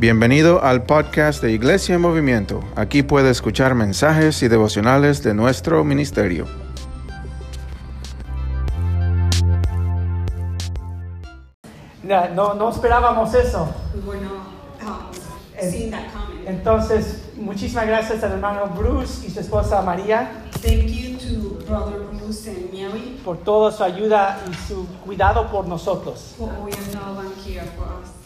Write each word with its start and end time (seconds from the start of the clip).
Bienvenido 0.00 0.62
al 0.62 0.84
podcast 0.84 1.42
de 1.42 1.50
Iglesia 1.50 1.96
en 1.96 2.00
Movimiento. 2.00 2.60
Aquí 2.76 3.02
puede 3.02 3.30
escuchar 3.30 3.74
mensajes 3.74 4.40
y 4.44 4.46
devocionales 4.46 5.24
de 5.24 5.34
nuestro 5.34 5.82
ministerio. 5.82 6.46
No, 12.04 12.28
no, 12.28 12.54
no 12.54 12.70
esperábamos 12.70 13.34
eso. 13.34 13.74
We 14.06 14.20
not 14.20 16.04
um. 16.14 16.46
Entonces, 16.46 17.32
muchísimas 17.36 17.88
gracias 17.88 18.22
al 18.22 18.34
hermano 18.34 18.68
Bruce 18.68 19.26
y 19.26 19.30
su 19.32 19.40
esposa 19.40 19.82
María 19.82 20.44
Thank 20.62 20.86
you 20.86 21.18
to 21.18 21.64
Brother 21.66 22.02
Bruce 22.12 22.48
and 22.48 22.72
Mary 22.72 23.20
por 23.24 23.38
toda 23.38 23.72
su 23.72 23.82
ayuda 23.82 24.38
y 24.48 24.54
su 24.68 24.86
cuidado 25.04 25.50
por 25.50 25.66
nosotros. 25.66 26.36
for 26.38 26.50
all 26.50 26.70
your 26.70 26.94
love 26.94 27.18
and 27.18 27.34
care 27.44 27.66
for 27.76 27.86
us. 28.00 28.17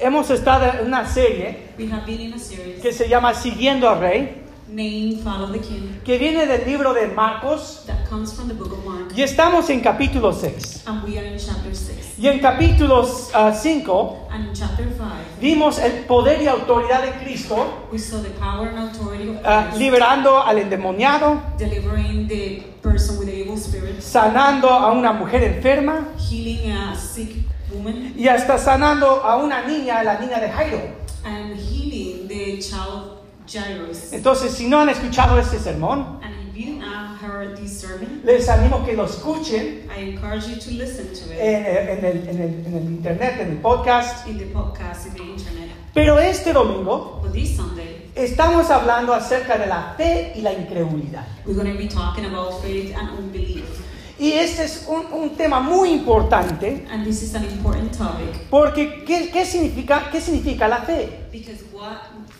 Hemos 0.00 0.30
estado 0.30 0.64
en 0.64 0.86
una 0.86 1.06
serie 1.06 1.72
We 1.78 1.90
have 1.92 2.06
been 2.06 2.20
in 2.20 2.32
a 2.32 2.38
series 2.38 2.80
que 2.80 2.90
se 2.90 3.06
llama 3.06 3.34
Siguiendo 3.34 3.86
al 3.86 4.00
Rey, 4.00 4.42
named 4.66 5.22
Follow 5.22 5.52
the 5.52 5.58
King 5.58 6.00
que 6.04 6.16
viene 6.16 6.46
del 6.46 6.64
libro 6.66 6.94
de 6.94 7.08
Marcos 7.08 7.84
that 7.86 8.08
comes 8.08 8.32
from 8.32 8.48
the 8.48 8.54
book 8.54 8.72
of 8.72 8.82
Mark. 8.86 9.12
y 9.14 9.22
estamos 9.22 9.68
en 9.68 9.80
capítulo 9.80 10.32
6. 10.32 10.84
And 10.86 11.04
we 11.04 11.18
are 11.18 11.26
in 11.26 11.38
chapter 11.38 11.74
6. 11.74 12.18
Y 12.18 12.28
en 12.28 12.38
capítulo 12.38 13.04
5 13.04 14.28
And 14.30 14.46
in 14.48 14.54
chapter 14.54 14.86
5, 14.86 15.04
vimos 15.38 15.78
el 15.78 16.04
poder 16.06 16.40
y 16.40 16.46
autoridad 16.46 17.02
de 17.02 17.12
Cristo 17.22 17.88
we 17.92 17.98
saw 17.98 18.22
the 18.22 18.30
power 18.30 18.68
and 18.68 18.78
authority 18.78 19.28
of 19.28 19.36
ah, 19.44 19.66
Christ 19.68 19.78
liberando 19.80 20.42
al 20.42 20.58
endemoniado, 20.58 21.42
delivering 21.58 22.26
the 22.26 22.62
person 22.82 23.18
with 23.18 23.26
the 23.26 23.38
evil 23.38 23.58
spirit, 23.58 24.00
sanando 24.00 24.70
a 24.70 24.92
una 24.92 25.12
mujer 25.12 25.42
enferma 25.44 26.08
healing 26.18 26.72
a 26.72 26.96
sick 26.96 27.36
woman, 27.72 28.12
y 28.16 28.28
hasta 28.28 28.58
sanando 28.58 29.22
a 29.24 29.36
una 29.36 29.66
niña, 29.66 30.02
la 30.02 30.18
niña 30.18 30.38
de 30.40 30.48
Jairo. 30.50 30.80
and 31.24 31.54
healing 31.56 32.26
the 32.28 32.58
child 32.60 33.18
Jairus. 33.46 34.12
Entonces, 34.12 34.52
si 34.52 34.68
no 34.68 34.80
han 34.80 34.88
escuchado 34.88 35.38
este 35.38 35.58
sermón, 35.58 36.20
And 36.22 36.34
if 36.48 36.56
you 36.56 36.80
have 36.80 37.18
heard 37.20 37.56
this 37.56 37.80
sermon, 37.80 38.22
les 38.24 38.48
animo 38.48 38.84
que 38.86 38.94
lo 38.94 39.04
escuchen 39.06 39.88
I 39.94 40.10
encourage 40.12 40.46
you 40.48 40.56
to 40.56 40.70
listen 40.70 41.06
to 41.12 41.32
it. 41.34 41.38
en, 41.40 41.66
en 41.66 42.04
el, 42.04 42.28
en 42.28 42.40
el- 42.40 42.66
en 42.66 42.74
el 42.76 42.82
internet, 42.84 43.40
en 43.40 43.50
el 43.50 43.56
podcast. 43.58 44.26
in 44.28 44.38
the 44.38 44.46
podcast, 44.46 45.06
in 45.08 45.14
the 45.14 45.22
internet. 45.22 45.68
Pero 45.92 46.18
este 46.20 46.52
domingo 46.52 47.18
But 47.22 47.32
this 47.32 47.56
Sunday, 47.56 48.10
estamos 48.14 48.70
hablando 48.70 49.12
acerca 49.12 49.58
de 49.58 49.66
la 49.66 49.94
fe 49.96 50.32
y 50.36 50.42
la 50.42 50.52
incredulidad. 50.52 51.26
we're 51.44 51.54
going 51.60 51.70
to 51.70 51.76
be 51.76 51.88
talking 51.88 52.24
about 52.26 52.62
faith 52.62 52.94
and 52.96 53.10
unbelief. 53.18 53.64
Y 54.20 54.32
este 54.32 54.64
es 54.64 54.84
un, 54.86 55.06
un 55.18 55.30
tema 55.36 55.60
muy 55.60 55.90
importante 55.90 56.86
And 56.92 57.04
this 57.04 57.22
is 57.22 57.34
an 57.34 57.44
important 57.44 57.96
topic 57.96 58.48
porque 58.50 59.02
¿qué, 59.06 59.30
qué 59.30 59.46
significa, 59.46 60.10
¿qué 60.12 60.20
significa 60.20 60.68
la 60.68 60.82
fe? 60.82 61.26
because 61.32 61.64
what 61.72 61.96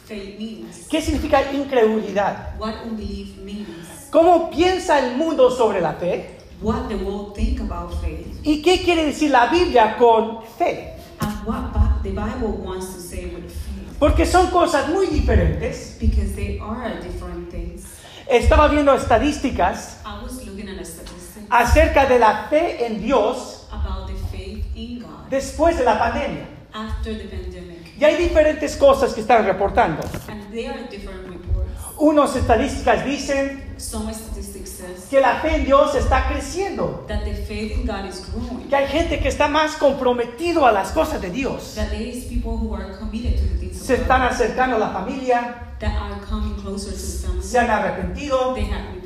faith 0.06 0.38
means, 0.38 0.86
¿Qué 0.90 1.00
significa 1.00 1.50
incredulidad? 1.52 2.58
what 2.58 2.74
unbelief 2.84 3.36
means, 3.38 3.66
¿Cómo 4.10 4.50
piensa 4.50 4.98
el 4.98 5.16
mundo 5.16 5.50
sobre 5.50 5.80
la 5.80 5.94
fe? 5.94 6.36
what 6.60 6.88
the 6.88 6.96
world 6.96 7.34
think 7.34 7.60
about 7.60 7.92
faith, 8.02 8.26
¿Y 8.42 8.60
qué 8.60 8.82
quiere 8.82 9.06
decir 9.06 9.30
la 9.30 9.46
Biblia 9.46 9.96
con 9.96 10.42
fe? 10.58 10.94
and 11.20 11.46
what 11.46 11.72
the 12.02 12.10
Bible 12.10 12.58
wants 12.62 12.92
to 12.94 13.00
say 13.00 13.26
with 13.26 13.44
faith. 13.50 13.98
Porque 13.98 14.24
son 14.26 14.50
cosas 14.50 14.88
muy 14.90 15.06
diferentes. 15.08 15.96
Because 16.00 16.34
they 16.34 16.58
are 16.60 16.98
different 17.02 17.50
things. 17.50 17.84
Estaba 18.26 18.68
viendo 18.68 18.94
estadísticas 18.94 19.98
I 20.04 20.22
was 20.22 20.44
looking 20.46 20.68
at 20.68 20.78
a 20.80 20.84
statistic 20.84 21.39
acerca 21.50 22.06
de 22.06 22.18
la 22.18 22.46
fe 22.48 22.86
en 22.86 23.00
Dios 23.02 23.66
about 23.72 24.06
the 24.06 24.14
faith 24.36 24.64
in 24.74 25.00
God 25.00 25.28
después 25.30 25.76
de 25.76 25.84
la 25.84 25.98
pandemia. 25.98 26.44
after 26.72 27.16
the 27.16 27.24
pandemic. 27.24 27.78
Y 27.98 28.04
hay 28.04 28.16
diferentes 28.16 28.76
cosas 28.76 29.12
que 29.12 29.20
están 29.20 29.44
reportando. 29.44 30.02
And 30.28 30.50
there 30.52 30.70
are 30.70 30.84
different 30.88 31.26
reports. 31.28 31.70
Unas 31.98 32.34
estadísticas 32.36 33.04
dicen 33.04 33.74
Some 33.76 34.12
statistics 34.14 34.70
says 34.70 35.06
que 35.10 35.20
la 35.20 35.36
fe 35.40 35.56
en 35.56 35.64
Dios 35.64 35.94
está 35.94 36.28
creciendo. 36.28 37.04
that 37.08 37.24
the 37.24 37.34
faith 37.34 37.72
in 37.72 37.86
God 37.86 38.06
is 38.08 38.22
growing. 38.32 38.68
Que 38.68 38.76
hay 38.76 38.86
gente 38.88 39.18
que 39.20 39.28
está 39.28 39.48
más 39.48 39.72
comprometido 39.76 40.64
a 40.66 40.72
las 40.72 40.92
cosas 40.92 41.20
de 41.20 41.30
Dios. 41.30 41.74
That 41.74 41.88
there 41.90 42.02
is 42.08 42.24
people 42.26 42.52
who 42.56 42.74
are 42.74 42.96
committed 42.98 43.36
to 43.36 43.42
the 43.42 43.58
things 43.58 43.76
Se 43.82 43.94
of 43.94 44.00
están 44.02 44.22
acercando 44.22 44.76
a 44.76 44.78
la 44.78 44.90
familia, 44.90 45.74
that 45.80 45.92
are 45.94 46.20
coming 46.28 46.54
closer 46.62 46.92
to 46.92 46.96
the 46.96 47.26
family. 47.26 47.42
se 47.42 47.58
han 47.58 47.70
arrepentido 47.70 48.54
They 48.54 48.64
have 48.64 48.80
repented. 48.94 48.99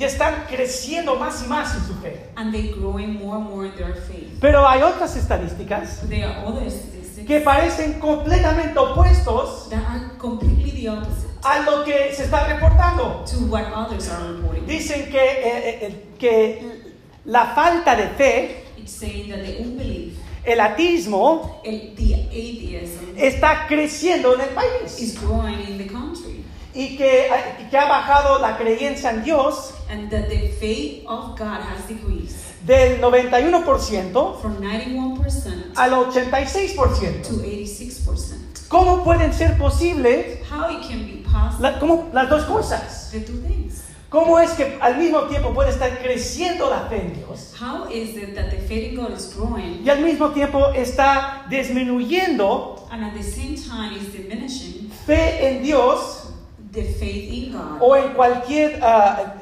Y 0.00 0.04
están 0.04 0.46
creciendo 0.48 1.16
más 1.16 1.42
y 1.44 1.46
más 1.46 1.74
en 1.74 1.86
su 1.86 1.94
fe. 2.00 2.30
And 2.34 2.54
growing 2.74 3.18
more 3.22 3.36
and 3.36 3.50
more 3.50 3.66
in 3.66 3.74
their 3.76 3.94
faith. 3.94 4.38
Pero 4.40 4.66
hay 4.66 4.80
otras 4.82 5.14
estadísticas 5.14 6.08
there 6.08 6.24
are 6.24 6.46
other 6.46 6.70
statistics 6.70 7.26
que 7.26 7.40
parecen 7.40 8.00
completamente 8.00 8.78
opuestos 8.78 9.68
that 9.68 9.82
are 9.86 10.16
completely 10.18 10.70
the 10.70 10.88
opposite 10.88 11.28
a 11.42 11.60
lo 11.70 11.84
que 11.84 12.14
se 12.14 12.24
está 12.24 12.46
reportando. 12.46 13.24
to 13.26 13.44
what 13.50 13.64
others 13.74 14.08
are 14.08 14.32
reporting. 14.32 14.66
Dicen 14.66 15.10
que, 15.10 15.18
eh, 15.18 15.78
eh, 15.86 16.04
que 16.18 16.92
la 17.26 17.54
falta 17.54 17.94
de 17.94 18.08
fe, 18.08 18.64
It's 18.78 18.92
saying 18.92 19.28
that 19.28 19.42
the 19.44 19.58
unbelief, 19.62 20.14
el 20.44 20.60
ateísmo, 20.60 21.60
el- 21.62 21.94
the 21.94 22.14
atheism, 22.30 23.18
está 23.18 23.66
creciendo 23.68 24.34
en 24.34 24.40
el 24.40 24.48
país 24.48 24.98
is 24.98 25.20
growing 25.20 25.60
in 25.68 25.76
the 25.76 25.86
country. 25.86 26.42
y 26.72 26.96
que, 26.96 27.28
y 27.60 27.68
que 27.68 27.76
ha 27.76 27.86
bajado 27.86 28.38
la 28.38 28.56
creencia 28.56 29.10
en 29.10 29.24
Dios 29.24 29.74
And 29.90 30.08
that 30.10 30.28
the 30.28 30.48
faith 30.60 31.04
of 31.08 31.36
God 31.36 31.60
has 31.62 31.86
decreased 31.88 32.36
del 32.64 33.00
91% 33.00 34.40
from 34.40 34.60
91% 34.60 35.72
al 35.76 35.90
86%. 36.12 37.22
to 37.26 37.42
86%. 37.42 38.68
¿Cómo 38.68 39.02
pueden 39.02 39.32
ser 39.32 39.56
posibles 39.58 40.38
How 40.48 40.70
it 40.70 40.82
can 40.88 41.04
be 41.04 41.22
possible, 41.24 41.60
la- 41.70 41.78
cómo- 41.80 42.08
las 42.12 42.28
dos 42.30 42.44
cosas? 42.44 43.10
the 43.10 43.20
two 43.20 43.40
things. 43.42 43.82
¿Cómo 44.10 44.38
es 44.40 44.50
que 44.52 44.78
al 44.80 44.96
mismo 44.98 45.22
tiempo 45.28 45.52
puede 45.54 45.70
estar 45.70 45.98
creciendo 46.02 46.68
la 46.68 46.88
fe 46.88 47.00
en 47.06 47.14
Dios 47.14 47.54
How 47.60 47.88
is 47.90 48.16
it 48.16 48.34
that 48.34 48.50
the 48.50 48.58
faith 48.58 48.92
in 48.92 48.96
God 48.96 49.12
is 49.16 49.32
growing 49.34 49.82
y 49.84 49.88
al 49.90 50.00
mismo 50.02 50.30
tiempo 50.32 50.68
está 50.74 51.46
disminuyendo 51.48 52.86
and 52.90 53.04
at 53.04 53.14
the 53.14 53.22
same 53.22 53.54
time 53.56 53.96
is 53.96 54.12
diminishing 54.12 54.90
fe 55.06 55.38
en 55.46 55.62
Dios 55.62 56.28
the 56.72 56.82
faith 56.82 57.32
in 57.32 57.52
God 57.52 57.78
o 57.80 57.94
en 57.96 58.12
cualquier 58.14 58.80
ah, 58.82 59.39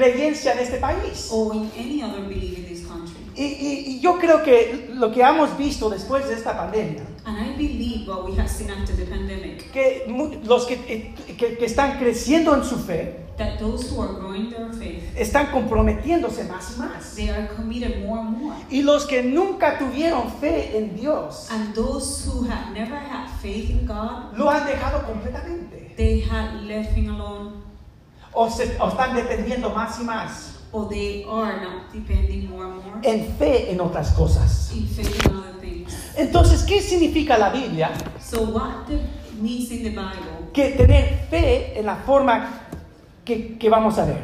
creencia 0.00 0.52
en 0.52 0.58
este 0.60 0.78
país? 0.78 1.28
or 1.32 1.54
in 1.54 1.70
any 1.76 2.02
other 2.02 2.22
belief 2.28 2.58
in 2.58 2.66
this 2.66 2.86
country? 2.86 3.14
Y, 3.34 3.42
y- 3.44 3.84
y 3.96 4.00
yo 4.00 4.18
creo 4.18 4.42
que 4.42 4.88
lo 4.94 5.10
que 5.12 5.20
hemos 5.22 5.56
visto 5.58 5.90
después 5.90 6.26
de 6.28 6.34
esta 6.34 6.56
pandemia, 6.56 7.02
And 7.24 7.36
I 7.38 7.56
believe 7.56 8.06
what 8.08 8.24
we 8.24 8.36
have 8.38 8.48
seen 8.48 8.70
after 8.70 8.94
the 8.96 9.04
pandemic, 9.04 9.70
que 9.72 10.04
mu- 10.08 10.30
los 10.44 10.64
que, 10.64 10.74
eh, 10.88 11.14
que- 11.36 11.58
que 11.58 11.64
están 11.66 11.98
creciendo 11.98 12.54
en 12.54 12.64
su 12.64 12.76
fe, 12.78 13.24
that 13.36 13.58
those 13.58 13.90
who 13.90 14.00
are 14.00 14.14
growing 14.14 14.48
their 14.48 14.72
faith, 14.72 15.02
están 15.16 15.50
comprometiéndose 15.50 16.44
más 16.44 16.74
y 16.76 16.78
más. 16.78 17.14
they 17.16 17.28
are 17.28 17.48
committed 17.54 18.06
more 18.06 18.20
and 18.20 18.38
more. 18.38 18.56
Y 18.70 18.80
los 18.82 19.04
que 19.06 19.22
nunca 19.22 19.76
tuvieron 19.78 20.32
fe 20.40 20.78
en 20.78 20.96
Dios, 20.96 21.48
And 21.50 21.74
those 21.74 22.26
who 22.26 22.44
have 22.48 22.72
never 22.72 22.96
had 22.96 23.28
faith 23.42 23.68
in 23.68 23.86
God, 23.86 24.32
lo 24.38 24.48
han 24.48 24.64
dejado 24.66 25.04
completamente. 25.04 25.92
they 25.96 26.20
had 26.22 26.62
left 26.62 26.96
him 26.96 27.10
alone, 27.10 27.65
O, 28.38 28.50
se- 28.50 28.76
o 28.78 28.88
están 28.88 29.14
dependiendo 29.16 29.70
más 29.70 29.98
y 29.98 30.04
más 30.04 30.52
or 30.72 30.88
they 30.90 31.24
are 31.26 31.58
not 31.64 31.90
depending 31.92 32.50
more 32.50 32.66
and 32.66 32.84
more 32.84 33.00
en 33.02 33.34
fe 33.38 33.70
en 33.72 33.80
otras 33.80 34.10
cosas. 34.12 34.72
in 34.74 34.86
faith 34.86 35.24
in 35.24 35.32
other 35.34 35.54
things. 35.60 36.12
Entonces, 36.16 36.62
¿qué 36.64 36.80
significa 36.82 37.38
la 37.38 37.48
Biblia? 37.50 37.90
So 38.20 38.42
what 38.42 38.86
the, 38.86 38.98
means 39.40 39.70
in 39.70 39.82
the 39.84 39.90
Bible, 39.90 40.50
Que 40.52 40.72
tener 40.76 41.26
fe 41.30 41.78
en 41.78 41.86
la 41.86 41.96
forma 41.96 42.50
que, 43.24 43.56
que 43.58 43.70
vamos 43.70 43.96
a 43.98 44.04
ver. 44.04 44.22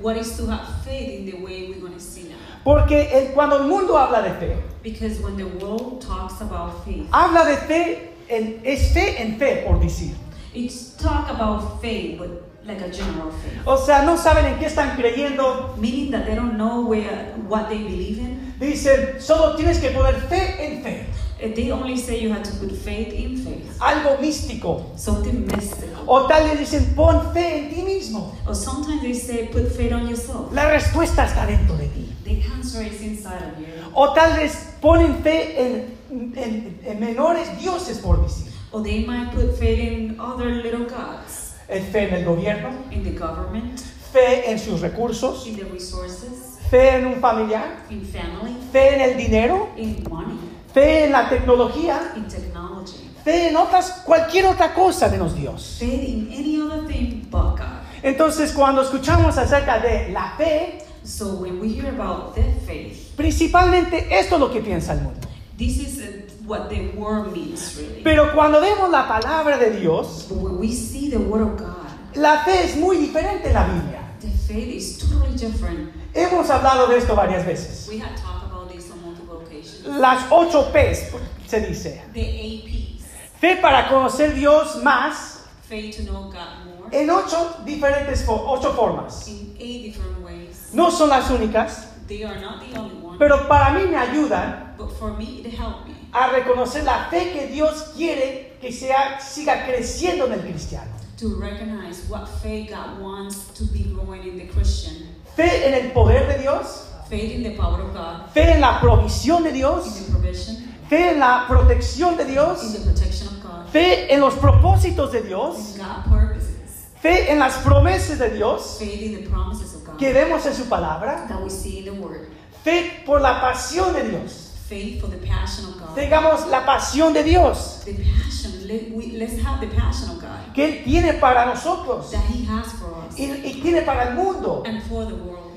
what 0.00 0.16
is 0.16 0.34
to 0.36 0.46
have 0.46 0.82
faith 0.84 1.10
in 1.20 1.26
the 1.26 1.36
way 1.44 1.68
we're 1.68 1.80
going 1.80 1.92
to 1.92 2.00
see 2.00 2.22
now. 2.30 2.36
Porque 2.64 3.10
el- 3.12 3.32
cuando 3.34 3.56
el 3.58 3.64
mundo 3.68 3.98
habla 3.98 4.22
de 4.22 4.30
fe, 4.38 4.56
Because 4.82 5.20
when 5.20 5.36
the 5.36 5.44
world 5.64 6.00
talks 6.00 6.40
about 6.40 6.84
faith, 6.86 7.06
habla 7.12 7.44
de 7.44 7.56
fe, 7.56 8.12
en- 8.28 8.60
es 8.64 8.92
fe 8.94 9.20
en 9.20 9.36
fe, 9.38 9.64
por 9.66 9.78
decir. 9.80 10.14
it's 10.54 10.96
talk 10.96 11.28
about 11.30 11.80
faith, 11.82 12.18
but 12.18 12.30
like 12.66 12.80
a 12.80 12.90
general 12.90 13.30
faith. 13.30 13.60
O 13.66 13.76
sea, 13.76 14.02
no 14.04 14.16
saben 14.16 14.46
en 14.46 14.58
qué 14.58 14.66
están 14.66 14.96
creyendo. 14.96 15.74
Meaning 15.78 16.10
that 16.12 16.26
they 16.26 16.34
don't 16.34 16.56
know 16.56 16.82
where 16.86 17.34
what 17.48 17.68
they 17.68 17.78
believe 17.78 18.18
in. 18.18 18.54
Dicen, 18.60 19.20
solo 19.20 19.56
tienes 19.56 19.78
que 19.80 19.90
poner 19.90 20.14
fe 20.28 20.56
en 20.64 20.82
fe. 20.82 21.06
Uh, 21.42 21.52
They 21.56 21.72
only 21.72 21.96
say 21.96 22.20
you 22.20 22.30
have 22.32 22.44
to 22.44 22.52
put 22.60 22.70
faith 22.70 23.12
in 23.12 23.36
faith. 23.36 23.76
Algo 23.80 24.16
místico. 24.20 24.92
Something 24.96 25.44
mystical. 25.46 26.04
O 26.06 26.28
tal 26.28 26.44
vez 26.44 26.58
dicen, 26.60 26.94
pon 26.94 27.32
fe 27.32 27.58
en 27.58 27.74
ti 27.74 27.82
mismo. 27.82 28.32
Or 28.46 28.54
sometimes 28.54 29.02
they 29.02 29.12
say 29.14 29.48
put 29.52 29.66
faith 29.72 29.92
on 29.92 30.06
yourself. 30.08 30.52
La 30.52 30.68
respuesta 30.70 31.24
está 31.24 31.44
dentro 31.46 31.76
de 31.76 31.88
ti. 31.88 32.12
The 32.24 32.42
answer 32.54 32.82
is 32.86 33.00
inside 33.02 33.42
of 33.42 33.58
you. 33.58 33.66
O 33.94 34.12
tal 34.14 34.36
vez 34.36 34.76
ponen 34.80 35.16
fe 35.24 35.60
en, 35.60 35.98
en- 36.36 36.78
en 36.84 37.00
menores 37.00 37.48
dioses, 37.60 37.98
por 37.98 38.22
decir. 38.22 38.52
Or 38.70 38.80
they 38.84 39.04
might 39.04 39.32
put 39.34 39.58
faith 39.58 39.80
in 39.80 40.20
other 40.20 40.46
little 40.62 40.84
gods. 40.86 41.41
Fe 41.80 42.08
en 42.08 42.14
el 42.14 42.24
gobierno, 42.24 42.68
In 42.90 43.02
the 43.02 43.12
government, 43.18 43.78
fe 44.12 44.50
en 44.50 44.58
sus 44.58 44.80
recursos, 44.80 45.46
in 45.46 45.56
the 45.56 45.64
resources, 45.64 46.58
fe 46.70 46.96
en 46.96 47.06
un 47.06 47.20
familiar, 47.20 47.84
in 47.90 48.04
family, 48.04 48.54
fe 48.72 48.94
en 48.94 49.00
el 49.00 49.16
dinero, 49.16 49.70
in 49.76 50.04
money, 50.10 50.38
fe 50.74 51.04
en 51.06 51.12
la 51.12 51.28
tecnología, 51.28 52.12
in 52.16 52.26
technology, 52.28 53.10
fe 53.24 53.48
en 53.48 53.56
otras, 53.56 54.02
cualquier 54.04 54.46
otra 54.46 54.74
cosa 54.74 55.08
menos 55.08 55.34
Dios. 55.34 55.76
Faith 55.78 56.08
in 56.08 56.28
any 56.32 56.60
other 56.60 56.86
thing 56.86 57.26
but 57.30 57.56
God. 57.56 57.80
Entonces, 58.02 58.52
cuando 58.52 58.82
escuchamos 58.82 59.38
acerca 59.38 59.78
de 59.78 60.10
la 60.10 60.34
fe, 60.36 60.78
So 61.04 61.34
when 61.34 61.58
we 61.60 61.68
hear 61.70 61.88
about 61.88 62.36
the 62.36 62.44
faith, 62.64 63.16
principalmente 63.16 64.06
esto 64.20 64.36
es 64.36 64.40
lo 64.40 64.52
que 64.52 64.60
piensa 64.60 64.92
el 64.92 65.00
mundo. 65.00 65.26
this 65.58 65.78
is 65.78 65.98
uh, 65.98 66.31
what 66.52 66.68
the 66.68 66.90
word 66.94 67.32
means 67.32 67.76
really. 67.78 68.02
Pero 68.04 68.32
cuando 68.34 68.60
vemos 68.60 68.90
la 68.90 69.08
palabra 69.08 69.58
de 69.58 69.80
Dios, 69.80 70.26
when 70.30 70.58
we 70.58 70.70
see 70.70 71.08
the 71.08 71.18
word 71.18 71.40
of 71.40 71.56
God, 71.56 71.86
la 72.14 72.44
fe 72.44 72.64
es 72.64 72.76
muy 72.76 72.98
diferente 72.98 73.46
en 73.46 73.54
la 73.54 73.64
Biblia. 73.64 74.00
the 74.20 74.28
faith 74.28 74.68
is 74.68 74.98
totally 74.98 75.34
different. 75.36 75.90
Hemos 76.14 76.50
hablado 76.50 76.88
de 76.88 76.98
esto 76.98 77.16
varias 77.16 77.46
veces. 77.46 77.88
We 77.88 77.98
had 77.98 78.14
talked 78.18 78.44
about 78.44 78.70
this 78.70 78.90
on 78.90 79.00
multiple 79.02 79.40
occasions. 79.40 79.86
Las 79.86 80.30
ocho 80.30 80.70
P's, 80.72 81.10
se 81.46 81.60
dice. 81.60 82.02
The 82.12 82.20
eight 82.20 82.66
P's. 82.66 83.06
Fe 83.40 83.56
para 83.56 83.88
conocer 83.88 84.34
Dios 84.34 84.76
más 84.84 85.40
Faith 85.62 85.96
to 85.96 86.02
know 86.02 86.30
God 86.30 86.66
more 86.66 86.90
en 86.92 87.08
ocho 87.08 87.56
diferentes 87.64 88.24
ocho 88.28 88.72
formas. 88.74 89.26
in 89.26 89.56
eight 89.58 89.84
different 89.84 90.22
ways. 90.22 90.68
No 90.74 90.90
son 90.90 91.08
las 91.08 91.30
únicas, 91.30 91.88
They 92.06 92.24
are 92.24 92.38
not 92.38 92.60
the 92.60 92.78
only 92.78 92.96
one, 92.96 93.18
pero 93.18 93.48
para 93.48 93.70
mí 93.70 93.88
me 93.88 93.96
ayudan 93.96 94.74
but 94.76 94.92
for 94.98 95.16
me, 95.16 95.40
it 95.40 95.54
helped 95.54 95.88
me 95.88 96.01
a 96.12 96.28
reconocer 96.28 96.84
la 96.84 97.06
fe 97.10 97.32
que 97.32 97.46
Dios 97.48 97.92
quiere 97.96 98.56
que 98.60 98.70
sea, 98.72 99.18
siga 99.20 99.66
creciendo 99.66 100.26
en 100.26 100.32
el 100.32 100.40
cristiano. 100.40 100.92
to 101.22 101.36
recognize 101.36 102.04
what 102.08 102.26
faith 102.42 102.70
God 102.70 103.00
wants 103.00 103.44
to 103.54 103.64
be 103.64 103.84
growing 103.94 104.26
in 104.26 104.38
the 104.38 104.46
Christian. 104.46 105.06
Fe 105.36 105.68
en 105.68 105.74
el 105.74 105.92
poder 105.92 106.26
de 106.26 106.42
Dios, 106.42 106.88
Faith 107.08 107.30
in 107.32 107.42
the 107.44 107.56
power 107.56 107.80
of 107.82 107.94
God, 107.94 108.30
fe 108.32 108.54
en 108.54 108.60
la 108.60 108.80
provisión 108.80 109.44
de 109.44 109.50
in 109.50 109.54
Dios, 109.54 110.00
the 110.00 110.10
provision, 110.10 110.56
fe 110.88 111.10
en 111.10 111.20
la 111.20 111.46
protección 111.46 112.16
de 112.16 112.24
in 112.24 112.32
Dios, 112.32 112.72
the 112.72 112.80
protection 112.80 113.28
of 113.28 113.42
God, 113.42 113.68
fe 113.70 114.12
en 114.12 114.20
los 114.20 114.34
propósitos 114.34 115.12
de 115.12 115.22
Dios, 115.22 115.76
in 115.76 115.82
God's 115.82 116.08
purposes, 116.08 116.88
fe 117.00 117.30
en 117.30 117.38
las 117.38 117.58
promesas 117.58 118.18
de 118.18 118.30
Dios 118.30 118.78
faith 118.78 119.02
in 119.02 119.22
the 119.22 119.30
promises 119.30 119.74
of 119.74 119.84
God. 119.84 119.98
que 119.98 120.12
vemos 120.12 120.44
en 120.44 120.54
su 120.54 120.64
palabra, 120.64 121.28
that 121.28 121.40
we 121.40 121.50
see 121.50 121.78
in 121.78 121.84
the 121.84 121.92
Word, 121.92 122.28
fe 122.64 123.02
por 123.06 123.20
la 123.20 123.40
pasión 123.40 123.92
de 123.92 124.08
Dios. 124.08 124.51
Faith 124.72 125.00
for 125.00 125.08
the 125.08 125.18
passion 125.26 125.66
of 125.66 125.78
God. 125.78 125.94
Tengamos 125.94 126.46
la 126.50 126.64
pasión 126.64 127.12
de 127.12 127.22
Dios 127.22 127.82
The 127.84 127.92
passion, 127.94 128.66
let, 128.66 128.90
we, 128.92 129.12
let's 129.18 129.38
have 129.42 129.60
the 129.60 129.66
passion 129.68 130.08
of 130.10 130.20
God 130.20 130.54
que 130.54 130.64
Él 130.66 130.84
tiene 130.84 131.14
para 131.20 131.44
nosotros 131.46 132.10
that 132.10 132.24
He 132.30 132.44
has 132.46 132.72
for 132.78 132.94
us 133.06 133.18
y, 133.18 133.24
y 133.44 133.60
tiene 133.62 133.82
para 133.84 134.08
el 134.10 134.14
mundo. 134.16 134.62
and 134.66 134.82
for 134.84 135.04
the 135.06 135.14
world. 135.14 135.50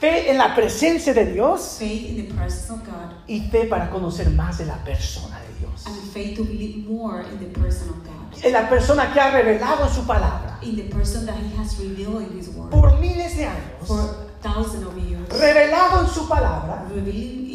Fe 0.00 0.28
en 0.30 0.38
la 0.38 0.52
presencia 0.56 1.14
de 1.14 1.26
Dios 1.32 1.76
Faith 1.78 2.08
in 2.08 2.26
the 2.26 2.34
presence 2.34 2.70
of 2.72 2.84
God 2.84 3.12
y 3.28 3.48
fe 3.50 3.66
para 3.66 3.88
conocer 3.90 4.28
más 4.30 4.58
de 4.58 4.66
la 4.66 4.76
persona 4.84 5.38
de 5.40 5.58
Dios. 5.60 5.86
and 5.86 5.96
faith 6.12 6.36
to 6.36 6.42
believe 6.44 6.88
more 6.88 7.22
in 7.22 7.38
the 7.38 7.60
person 7.60 7.88
of 7.90 7.96
God, 8.04 8.44
En 8.44 8.52
la 8.52 8.68
persona 8.68 9.12
que 9.12 9.20
ha 9.20 9.30
revelado 9.30 9.86
en 9.86 9.92
su 9.94 10.02
palabra 10.06 10.58
in 10.62 10.74
the 10.76 10.84
person 10.92 11.24
that 11.26 11.36
He 11.36 11.56
has 11.56 11.78
revealed 11.78 12.22
in 12.22 12.36
His 12.38 12.48
Word 12.48 12.70
por 12.70 12.98
miles 12.98 13.36
de 13.36 13.44
años, 13.44 13.86
for 13.86 14.16
thousands 14.42 14.84
of 14.86 14.96
years, 14.98 15.28
revelado 15.28 16.00
en 16.00 16.08
su 16.08 16.26
palabra 16.26 16.86
revealing 16.92 17.12
in 17.12 17.44
His 17.44 17.44
Word 17.44 17.49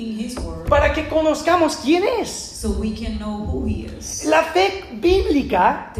para 0.69 0.93
que 0.93 1.07
conozcamos 1.07 1.77
quién 1.77 2.03
es. 2.21 2.29
so 2.29 2.69
we 2.79 2.93
can 2.93 3.17
know 3.17 3.45
who 3.45 3.65
He 3.67 3.85
is. 3.85 4.25
La 4.25 4.43
fe 4.43 4.83
bíblica 4.93 5.93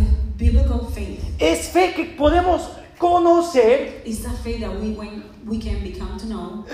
faith 0.94 1.20
es 1.40 1.68
fe 1.70 1.94
que 1.94 2.06
podemos 2.18 2.70
conocer 2.98 4.04
that 4.24 4.36
faith 4.44 4.62
that 4.62 4.72
we, 4.82 4.96
we 5.46 5.60
can 5.60 5.82
become 5.84 6.18
to 6.18 6.26
know 6.26 6.66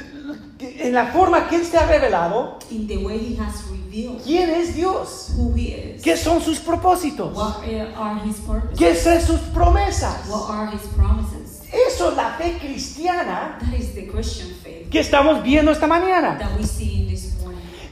en 0.60 0.94
la 0.94 1.08
forma 1.08 1.48
que 1.50 1.56
Él 1.58 1.66
se 1.66 1.78
ha 1.78 1.86
revelado 1.88 2.60
in 2.70 2.88
the 2.88 2.98
way 2.98 3.18
He 3.18 3.38
has 3.42 3.64
revealed 3.70 4.22
quién 4.24 4.50
es 4.52 4.76
Dios, 4.76 5.34
who 5.36 5.54
He 5.56 5.96
is. 5.96 6.02
qué 6.04 6.16
son 6.16 6.42
sus 6.42 6.60
propósitos, 6.60 7.36
What 7.36 7.64
are 7.98 8.20
His 8.26 8.38
purposes? 8.38 8.78
qué 8.78 8.96
son 8.96 9.20
sus 9.22 9.40
promesas. 9.54 10.28
What 10.30 10.50
are 10.50 10.72
His 10.72 10.84
promises? 10.96 11.62
Eso 11.74 12.10
es 12.12 12.18
la 12.18 12.36
fe 12.38 12.58
cristiana 12.60 13.58
That 13.60 13.74
is 13.80 13.94
the 13.96 14.08
Christian 14.08 14.50
faith 14.64 14.90
que 14.90 15.00
estamos 15.00 15.42
viendo 15.42 15.72
esta 15.72 15.88
mañana. 15.88 16.38
that 16.38 16.58
we 16.58 16.66
see. 16.66 17.01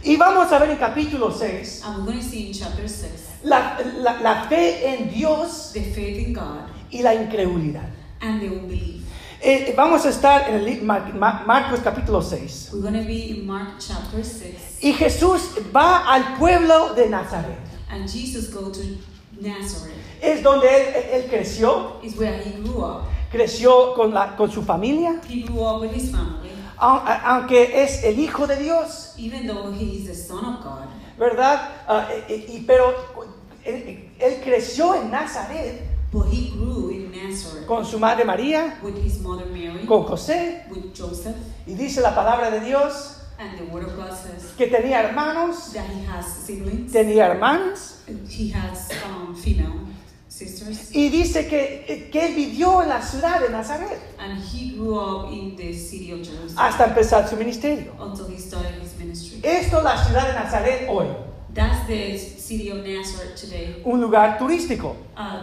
Y 0.03 0.15
vamos 0.17 0.51
a 0.51 0.59
ver 0.59 0.69
en 0.71 0.77
capítulo 0.77 1.31
6 1.31 1.83
And 1.85 1.97
we're 1.99 2.13
going 2.13 2.19
to 2.19 2.23
see 2.29 2.47
in 2.47 2.53
chapter 2.53 2.87
6 2.87 3.09
la, 3.43 3.77
la- 3.97 4.19
la 4.21 4.43
fe 4.47 4.85
en 4.87 5.09
Dios 5.09 5.71
the 5.73 5.81
faith 5.81 6.17
in 6.27 6.33
God 6.33 6.67
y 6.91 7.01
la 7.01 7.13
incredulidad. 7.15 7.89
and 8.21 8.41
the 8.41 8.47
unbelief. 8.49 9.03
Eh, 9.41 9.73
vamos 9.77 10.05
a 10.05 10.09
estar 10.09 10.49
en 10.49 10.55
el 10.55 10.65
li- 10.65 10.81
Mar- 10.81 11.13
Ma- 11.13 11.43
Marcos 11.45 11.79
capítulo 11.79 12.21
6. 12.21 12.71
We're 12.73 12.81
going 12.81 13.01
to 13.01 13.07
be 13.07 13.29
in 13.29 13.45
Mark 13.47 13.79
chapter 13.79 14.21
6. 14.23 14.79
Y 14.81 14.91
Jesús 14.93 15.41
va 15.73 16.05
al 16.13 16.35
pueblo 16.37 16.93
de 16.95 17.07
Nazaret. 17.09 17.57
And 17.89 18.07
Jesus 18.09 18.49
go 18.53 18.69
to 18.71 18.81
Nazareth. 19.39 19.95
Es 20.21 20.43
donde 20.43 20.67
él, 20.67 21.23
él 21.23 21.29
creció, 21.29 22.01
Is 22.03 22.17
where 22.17 22.37
he 22.43 22.51
grew 22.61 22.83
up. 22.83 23.03
creció 23.31 23.93
con, 23.95 24.13
la, 24.13 24.35
con 24.35 24.51
su 24.51 24.61
familia, 24.63 25.21
He 25.29 25.43
grew 25.43 25.63
up 25.63 25.81
with 25.81 25.93
his 25.93 26.11
family. 26.11 26.48
Aunque 26.79 27.83
es 27.83 28.03
el 28.03 28.19
hijo 28.19 28.47
de 28.47 28.55
Dios, 28.57 29.13
Even 29.17 29.47
though 29.47 29.71
he 29.73 29.97
is 29.97 30.07
the 30.07 30.15
son 30.15 30.45
of 30.45 30.63
God. 30.63 30.87
¿verdad? 31.17 31.69
Ah, 31.87 32.07
eh, 32.29 32.45
y, 32.47 32.61
pero 32.65 32.93
él, 33.65 34.09
él 34.19 34.41
creció 34.43 34.95
en 34.95 35.11
Nazaret 35.11 35.81
But 36.11 36.27
he 36.31 36.49
grew 36.55 36.89
in 36.89 37.11
Nazareth 37.11 37.67
con 37.67 37.85
su 37.85 37.99
madre 37.99 38.23
María, 38.25 38.79
with 38.81 38.95
his 38.95 39.19
mother 39.21 39.45
Mary, 39.47 39.85
con 39.85 40.03
José, 40.05 40.63
with 40.71 40.93
Joseph. 40.97 41.35
y 41.67 41.73
dice 41.75 42.01
la 42.01 42.15
palabra 42.15 42.49
de 42.49 42.61
Dios 42.61 43.15
And 43.37 43.57
the 43.57 43.65
word 43.65 43.85
of 43.85 43.95
God 43.95 44.11
says 44.17 44.53
que 44.57 44.67
tenía 44.67 45.01
hermanos, 45.03 45.71
that 45.73 45.85
he 45.85 46.03
has 46.05 46.25
siblings. 46.25 46.91
tenía 46.91 47.27
hermanas, 47.27 48.01
He 48.27 48.49
has 48.51 48.89
um, 49.05 49.35
female 49.35 49.73
sisters. 50.47 50.95
y 50.95 51.09
dice 51.09 51.47
que, 51.47 52.09
que 52.11 52.25
él 52.27 52.35
vivió 52.35 52.81
en 52.81 52.89
la 52.89 53.01
ciudad 53.01 53.39
de 53.41 53.49
Nazaret 53.49 53.99
And 54.17 54.39
he 54.41 54.71
grew 54.75 54.95
up 54.99 55.31
in 55.31 55.55
the 55.55 55.73
city 55.73 56.11
of 56.11 56.19
Jerusalem 56.21 56.55
hasta 56.57 56.85
empezar 56.85 57.27
su 57.29 57.35
ministerio. 57.35 57.91
until 57.99 58.27
he 58.27 58.37
started 58.39 58.73
his 58.81 58.97
ministry. 58.97 59.39
Esto 59.43 59.77
es 59.79 59.83
la 59.83 60.03
ciudad 60.05 60.27
de 60.27 60.33
Nazaret 60.33 60.87
hoy, 60.89 61.07
That's 61.53 61.87
the 61.87 62.17
city 62.17 62.69
of 62.71 62.85
Nazareth 62.85 63.35
today, 63.35 63.81
un 63.83 63.99
lugar 63.99 64.37
turístico, 64.37 64.95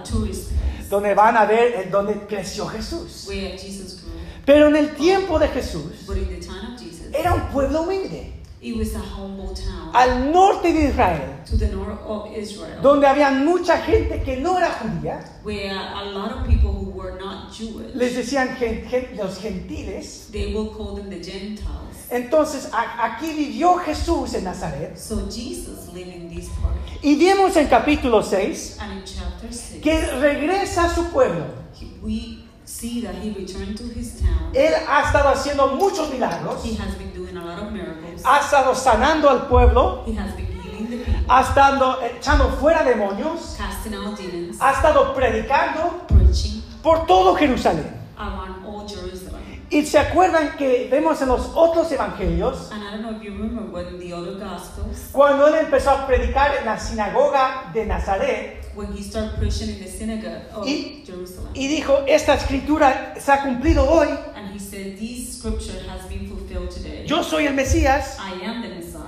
tourist 0.08 0.50
place 0.50 0.88
donde 0.88 1.14
van 1.14 1.36
a 1.36 1.44
ver 1.46 1.74
eh, 1.74 1.88
donde 1.90 2.14
creció 2.28 2.66
Jesús. 2.68 3.26
where 3.28 3.58
Jesus 3.58 4.00
grew. 4.02 4.12
Pero 4.44 4.68
en 4.68 4.76
el 4.76 4.94
tiempo 4.94 5.38
de 5.40 5.48
Jesús 5.48 6.06
But 6.06 6.16
in 6.18 6.28
the 6.28 6.46
time 6.46 6.74
of 6.74 6.80
Jesus, 6.80 7.12
era 7.12 7.34
un 7.34 7.40
pueblo 7.52 7.82
humilde, 7.82 8.32
it 8.66 8.76
was 8.76 8.94
a 8.94 8.98
humble 8.98 9.54
town 9.54 9.90
al 9.94 10.32
norte 10.32 10.72
de 10.72 10.88
Israel, 10.88 11.40
to 11.48 11.56
the 11.56 11.68
north 11.68 12.00
of 12.06 12.36
Israel, 12.36 12.80
donde 12.82 13.06
había 13.06 13.30
mucha 13.30 13.78
gente 13.78 14.22
que 14.22 14.36
no 14.40 14.58
era 14.58 14.70
judía, 14.72 15.20
where 15.44 15.70
a 15.72 16.04
lot 16.04 16.32
of 16.32 16.46
people 16.46 16.70
who 16.72 16.90
were 16.90 17.16
not 17.18 17.52
Jewish, 17.52 17.94
les 17.94 18.14
decían 18.16 18.56
gen- 18.58 18.84
gen- 18.88 19.16
los 19.16 19.38
gentiles. 19.38 20.28
they 20.32 20.52
will 20.52 20.68
call 20.76 20.96
them 20.96 21.08
the 21.08 21.22
Gentiles. 21.22 22.08
Entonces 22.10 22.68
a- 22.72 23.04
aquí 23.04 23.32
vivió 23.32 23.76
Jesús 23.78 24.34
en 24.34 24.44
Nazaret. 24.44 24.96
So 24.96 25.26
Jesus 25.30 25.92
lived 25.92 26.14
in 26.14 26.28
this 26.28 26.48
part. 26.60 26.74
Y 27.02 27.16
vemos 27.16 27.56
en 27.56 27.66
capítulo 27.68 28.22
6 28.22 28.76
And 28.80 28.92
in 28.98 29.04
chapter 29.04 29.52
6, 29.52 29.80
que 29.82 30.00
regresa 30.20 30.84
a 30.86 30.88
su 30.94 31.04
pueblo. 31.10 31.44
he- 31.80 31.98
we 32.02 32.45
see 32.86 33.00
that 33.00 33.14
he 33.16 33.30
returned 33.30 33.76
to 33.76 33.84
his 33.84 34.20
town. 34.20 34.52
Él 34.54 34.72
ha 34.88 35.02
estado 35.02 35.28
haciendo 35.30 35.68
muchos 35.76 36.10
milagros, 36.10 36.62
He 36.64 36.74
has 36.76 36.94
been 36.96 37.12
doing 37.14 37.36
a 37.36 37.44
lot 37.44 37.58
of 37.62 37.72
miracles. 37.72 38.22
ha 38.24 38.40
estado 38.40 38.74
sanando 38.74 39.28
al 39.28 39.46
pueblo, 39.48 40.04
He 40.06 40.14
has 40.16 40.34
been 40.34 40.46
healing 40.46 40.90
the 40.90 40.96
people, 41.04 41.24
ha 41.28 41.40
estado 41.42 41.98
echando 42.02 42.48
fuera 42.60 42.84
demonios, 42.84 43.56
casting 43.58 43.94
out 43.94 44.16
demons, 44.18 44.58
ha 44.60 44.72
estado 44.72 45.14
predicando 45.14 46.06
preaching 46.08 46.62
por 46.82 47.06
todo 47.06 47.34
Jerusalén. 47.36 47.92
around 48.18 48.64
all 48.66 48.86
Jerusalem. 48.88 49.42
Y 49.68 49.84
se 49.84 49.98
acuerdan 49.98 50.56
que 50.56 50.88
vemos 50.90 51.20
en 51.20 51.28
los 51.28 51.50
otros 51.56 51.90
evangelios, 51.90 52.70
And 52.70 52.82
I 52.84 52.90
don't 52.92 53.02
know 53.02 53.10
if 53.16 53.22
you 53.22 53.32
remember, 53.32 53.62
but 53.64 53.88
in 53.92 53.98
the 53.98 54.12
other 54.14 54.38
Gospels, 54.38 55.08
cuando 55.12 55.48
él 55.48 55.56
empezó 55.56 55.90
a 55.90 56.06
predicar 56.06 56.54
en 56.56 56.64
la 56.66 56.78
sinagoga 56.78 57.70
de 57.74 57.84
Nazaret 57.84 58.64
when 58.76 58.92
he 58.92 59.02
started 59.02 59.36
preaching 59.38 59.70
in 59.70 59.82
the 59.82 59.88
synagogue 59.88 60.42
of 60.52 60.64
Y- 60.66 61.02
Jerusalem, 61.04 61.48
y 61.54 61.66
dijo, 61.68 62.04
esta 62.06 62.34
escritura 62.34 63.14
se 63.18 63.32
ha 63.32 63.42
cumplido 63.42 63.84
hoy, 63.88 64.08
and 64.34 64.52
he 64.52 64.58
said, 64.58 64.98
This 64.98 65.38
scripture 65.38 65.80
has 65.88 66.06
been 66.08 66.28
fulfilled 66.28 66.70
today. 66.70 67.06
yo 67.06 67.22
soy 67.22 67.46
el 67.46 67.54
Mesías, 67.54 68.18
I 68.20 68.44
am 68.44 68.62
the 68.62 68.68
Messiah. 68.68 69.02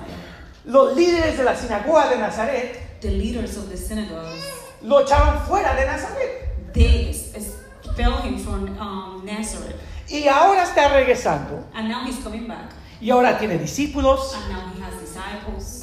los 0.64 0.96
líderes 0.96 1.36
de 1.36 1.44
la 1.44 1.54
sinagoga 1.54 2.08
de 2.10 2.18
Nazaret 2.18 3.00
The 3.00 3.10
leaders 3.12 3.56
of 3.56 3.68
the 3.70 3.76
synagogues, 3.76 4.42
lo 4.82 5.00
echaron 5.04 5.40
fuera 5.46 5.74
de 5.76 5.86
Nazaret. 5.86 6.72
they 6.72 7.08
expelled 7.34 8.20
him 8.24 8.38
from 8.38 8.76
um, 8.78 9.24
Nazareth. 9.24 9.76
Y 10.10 10.26
ahora 10.28 10.62
está 10.64 10.88
regresando. 10.88 11.64
And 11.74 11.88
now 11.88 12.04
he's 12.04 12.18
coming 12.24 12.46
back. 12.48 12.72
Y 13.00 13.10
ahora 13.10 13.38
tiene 13.38 13.58
discípulos, 13.58 14.34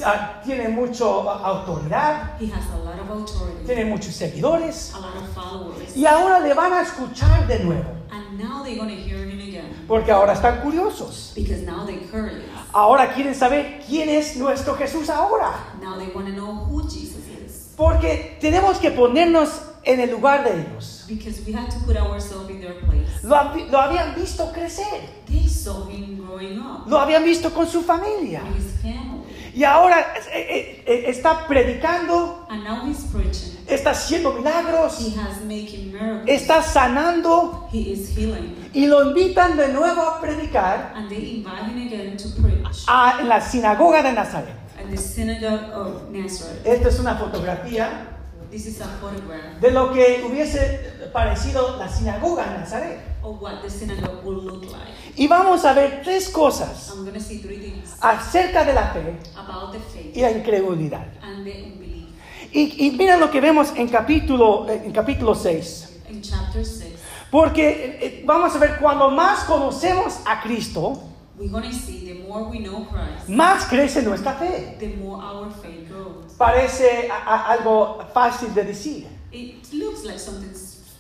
ah, 0.06 0.42
tiene 0.44 0.68
mucha 0.70 1.06
autoridad, 1.06 2.38
He 2.40 2.48
has 2.52 2.66
a 2.74 2.78
lot 2.84 3.00
of 3.00 3.10
authority, 3.10 3.66
tiene 3.66 3.86
muchos 3.86 4.14
seguidores. 4.16 4.94
a 4.94 5.00
lot 5.00 5.16
of 5.16 5.28
followers. 5.34 5.96
Y 5.96 6.06
ahora 6.06 6.40
le 6.40 6.54
van 6.54 6.74
a 6.74 6.82
escuchar 6.82 7.48
de 7.48 7.60
nuevo, 7.60 7.90
And 8.12 8.38
now 8.40 8.64
they're 8.64 8.78
going 8.78 8.90
to 8.90 8.96
hear 9.02 9.24
him 9.26 9.40
again. 9.40 9.86
porque 9.88 10.12
ahora 10.12 10.34
están 10.34 10.62
curiosos. 10.62 11.32
Because 11.36 11.62
now 11.64 11.86
they're 11.86 12.00
curious. 12.12 12.44
Ahora 12.74 13.14
quieren 13.14 13.34
saber 13.36 13.82
quién 13.88 14.10
es 14.10 14.36
nuestro 14.36 14.76
Jesús 14.76 15.10
ahora. 15.10 15.54
Now 15.82 15.98
they 15.98 16.08
want 16.14 16.28
to 16.28 16.34
know 16.34 16.66
who 16.66 16.84
Jesus 16.84 17.24
is. 17.46 17.74
Porque 17.78 18.38
tenemos 18.42 18.78
que 18.80 18.92
ponernos 18.92 19.62
en 19.86 20.00
el 20.00 20.12
lugar 20.12 20.44
de 20.44 20.62
ellos. 20.62 21.06
because 21.08 21.42
we 21.46 21.54
had 21.54 21.70
to 21.70 21.78
put 21.86 21.96
ourselves 21.98 22.50
in 22.50 22.60
their 22.62 22.74
place. 22.82 23.06
Lo, 23.24 23.36
lo 23.72 23.80
habían 23.80 24.16
visto 24.16 24.52
crecer, 24.52 24.86
They 25.28 25.48
saw 25.48 25.88
him 25.88 26.18
growing 26.26 26.60
up 26.60 26.88
lo 26.88 27.00
habían 27.00 27.24
visto 27.24 27.52
con 27.54 27.68
su 27.68 27.82
familia. 27.84 28.42
with 28.44 28.58
his 28.58 28.82
family, 28.82 29.24
Y 29.54 29.64
ahora 29.64 30.02
eh, 30.34 30.84
eh, 30.84 30.84
eh, 30.86 31.04
está 31.10 31.48
predicando, 31.48 32.46
and 32.50 32.64
now 32.64 32.84
he's 32.86 33.04
preaching. 33.06 33.56
está 33.68 33.92
haciendo 33.92 34.34
milagros, 34.34 35.00
He 35.00 35.18
has 35.18 35.42
making 35.46 35.94
miracles. 35.94 36.24
está 36.28 36.62
sanando 36.62 37.68
He 37.72 37.92
is 37.94 38.10
healing, 38.18 38.56
y 38.74 38.88
lo 38.88 39.04
invitan 39.10 39.56
de 39.56 39.70
nuevo 39.70 40.02
a 40.02 40.20
predicar 40.20 40.92
and 40.96 41.08
they 41.10 41.38
invite 41.38 41.64
him 41.72 41.88
again 41.88 42.18
to 42.18 42.30
preach 42.42 42.84
a- 42.88 43.20
en 43.22 43.30
la 43.30 43.40
sinagoga 43.40 44.02
de 44.04 44.12
Nazaret. 44.12 44.56
at 44.78 44.90
the 44.90 44.98
synagogue 44.98 45.72
of 45.74 46.10
Nazareth. 46.12 46.66
Esta 46.66 46.90
es 46.90 47.00
una 47.00 47.16
fotografía 47.16 48.15
This 48.56 48.68
is 48.68 48.80
a 48.80 48.88
photograph 49.02 49.60
de 49.60 49.70
lo 49.72 49.92
que 49.92 50.24
hubiese 50.26 51.10
parecido 51.12 51.76
la 51.78 51.90
sinagoga 51.90 52.46
en 52.46 52.62
Nazaret. 52.62 53.00
of 53.22 53.42
what 53.42 53.62
the 53.62 53.70
synagogue 53.70 54.24
will 54.24 54.42
look 54.46 54.64
like. 54.72 54.94
Y 55.18 55.28
vamos 55.28 55.66
a 55.66 55.74
ver 55.74 56.02
tres 56.06 56.30
cosas 56.30 56.90
I'm 56.90 57.04
going 57.04 57.16
to 57.16 57.20
see 57.20 57.40
three 57.40 57.58
things 57.58 57.98
acerca 58.00 58.64
de 58.64 58.72
la 58.74 58.94
fe 58.94 59.18
about 59.36 59.74
the 59.74 59.80
faith 59.80 60.16
y 60.16 60.22
la 60.22 60.32
incredulidad. 60.32 61.06
and 61.22 61.44
the 61.44 61.52
unbelief. 61.64 62.08
Y, 62.54 62.88
y 62.88 62.92
mira 62.92 63.18
lo 63.18 63.30
que 63.30 63.42
vemos 63.42 63.74
en 63.76 63.90
capítulo, 63.90 64.70
en 64.70 64.94
capítulo 64.94 65.36
6. 65.36 66.00
In 66.10 66.22
chapter 66.22 66.64
6, 66.66 66.94
Porque 67.30 67.68
eh, 67.70 68.00
eh, 68.02 68.24
vamos 68.26 68.56
a 68.56 68.60
ver, 68.60 68.78
cuando 68.80 69.10
más 69.12 69.44
conocemos 69.44 70.20
a 70.26 70.40
Cristo, 70.42 71.04
we're 71.38 71.52
going 71.52 71.70
to 71.70 71.76
see 71.76 72.06
the 72.06 72.24
more 72.26 72.46
we 72.50 72.60
know 72.60 72.88
Christ, 72.90 73.28
más 73.28 73.66
crece 73.66 74.02
nuestra 74.02 74.32
fe. 74.36 74.78
the 74.80 74.96
more 74.96 75.22
our 75.22 75.52
faith 75.62 75.90
grows. 75.90 76.25
Parece 76.38 77.10
a- 77.10 77.34
a- 77.36 77.52
algo 77.54 78.00
fácil 78.14 78.54
de 78.54 78.64
decir. 78.64 79.08
It 79.32 79.72
looks 79.74 80.04
like 80.04 80.20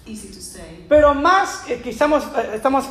easy 0.07 0.27
to 0.29 0.39
say, 0.41 0.85
Pero 0.87 1.13
más 1.13 1.67
eh, 1.67 1.81
que 1.81 1.89
estamos, 1.89 2.23
eh, 2.37 2.51
estamos, 2.55 2.85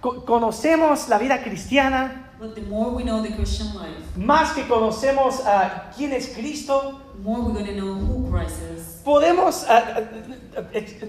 co- 0.00 0.24
conocemos 0.24 1.08
la 1.08 1.18
vida 1.18 1.42
cristiana, 1.42 2.30
but 2.38 2.54
the 2.54 2.60
more 2.62 2.90
we 2.90 3.02
know 3.02 3.22
the 3.22 3.34
Christian 3.34 3.68
life, 3.74 4.02
más 4.16 4.52
que 4.52 4.66
conocemos 4.68 5.40
a 5.46 5.90
quién 5.96 6.12
es 6.12 6.28
Cristo, 6.28 7.00
the 7.16 7.22
more 7.22 7.40
we're 7.42 7.72
know 7.74 7.94
who 7.94 8.30
Christ 8.30 8.56
is. 8.76 9.00
podemos 9.04 9.64
eh, 9.68 10.08
eh, 10.74 11.08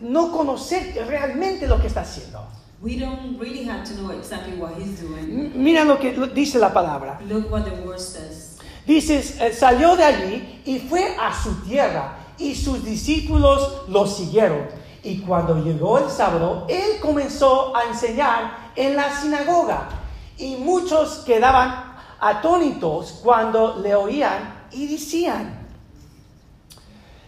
no 0.00 0.32
conocer 0.32 0.94
realmente 1.06 1.66
lo 1.66 1.80
que 1.80 1.86
está 1.86 2.00
haciendo. 2.02 2.46
We 2.80 2.96
don't 2.96 3.40
really 3.40 3.68
have 3.68 3.84
to 3.88 3.94
know 3.94 4.10
exactly 4.12 4.54
what 4.56 4.72
he's 4.78 5.00
doing. 5.00 5.52
Mira 5.54 5.84
lo 5.84 5.98
que 5.98 6.12
dice 6.32 6.58
la 6.58 6.72
palabra. 6.72 7.20
Look 7.28 7.50
what 7.50 7.64
the 7.64 7.72
word 7.84 7.98
says. 7.98 8.47
Dices, 8.88 9.38
eh, 9.38 9.52
salió 9.52 9.96
de 9.96 10.04
allí 10.04 10.62
y 10.64 10.78
fue 10.78 11.14
a 11.20 11.30
su 11.42 11.54
tierra 11.60 12.20
y 12.38 12.54
sus 12.54 12.82
discípulos 12.82 13.82
lo 13.88 14.06
siguieron. 14.06 14.66
Y 15.02 15.18
cuando 15.20 15.62
llegó 15.62 15.98
el 15.98 16.08
sábado, 16.10 16.64
él 16.70 16.98
comenzó 17.02 17.76
a 17.76 17.84
enseñar 17.84 18.70
en 18.74 18.96
la 18.96 19.14
sinagoga. 19.20 19.90
Y 20.38 20.56
muchos 20.56 21.18
quedaban 21.26 21.96
atónitos 22.18 23.20
cuando 23.22 23.78
le 23.78 23.94
oían 23.94 24.66
y 24.72 24.86
decían, 24.86 25.68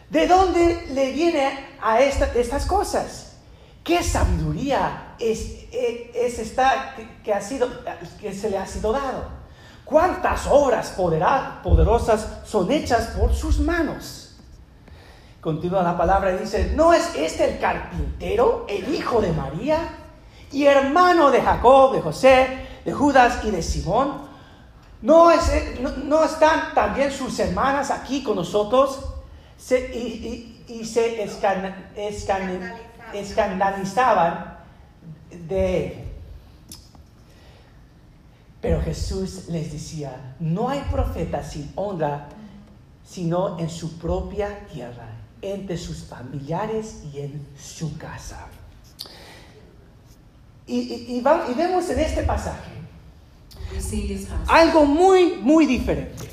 ¿de 0.08 0.26
dónde 0.26 0.86
le 0.92 1.12
viene 1.12 1.66
a 1.82 2.00
esta- 2.00 2.32
estas 2.34 2.64
cosas? 2.64 3.36
¿Qué 3.84 4.02
sabiduría 4.02 5.14
es, 5.18 5.40
es- 5.72 6.14
es 6.14 6.38
esta 6.38 6.96
que 7.22 7.34
ha 7.34 7.42
sido, 7.42 7.68
que 8.18 8.32
se 8.32 8.48
le 8.48 8.56
ha 8.56 8.66
sido 8.66 8.92
dado? 8.92 9.39
¿Cuántas 9.90 10.46
obras 10.46 10.90
poderosas 11.62 12.28
son 12.44 12.70
hechas 12.70 13.08
por 13.08 13.34
sus 13.34 13.58
manos? 13.58 14.36
Continúa 15.40 15.82
la 15.82 15.98
palabra 15.98 16.32
y 16.32 16.38
dice, 16.38 16.72
¿no 16.76 16.92
es 16.94 17.14
este 17.16 17.54
el 17.54 17.58
carpintero, 17.58 18.66
el 18.68 18.94
hijo 18.94 19.20
de 19.20 19.32
María, 19.32 19.78
y 20.52 20.66
hermano 20.66 21.30
de 21.32 21.40
Jacob, 21.42 21.92
de 21.94 22.02
José, 22.02 22.66
de 22.84 22.92
Judas 22.92 23.40
y 23.44 23.50
de 23.50 23.62
Simón? 23.62 24.28
¿No, 25.02 25.30
es, 25.32 25.80
no, 25.80 25.90
no 26.04 26.22
están 26.24 26.72
también 26.74 27.10
sus 27.10 27.38
hermanas 27.40 27.90
aquí 27.90 28.22
con 28.22 28.36
nosotros? 28.36 29.00
Se- 29.56 29.90
y, 29.92 30.62
y- 30.68 30.74
y 30.80 30.84
se 30.84 31.24
escan- 31.24 31.90
escan- 31.96 32.74
escandalizaban 33.14 34.58
de 35.30 35.86
él. 35.86 36.09
Pero 38.60 38.82
Jesús 38.82 39.48
les 39.48 39.72
decía, 39.72 40.34
no 40.38 40.68
hay 40.68 40.80
profeta 40.90 41.42
sin 41.42 41.70
honra, 41.76 42.28
sino 43.06 43.58
en 43.58 43.70
su 43.70 43.98
propia 43.98 44.66
tierra, 44.72 45.08
entre 45.40 45.78
sus 45.78 46.04
familiares 46.04 47.02
y 47.12 47.20
en 47.20 47.46
su 47.58 47.96
casa. 47.96 48.46
Y, 50.66 50.78
y- 50.78 51.16
y 51.16 51.20
va- 51.20 51.46
y 51.50 51.54
vemos 51.54 51.88
en 51.90 52.00
este 52.00 52.22
pasaje 52.22 52.70
algo 54.48 54.84
muy, 54.84 55.36
muy 55.42 55.64
diferente. 55.66 56.28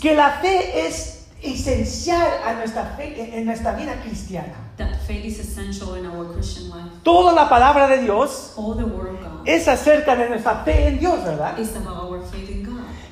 Que 0.00 0.14
la 0.14 0.30
fe 0.40 0.86
es 0.86 1.26
esencial 1.42 2.28
a 2.46 2.54
nuestra 2.54 2.84
fe, 2.96 3.36
en 3.38 3.44
nuestra 3.46 3.72
vida 3.72 4.00
cristiana. 4.02 4.54
That 4.76 4.94
faith 5.06 5.24
is 5.24 5.38
essential 5.40 5.96
in 5.98 6.06
our 6.06 6.32
Christian 6.34 6.68
life. 6.70 6.90
Toda 7.02 7.32
la 7.34 7.48
palabra 7.48 7.86
de 7.88 8.02
Dios 8.02 8.52
Es 9.44 9.68
acerca 9.68 10.14
de 10.16 10.28
nuestra 10.28 10.62
fe 10.64 10.88
en 10.88 10.98
Dios, 10.98 11.24
¿verdad? 11.24 11.56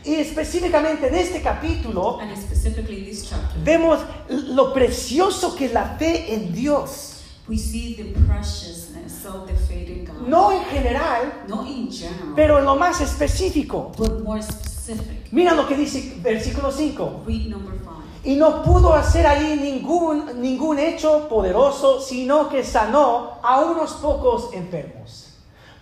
Y 0.05 0.15
específicamente 0.15 1.09
en 1.09 1.15
este 1.17 1.43
capítulo 1.43 2.19
And 2.21 2.35
specifically 2.37 2.99
in 2.99 3.05
this 3.05 3.29
chapter, 3.29 3.63
vemos 3.63 3.99
lo 4.29 4.73
precioso 4.73 5.55
que 5.55 5.67
es 5.67 5.73
la 5.73 5.97
fe 5.99 6.33
en 6.35 6.53
Dios. 6.53 7.15
we 7.49 7.57
see 7.57 7.95
the 7.95 8.05
preciousness 8.27 9.25
of 9.25 9.47
the 9.47 9.55
faith 9.55 9.89
in 9.89 10.05
God. 10.05 10.27
No 10.29 10.53
en 10.53 10.63
general, 10.67 11.45
Not 11.49 11.67
in 11.67 11.91
general, 11.91 12.35
pero 12.37 12.59
en 12.59 12.65
lo 12.67 12.77
más 12.77 13.01
específico. 13.01 13.93
but 13.97 14.23
more 14.23 14.43
specific. 14.43 15.33
Mira 15.33 15.55
lo 15.55 15.67
que 15.67 15.75
dice 15.77 16.15
versículo 16.23 16.71
5. 16.71 17.25
Read 17.27 17.49
number 17.49 17.75
5. 17.79 17.93
Y 18.25 18.35
no 18.37 18.63
pudo 18.63 18.95
hacer 18.95 19.27
ahí 19.27 19.59
ningún, 19.63 20.41
ningún 20.43 20.79
hecho 20.79 21.27
poderoso, 21.29 22.01
sino 22.01 22.49
que 22.49 22.63
sanó 22.65 23.39
a 23.43 23.61
unos 23.63 23.93
pocos 23.95 24.53
enfermos, 24.53 25.28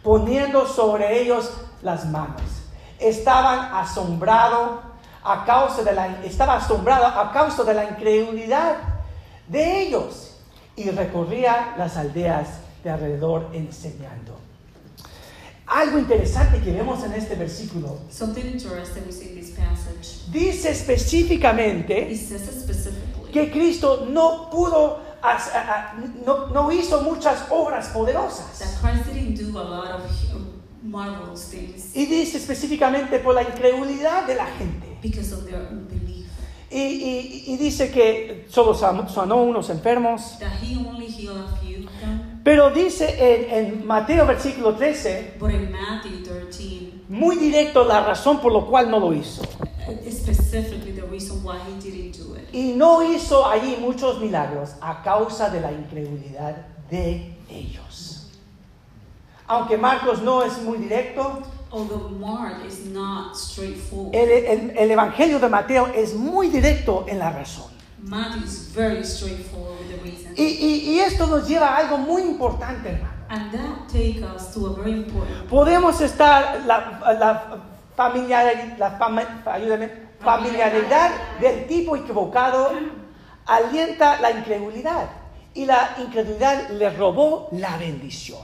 poniendo 0.07 0.69
sobre 0.69 1.21
ellos 1.21 1.51
las 1.83 2.07
manos. 2.07 2.41
Estaban 3.01 3.75
asombrados 3.75 4.79
a 5.25 5.45
causa 5.45 5.83
de 5.83 5.93
la, 5.93 6.23
estaba 6.23 6.59
asombrado 6.59 7.07
a 7.07 7.33
causa 7.33 7.65
de 7.65 7.75
la 7.75 7.91
incredulidad 7.91 8.77
de 9.49 9.83
ellos 9.83 10.37
y 10.77 10.89
recorría 10.91 11.75
las 11.77 11.97
aldeas 11.97 12.61
de 12.85 12.91
alrededor 12.91 13.49
enseñando. 13.53 14.39
Algo 15.67 15.99
interesante 15.99 16.61
que 16.61 16.71
vemos 16.71 17.03
en 17.03 17.13
este 17.15 17.35
versículo 17.35 17.99
Something 18.09 18.47
interesting 18.47 19.03
we 19.07 19.13
see 19.13 19.31
in 19.31 19.41
this 19.41 19.51
passage. 19.51 20.31
dice 20.31 20.71
específicamente 20.71 22.17
que 23.33 23.51
Cristo 23.51 24.07
no 24.09 24.51
pudo, 24.51 25.01
no, 26.25 26.47
no 26.49 26.73
hizo 26.73 27.03
muchas 27.03 27.45
obras 27.51 27.89
poderosas. 27.89 28.59
that 28.59 28.69
Christ 28.81 29.07
didn't 29.13 29.35
do 29.37 29.59
a 29.59 29.63
lot 29.65 29.91
of 29.91 30.03
marvelous 30.83 31.51
things 31.51 31.91
Y 31.95 32.07
dice 32.07 32.39
específicamente 32.39 33.19
por 33.19 33.35
la 33.35 33.43
incredulidad 33.43 34.27
de 34.27 34.35
la 34.37 34.47
gente. 34.47 34.99
because 35.03 35.33
of 35.35 35.45
their 35.47 35.61
unbelief. 35.71 36.27
Y, 36.71 36.79
y- 36.79 37.45
y 37.47 37.57
dice 37.59 37.91
que 37.91 38.47
solo 38.49 38.75
san- 38.75 39.09
sanó 39.09 39.37
unos 39.43 39.71
enfermos. 39.71 40.39
That 40.41 40.53
he 40.63 40.77
only 40.77 41.07
healed 41.07 41.37
a 41.39 41.57
few 41.63 41.87
of 41.87 41.93
them. 42.01 42.41
Pero 42.43 42.71
dice 42.71 43.07
en, 43.19 43.67
en 43.79 43.87
Mateo 43.87 44.27
versículo 44.27 44.75
13, 44.77 45.35
But 45.39 45.51
in 45.53 45.71
Matthew 45.73 46.23
13, 46.25 46.93
muy 47.09 47.37
directo 47.37 47.85
la 47.85 48.05
razón 48.05 48.41
por 48.41 48.53
la 48.53 48.61
cual 48.61 48.91
no 48.91 48.99
lo 49.01 49.13
hizo. 49.13 49.43
uh, 49.43 50.11
specifically 50.11 50.93
the 50.93 51.03
reason 51.07 51.43
why 51.45 51.57
he 51.59 51.81
didn't 51.81 52.17
do 52.17 52.35
it. 52.36 52.36
Y 52.53 52.73
no 52.75 53.03
hizo 53.03 53.47
allí 53.47 53.77
muchos 53.81 54.21
milagros 54.21 54.75
a 54.81 55.03
causa 55.03 55.51
de 55.51 55.61
la 55.61 55.73
incredulidad 55.73 56.57
de 56.91 57.35
ellos. 57.51 58.31
Aunque 59.47 59.77
Marcos 59.77 60.23
no 60.23 60.43
es 60.43 60.61
muy 60.63 60.79
directo, 60.79 61.43
Although 61.71 62.09
Mark 62.11 62.65
is 62.67 62.87
not 62.87 63.35
straightforward, 63.35 64.15
el, 64.15 64.31
el- 64.31 64.79
el 64.79 64.91
Evangelio 64.91 65.39
de 65.41 65.49
Mateo 65.49 65.89
es 65.89 66.15
muy 66.15 66.49
directo 66.49 67.05
en 67.09 67.19
la 67.19 67.31
razón. 67.33 67.71
Is 68.45 68.73
very 68.75 69.03
with 70.03 70.35
the. 70.35 70.41
Y, 70.43 70.47
y- 70.47 70.91
y 70.95 71.01
esto 71.01 71.27
nos 71.27 71.47
lleva 71.49 71.69
a 71.75 71.79
algo 71.79 71.99
muy 71.99 72.23
importante, 72.23 72.91
hermano. 72.91 73.15
and 73.29 73.51
that 73.53 73.89
takes 73.93 74.23
us 74.23 74.53
to 74.55 74.67
a 74.69 74.75
very 74.75 74.93
important 74.93 75.49
Podemos 75.51 76.01
estar, 76.01 76.63
la, 76.65 77.01
la 77.19 77.59
familiaridad, 77.97 78.79
la 78.79 78.91
fama- 78.93 79.43
ayúdame, 79.47 79.91
familiaridad 80.21 81.11
del 81.41 81.67
tipo 81.67 81.97
equivocado 81.97 82.71
alienta 83.47 84.21
la 84.21 84.31
incredulidad 84.33 85.09
y 85.55 85.65
la 85.65 85.97
incredulidad 85.99 86.69
le 86.71 86.91
robó 86.91 87.49
la 87.53 87.77
bendición. 87.77 88.41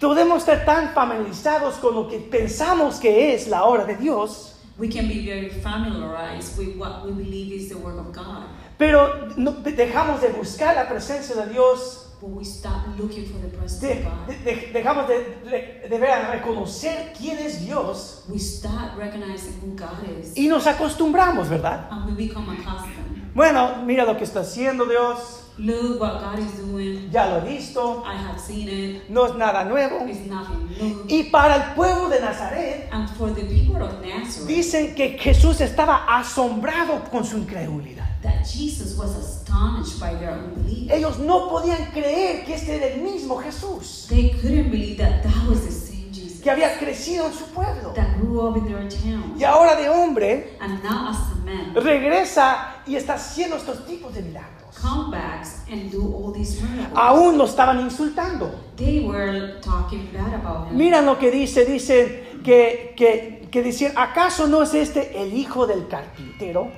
Podemos 0.00 0.38
estar 0.40 0.64
tan 0.64 0.90
familiarizados 0.92 1.76
con 1.76 1.94
lo 1.94 2.08
que 2.08 2.18
pensamos 2.18 2.96
que 3.00 3.34
es 3.34 3.48
la 3.48 3.64
obra 3.64 3.84
de 3.84 3.96
Dios 3.96 4.52
We 4.78 4.90
can 4.90 5.08
be 5.08 5.24
very 5.24 5.48
familiarized 5.48 6.58
with 6.58 6.76
what 6.76 7.02
we 7.06 7.10
believe 7.12 7.50
is 7.54 7.70
the 7.70 7.76
Word 7.76 7.98
of 7.98 8.14
God, 8.14 8.44
pero 8.76 9.30
no- 9.38 9.52
dejamos 9.52 10.20
de 10.20 10.28
buscar 10.28 10.74
la 10.74 10.86
presencia 10.86 11.34
de 11.34 11.46
Dios, 11.50 12.05
but 12.20 12.30
we 12.30 12.44
stop 12.44 12.86
looking 12.98 13.26
for 13.26 13.38
the 13.40 13.48
presence 13.56 13.80
de- 13.80 13.92
of 14.00 14.04
God. 14.04 14.26
de- 14.28 14.38
de- 14.44 14.72
dejamos 14.72 15.06
de, 15.08 15.14
de, 15.50 15.88
de 15.88 15.98
ver 15.98 16.10
a 16.10 16.30
reconocer 16.32 17.12
quién 17.16 17.38
es 17.38 17.60
Dios 17.64 18.24
We 18.28 18.38
start 18.38 18.96
recognizing 18.96 19.54
who 19.62 19.76
God 19.76 20.18
is, 20.20 20.36
y 20.36 20.48
nos 20.48 20.66
acostumbramos, 20.66 21.48
¿verdad? 21.48 21.88
and 21.90 22.06
we 22.16 22.26
become 22.26 22.48
accustomed. 22.50 23.32
Bueno, 23.34 23.82
mira 23.84 24.04
lo 24.04 24.16
que 24.16 24.24
está 24.24 24.40
haciendo 24.40 24.86
Dios, 24.86 25.42
Look 25.58 26.00
what 26.00 26.20
God 26.20 26.38
is 26.38 26.58
doing. 26.58 27.10
ya 27.10 27.26
lo 27.28 27.38
he 27.46 27.56
visto, 27.56 28.02
I 28.06 28.14
have 28.16 28.38
seen 28.38 28.68
it. 28.68 29.08
no 29.08 29.26
es 29.26 29.34
nada 29.36 29.64
nuevo. 29.64 30.06
It's 30.06 30.26
nothing 30.26 30.68
new. 30.78 31.04
Y 31.08 31.24
para 31.30 31.56
el 31.56 31.74
pueblo 31.74 32.08
de 32.10 32.20
Nazaret, 32.20 32.88
And 32.92 33.08
for 33.16 33.30
the 33.34 33.42
people 33.44 33.82
of 33.82 33.92
Nazareth, 34.02 34.46
dicen 34.46 34.94
que 34.94 35.16
Jesús 35.18 35.60
estaba 35.62 36.04
asombrado 36.18 37.04
con 37.10 37.24
su 37.24 37.38
incredulidad. 37.38 38.05
That 38.26 38.44
Jesus 38.44 38.96
was 38.98 39.14
astonished 39.16 39.98
by 40.00 40.14
their 40.14 40.32
unbelief. 40.32 40.90
Ellos 40.90 41.18
no 41.18 41.48
podían 41.48 41.90
creer 41.92 42.44
que 42.44 42.54
este 42.54 42.76
era 42.76 42.86
el 42.94 43.00
mismo 43.00 43.36
Jesús, 43.42 44.06
They 44.08 44.30
couldn't 44.30 44.70
believe 44.70 44.98
that 44.98 45.22
that 45.22 45.48
was 45.48 45.64
the 45.64 45.70
same 45.72 46.12
Jesus 46.12 46.40
que 46.42 46.50
había 46.50 46.78
crecido 46.78 47.26
en 47.26 47.32
su 47.32 47.44
pueblo. 47.46 47.92
that 47.94 48.18
grew 48.18 48.40
up 48.40 48.56
in 48.56 48.64
their 48.66 48.88
town. 48.88 49.34
Y 49.38 49.44
ahora 49.44 49.76
de 49.76 49.88
hombre, 49.88 50.56
And 50.60 50.82
now, 50.82 51.08
as 51.10 51.18
a 51.32 51.36
man, 51.44 51.74
regresa 51.74 52.82
y 52.86 52.96
está 52.96 53.14
haciendo 53.14 53.56
estos 53.56 53.86
tipos 53.86 54.12
de 54.14 54.22
milagros. 54.22 54.52
come 54.80 55.10
back 55.10 55.46
and 55.70 55.90
do 55.90 56.02
all 56.14 56.32
these 56.32 56.60
miracles. 56.62 56.92
Aún 56.98 57.38
lo 57.38 57.44
estaban 57.46 57.80
insultando. 57.80 58.50
They 58.76 59.00
were 59.06 59.58
talking 59.62 60.10
bad 60.12 60.34
about 60.34 60.68
him. 60.70 60.76
Miran 60.76 61.06
lo 61.06 61.18
que 61.18 61.30
dice, 61.30 61.64
dice 61.64 62.40
que, 62.44 62.92
que, 62.96 63.48
que 63.50 63.62
decían, 63.62 63.92
¿acaso 63.96 64.46
no 64.46 64.62
es 64.62 64.74
este 64.74 65.20
el 65.22 65.32
hijo 65.32 65.66
del 65.66 65.88
carpintero? 65.88 66.70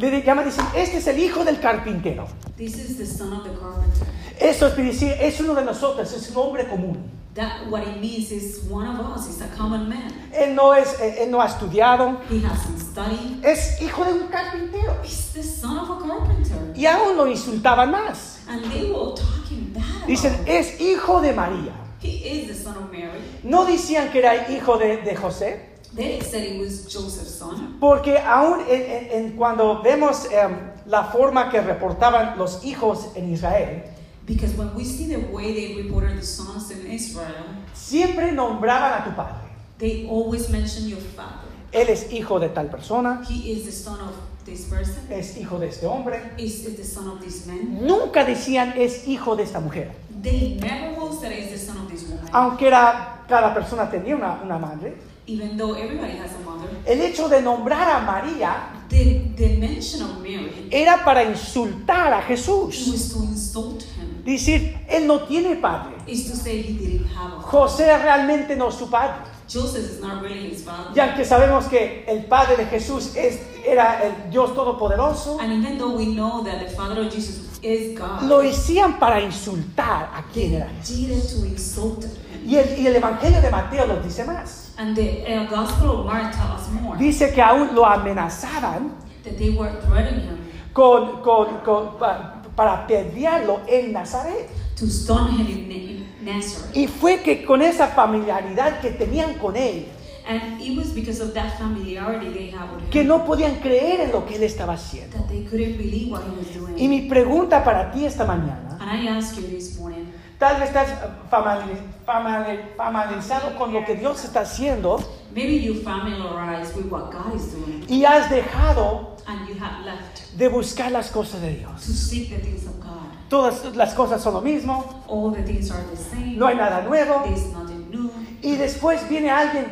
Le 0.00 0.22
llaman, 0.22 0.46
dicen, 0.46 0.64
este 0.74 0.96
es 0.98 1.06
el 1.08 1.18
hijo 1.18 1.44
del 1.44 1.60
carpintero. 1.60 2.26
This 2.56 2.76
is 2.76 2.96
the 2.96 3.06
son 3.06 3.32
of 3.34 3.44
the 3.44 3.50
carpenter. 3.50 4.06
Eso 4.38 4.66
es 4.68 4.76
decir, 4.76 5.14
es 5.20 5.38
uno 5.40 5.54
de 5.54 5.64
nosotros, 5.64 6.10
es 6.12 6.30
un 6.30 6.36
hombre 6.38 6.66
común. 6.68 6.96
That 7.34 7.68
what 7.70 7.82
it 7.82 8.00
means 8.00 8.32
is 8.32 8.62
one 8.68 8.88
of 8.88 8.98
us 9.16 9.28
is 9.28 9.40
a 9.40 9.48
common 9.56 9.88
man. 9.88 10.10
Él 10.32 10.54
no, 10.54 10.74
es, 10.74 10.98
eh, 11.00 11.22
él 11.24 11.30
no 11.30 11.40
ha 11.40 11.46
estudiado, 11.46 12.18
He 12.30 12.38
hasn't 12.44 12.80
studied. 12.80 13.44
es 13.44 13.80
hijo 13.80 14.04
de 14.04 14.12
un 14.14 14.28
carpintero. 14.28 14.96
He's 15.04 15.32
the 15.34 15.42
son 15.42 15.78
of 15.78 15.90
a 15.90 15.98
carpenter. 16.06 16.72
Y 16.74 16.86
aún 16.86 17.16
lo 17.16 17.26
insultaban 17.28 17.90
más. 17.90 18.38
And 18.48 18.64
they 18.72 18.90
were 18.90 19.14
talking 19.14 19.72
bad 19.74 20.06
Dicen, 20.08 20.32
him. 20.34 20.44
es 20.48 20.80
hijo 20.80 21.20
de 21.20 21.32
María. 21.34 21.72
He 22.02 22.08
is 22.40 22.48
the 22.48 22.54
son 22.54 22.76
of 22.78 22.90
Mary. 22.90 23.20
No 23.44 23.64
decían 23.66 24.10
que 24.10 24.18
era 24.20 24.50
hijo 24.50 24.78
de, 24.78 24.96
de 25.02 25.14
José, 25.14 25.69
They 25.94 26.20
said 26.20 26.44
it 26.44 26.60
was 26.60 26.86
Joseph's 26.86 27.34
son. 27.38 27.78
porque 27.80 28.16
aún 28.18 28.60
en, 28.68 28.82
en- 28.82 29.08
en 29.12 29.36
cuando 29.36 29.82
vemos 29.82 30.24
em, 30.30 30.56
la 30.86 31.04
forma 31.04 31.50
que 31.50 31.60
reportaban 31.60 32.38
los 32.38 32.64
hijos 32.64 33.08
en 33.16 33.32
Israel, 33.32 33.82
Because 34.26 34.54
when 34.56 34.70
we 34.76 34.84
see 34.84 35.06
the 35.08 35.18
way 35.32 35.52
they 35.52 35.82
reported 35.82 36.16
the 36.16 36.22
sons 36.24 36.70
in 36.70 36.88
Israel, 36.88 37.44
siempre 37.74 38.30
nombraban 38.30 39.00
a 39.00 39.04
tu 39.04 39.10
padre. 39.16 39.48
they 39.78 40.06
always 40.08 40.48
mention 40.50 40.86
your 40.88 41.00
father. 41.16 41.48
Él 41.72 41.88
es 41.88 42.12
hijo 42.12 42.38
de 42.38 42.48
tal 42.50 42.66
persona, 42.68 43.22
He 43.28 43.50
is 43.52 43.64
the 43.64 43.72
son 43.72 44.00
of 44.00 44.12
this 44.44 44.66
person. 44.66 45.06
es 45.10 45.36
hijo 45.36 45.58
de 45.58 45.68
este 45.68 45.86
hombre. 45.86 46.20
Is, 46.38 46.64
is 46.66 46.76
the 46.76 46.84
son 46.84 47.08
of 47.08 47.20
this 47.20 47.46
man. 47.46 47.84
Nunca 47.84 48.24
decían 48.24 48.74
es 48.76 49.08
hijo 49.08 49.34
de 49.34 49.42
esta 49.42 49.58
mujer. 49.58 49.90
They 50.22 50.58
never 50.60 50.96
will 51.00 51.12
say 51.18 51.40
is 51.40 51.50
the 51.50 51.58
son 51.58 51.78
of 51.78 51.90
this 51.90 52.04
woman. 52.08 52.28
Aunque 52.32 52.68
era, 52.68 53.24
cada 53.28 53.52
persona 53.52 53.90
tenía 53.90 54.14
una, 54.14 54.40
una 54.44 54.58
madre. 54.58 54.94
Even 55.30 55.56
though 55.56 55.74
everybody 55.74 56.18
has 56.18 56.32
a 56.34 56.40
mother. 56.44 56.68
El 56.86 57.00
hecho 57.02 57.28
de 57.28 57.40
nombrar 57.40 57.88
a 57.88 58.00
María 58.00 58.76
The, 58.88 59.32
the 59.36 59.56
mention 59.56 60.02
of 60.02 60.18
Mary 60.20 60.68
era 60.72 61.04
para 61.04 61.22
insultar 61.22 62.12
a 62.12 62.22
Jesús. 62.22 62.88
was 62.90 63.12
to 63.12 63.22
insult 63.22 63.82
him. 63.82 64.24
Decir, 64.24 64.76
él 64.88 65.06
no 65.06 65.20
tiene 65.20 65.54
padre. 65.56 65.94
Is 66.08 66.28
to 66.28 66.36
say 66.36 66.60
he 66.60 66.72
didn't 66.72 67.06
have 67.06 67.38
a. 67.38 67.42
José 67.42 67.96
realmente 67.96 68.56
no 68.56 68.68
es 68.68 68.74
su 68.74 68.90
padre. 68.90 69.22
Joseph 69.48 69.84
is 69.84 70.00
not 70.00 70.22
really 70.22 70.50
his 70.50 70.64
father. 70.64 70.92
Ya 70.94 71.14
que 71.14 71.24
sabemos 71.24 71.66
que 71.66 72.04
el 72.08 72.24
padre 72.24 72.56
de 72.56 72.66
Jesús 72.66 73.14
es, 73.16 73.38
era 73.64 74.00
el 74.02 74.30
Dios 74.30 74.54
Todopoderoso, 74.54 75.38
And 75.40 75.52
even 75.52 75.78
though 75.78 75.96
we 75.96 76.06
know 76.06 76.42
that 76.42 76.58
the 76.60 76.70
father 76.74 77.02
of 77.02 77.12
Jesus 77.12 77.58
is 77.62 77.96
God, 77.96 78.22
lo 78.22 78.42
decían 78.42 78.98
para 78.98 79.20
insultar 79.20 80.10
a 80.14 80.24
quién 80.32 80.54
era 80.54 80.68
Jesús. 80.80 81.40
to 81.40 81.46
insult 81.46 82.04
him. 82.04 82.10
Y 82.44 82.56
el, 82.56 82.78
y 82.80 82.86
el 82.86 82.96
Evangelio 82.96 83.40
de 83.40 83.50
Mateo 83.50 83.86
lo 83.86 84.00
dice 84.00 84.24
más. 84.24 84.69
And 84.80 84.96
the 84.96 85.26
uh, 85.26 85.44
Gospel 85.50 86.00
of 86.00 86.06
Mark 86.06 86.32
tells 86.34 86.62
us 86.62 86.68
more 86.80 86.96
Dice 86.96 87.30
que 87.34 87.42
aún 87.42 87.74
lo 87.74 87.84
amenazaban 87.84 88.92
that 89.24 89.36
they 89.36 89.50
were 89.50 89.70
threatening 89.86 90.22
him 90.24 90.38
con, 90.72 91.20
con- 91.22 91.60
con- 91.64 91.98
pa- 91.98 92.42
para 92.56 92.86
pelearlo 92.86 93.60
en 93.68 93.92
Nazaret. 93.92 94.48
to 94.76 94.86
stone 94.86 95.32
him 95.32 95.46
in, 95.46 95.70
in 95.70 96.06
Nazareth. 96.24 96.74
Y 96.74 96.86
fue 96.86 97.20
que 97.22 97.44
con 97.44 97.60
esa 97.60 97.88
familiaridad 97.88 98.80
que 98.80 98.90
tenían 98.90 99.34
con 99.34 99.54
él, 99.56 99.84
And 100.26 100.60
it 100.60 100.76
was 100.78 100.94
because 100.94 101.20
of 101.20 101.34
that 101.34 101.58
familiarity 101.58 102.30
they 102.32 102.50
had 102.50 102.70
with 102.72 102.84
him 102.84 102.90
que 102.90 103.04
no 103.04 103.24
podían 103.26 103.56
creer 103.60 104.00
en 104.00 104.12
lo 104.12 104.24
que 104.24 104.36
él 104.36 104.42
estaba 104.44 104.74
haciendo. 104.74 105.16
that 105.18 105.28
they 105.28 105.44
couldn't 105.44 105.76
believe 105.76 106.10
what 106.10 106.22
he 106.22 106.30
was 106.38 106.48
doing. 106.54 106.78
Y 106.78 106.88
mi 106.88 107.02
pregunta 107.08 107.62
para 107.64 107.90
ti 107.90 108.06
esta 108.06 108.24
mañana, 108.24 108.78
and 108.80 108.90
I 108.90 109.08
ask 109.08 109.36
you 109.36 109.42
this 109.48 109.78
morning, 109.78 109.99
tal 110.40 110.58
vez 110.58 110.70
estás 110.70 110.88
famili- 111.30 111.78
famili- 112.04 112.74
familiarizado 112.76 113.56
con 113.56 113.72
lo 113.72 113.84
que 113.84 113.94
Dios 113.94 114.24
está 114.24 114.40
haciendo 114.40 114.98
maybe 115.32 115.60
you 115.62 115.74
familiarize 115.84 116.74
with 116.74 116.90
what 116.90 117.12
God 117.12 117.34
is 117.36 117.52
doing 117.52 117.84
y 117.88 118.04
has 118.04 118.28
dejado 118.28 119.16
and 119.28 119.46
you 119.48 119.54
have 119.62 119.84
left 119.84 120.34
de 120.36 120.48
buscar 120.48 120.90
las 120.90 121.10
cosas 121.10 121.40
de 121.42 121.56
Dios. 121.58 121.80
to 121.86 121.92
seek 121.92 122.30
the 122.30 122.38
things 122.38 122.66
of 122.66 122.80
God. 122.80 122.88
Todas 123.28 123.64
las 123.76 123.94
cosas 123.94 124.20
son 124.22 124.34
lo 124.34 124.40
mismo, 124.40 125.04
All 125.06 125.32
the 125.32 125.42
things 125.42 125.70
are 125.70 125.82
the 125.90 125.96
same. 125.96 126.36
no 126.36 126.46
hay 126.48 126.56
nada 126.56 126.82
nuevo. 126.82 127.22
There's 127.24 127.46
nothing 127.52 127.88
new. 127.90 128.10
Y 128.42 128.56
después 128.56 129.06
viene 129.08 129.30
alguien 129.30 129.66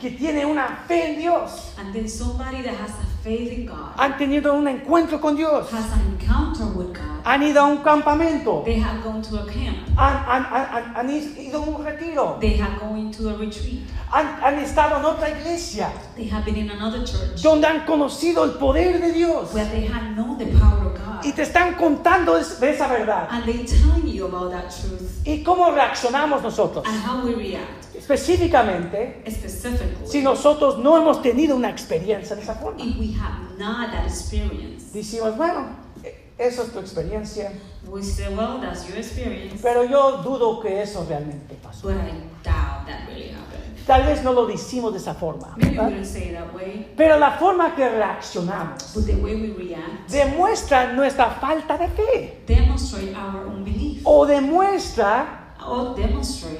que 0.00 0.10
tiene 0.10 0.44
una 0.46 0.84
fe 0.86 1.12
en 1.14 1.18
Dios. 1.18 1.72
And 1.78 1.92
then 1.92 2.08
somebody 2.08 2.62
that 2.62 2.74
has 2.74 2.90
a 2.90 3.09
faith 3.22 3.52
in 3.52 3.66
God 3.66 3.92
Han 3.96 4.16
tenido 4.18 4.54
un 4.54 4.66
encuentro 4.68 5.20
con 5.20 5.36
Dios. 5.36 5.70
has 5.72 5.92
an 5.92 6.00
encounter 6.18 6.64
with 6.76 6.92
God. 6.94 7.20
Han 7.24 7.42
ido 7.42 7.60
a 7.60 7.66
un 7.66 7.78
campamento. 7.78 8.62
They 8.64 8.78
have 8.80 9.02
gone 9.02 9.20
to 9.22 9.36
a 9.36 9.46
camp. 9.46 9.76
Han, 9.96 10.16
han- 10.24 10.44
han- 10.44 10.94
han- 10.94 11.10
ido 11.10 11.62
a 11.62 11.66
un 11.66 11.84
retiro. 11.84 12.38
They 12.40 12.56
have 12.58 12.78
gone 12.80 13.10
to 13.12 13.28
a 13.28 13.34
retreat. 13.34 13.80
Han, 14.12 14.26
han 14.42 14.58
estado 14.58 14.96
en 14.98 15.04
otra 15.04 15.28
iglesia 15.28 15.88
They 16.16 16.28
have 16.28 16.44
been 16.44 16.56
in 16.56 16.70
another 16.70 17.04
church 17.04 17.42
donde 17.42 17.66
han 17.68 17.84
conocido 17.86 18.42
el 18.44 18.52
poder 18.52 19.00
de 19.00 19.12
Dios. 19.12 19.52
where 19.54 19.68
they 19.70 19.86
have 19.86 20.14
known 20.16 20.36
the 20.38 20.46
power 20.46 20.86
of 20.86 20.94
God. 20.94 21.24
Y 21.24 21.32
te 21.32 21.42
están 21.42 21.74
contando 21.74 22.34
de 22.34 22.70
esa 22.70 22.88
verdad. 22.88 23.28
And 23.30 23.44
they 23.44 23.64
telling 23.66 24.08
you 24.10 24.26
about 24.26 24.50
that 24.52 24.70
truth 24.70 25.24
¿Y 25.26 25.42
cómo 25.44 25.70
reaccionamos 25.70 26.42
nosotros? 26.42 26.84
and 26.86 26.96
how 27.04 27.24
we 27.24 27.34
react. 27.34 27.89
Específicamente, 28.14 29.22
Specifically, 29.26 30.06
si 30.06 30.22
nosotros 30.22 30.78
no 30.78 30.96
hemos 30.96 31.22
tenido 31.22 31.56
una 31.56 31.70
experiencia 31.70 32.34
de 32.36 32.42
esa 32.42 32.54
forma. 32.54 32.82
if 32.82 32.96
we 32.98 33.12
have 33.14 33.56
not 33.58 33.90
that 33.92 34.04
experience, 34.06 34.92
Decimos, 34.92 35.36
bueno, 35.36 35.66
eh, 36.02 36.32
eso 36.38 36.62
es 36.64 36.72
tu 36.72 36.78
experiencia, 36.80 37.52
we 37.88 38.02
say, 38.02 38.28
well, 38.34 38.60
that's 38.60 38.86
your 38.88 38.96
experience, 38.98 39.60
pero 39.62 39.84
yo 39.84 40.22
dudo 40.22 40.60
que 40.60 40.82
eso 40.82 41.06
realmente 41.08 41.54
pasó. 41.62 41.88
but 41.88 41.96
I 41.96 42.10
doubt 42.42 42.86
that 42.86 43.06
really 43.08 43.28
happened. 43.30 43.86
Tal 43.86 44.02
vez 44.04 44.22
no 44.22 44.32
lo 44.32 44.46
decimos 44.46 44.92
de 44.92 44.98
esa 44.98 45.14
forma, 45.14 45.54
Maybe 45.56 45.70
we 45.70 45.76
¿verdad? 45.76 45.90
don't 45.90 46.04
say 46.04 46.28
it 46.30 46.34
that 46.34 46.54
way, 46.54 46.92
pero 46.96 47.18
la 47.18 47.32
forma 47.38 47.74
que 47.74 47.88
reaccionamos 47.88 48.92
but 48.94 49.06
the 49.06 49.14
way 49.14 49.34
we 49.34 49.52
react 49.56 50.10
demuestra 50.10 50.92
nuestra 50.92 51.30
falta 51.30 51.76
de 51.78 51.88
fe 51.88 52.42
demonstrate 52.46 53.14
our 53.14 53.46
unbelief 53.46 54.02
o 54.04 54.26
demuestra 54.26 55.49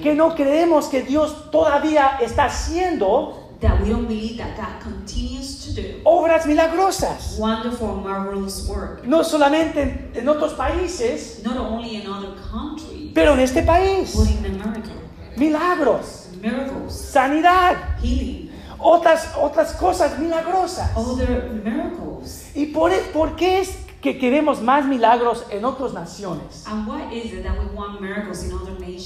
que 0.03 0.15
no 0.15 0.35
creemos 0.35 0.87
que 0.89 1.03
Dios 1.03 1.51
todavía 1.51 2.19
está 2.21 2.45
haciendo 2.47 3.37
that 3.61 3.79
we 3.83 3.91
don't 3.91 4.09
believe 4.09 4.39
that 4.39 4.57
God 4.57 4.83
continues 4.83 5.67
to 5.67 5.73
do 5.81 6.01
obras 6.05 6.47
milagrosas. 6.47 7.37
wonderful, 7.39 7.97
marvelous 8.03 8.67
work, 8.69 9.05
No 9.05 9.23
solamente 9.23 9.83
en, 9.83 10.11
en 10.15 10.29
otros 10.29 10.55
países, 10.55 11.43
not 11.45 11.57
only 11.59 11.97
in 11.97 12.07
other 12.07 12.31
countries, 12.51 13.13
pero 13.15 13.35
en 13.35 13.41
este 13.41 13.63
país. 13.63 14.15
but 14.17 14.29
in 14.31 14.45
America. 14.61 14.91
Milagros, 15.37 16.29
Miracles, 16.41 16.95
sanidad, 16.95 17.77
healing, 18.03 18.51
otras, 18.79 19.29
otras 19.39 19.73
cosas 19.75 20.19
milagrosas. 20.19 20.91
other 20.97 21.51
miracles. 21.63 22.51
¿Y 22.55 22.67
por, 22.67 22.91
por 23.13 23.37
qué 23.37 23.61
es 23.61 23.71
que 24.01 24.19
queremos 24.19 24.63
más 24.63 24.87
milagros 24.87 25.45
en 25.51 25.65
otras 25.65 25.93
naciones? 25.93 26.65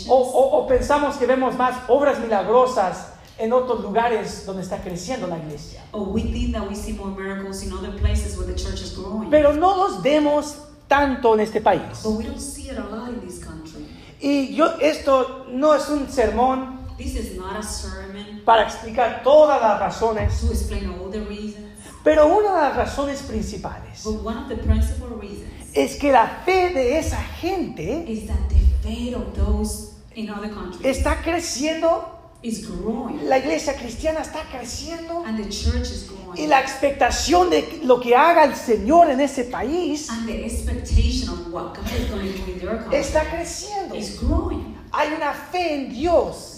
O, 0.08 0.14
o- 0.16 0.58
o 0.58 0.66
pensamos 0.66 1.16
que 1.16 1.26
vemos 1.26 1.56
más 1.56 1.76
obras 1.88 2.18
milagrosas 2.20 3.08
en 3.38 3.52
otros 3.52 3.80
lugares 3.82 4.46
donde 4.46 4.62
está 4.62 4.78
creciendo 4.82 5.26
la 5.26 5.38
iglesia. 5.38 5.82
Or 5.92 6.08
we 6.08 6.22
think 6.22 6.52
that 6.54 6.68
we 6.68 6.74
see 6.76 6.92
more 6.92 7.10
miracles 7.10 7.62
in 7.64 7.72
other 7.72 7.90
places 7.96 8.36
where 8.38 8.46
the 8.46 8.54
church 8.54 8.80
is 8.82 8.94
growing. 8.96 9.28
Pero 9.30 9.52
no 9.54 9.76
los 9.76 10.02
vemos 10.02 10.56
tanto 10.86 11.34
en 11.34 11.40
este 11.40 11.60
país. 11.60 12.02
but 12.04 12.12
we 12.16 12.24
don't 12.24 12.38
see 12.38 12.68
it 12.70 12.78
a 12.78 12.84
lot 12.84 13.08
in 13.08 13.20
this 13.26 13.44
country. 13.44 13.86
Y 14.20 14.54
yo, 14.54 14.66
esto 14.80 15.46
no 15.50 15.74
es 15.74 15.88
un 15.88 16.08
sermón 16.08 16.84
This 16.96 17.16
is 17.16 17.36
not 17.36 17.56
a 17.58 17.62
sermon 17.62 18.42
para 18.44 18.62
explicar 18.62 19.22
todas 19.24 19.60
las 19.60 19.80
razones, 19.80 20.40
to 20.40 20.52
pero 22.04 22.26
una 22.26 22.54
de 22.54 22.60
las 22.68 22.76
razones 22.76 23.22
principales 23.22 24.04
but 24.04 24.24
one 24.24 24.36
of 24.36 24.48
the 24.48 24.56
principal 24.56 25.08
reasons 25.20 25.50
es 25.72 25.96
que 25.96 26.12
la 26.12 26.42
fe 26.44 26.70
de 26.70 26.98
esa 26.98 27.20
gente 27.40 28.04
is 28.06 28.28
that 28.28 28.38
the 28.48 28.88
faith 28.88 29.16
of 29.16 29.34
those 29.34 29.94
in 30.14 30.30
other 30.30 30.48
countries 30.48 30.84
está 30.84 31.20
creciendo, 31.22 32.04
is 32.42 32.68
growing, 32.68 33.28
la 33.28 33.38
iglesia 33.38 33.74
cristiana 33.74 34.20
está 34.20 34.42
creciendo 34.52 35.24
and 35.26 35.42
the 35.42 35.48
church 35.48 35.90
is 35.90 36.08
growing, 36.08 36.38
y 36.38 36.46
la 36.46 36.60
expectación 36.60 37.50
de 37.50 37.80
lo 37.82 37.98
que 37.98 38.14
haga 38.14 38.44
el 38.44 38.54
Señor 38.54 39.10
en 39.10 39.20
ese 39.20 39.44
país 39.44 40.08
and 40.10 40.26
the 40.26 40.44
expectation 40.46 41.28
of 41.30 41.52
what 41.52 41.74
God 41.74 41.86
is 41.86 42.10
going 42.10 42.32
to 42.32 42.38
do 42.38 42.52
in 42.52 42.58
their 42.60 42.78
country 42.78 42.98
está 42.98 43.24
creciendo. 43.30 43.96
is 43.96 44.20
growing. 44.20 44.74
Hay 44.96 45.12
una 45.12 45.32
fe 45.32 45.74
en 45.74 45.92
Dios. 45.92 46.56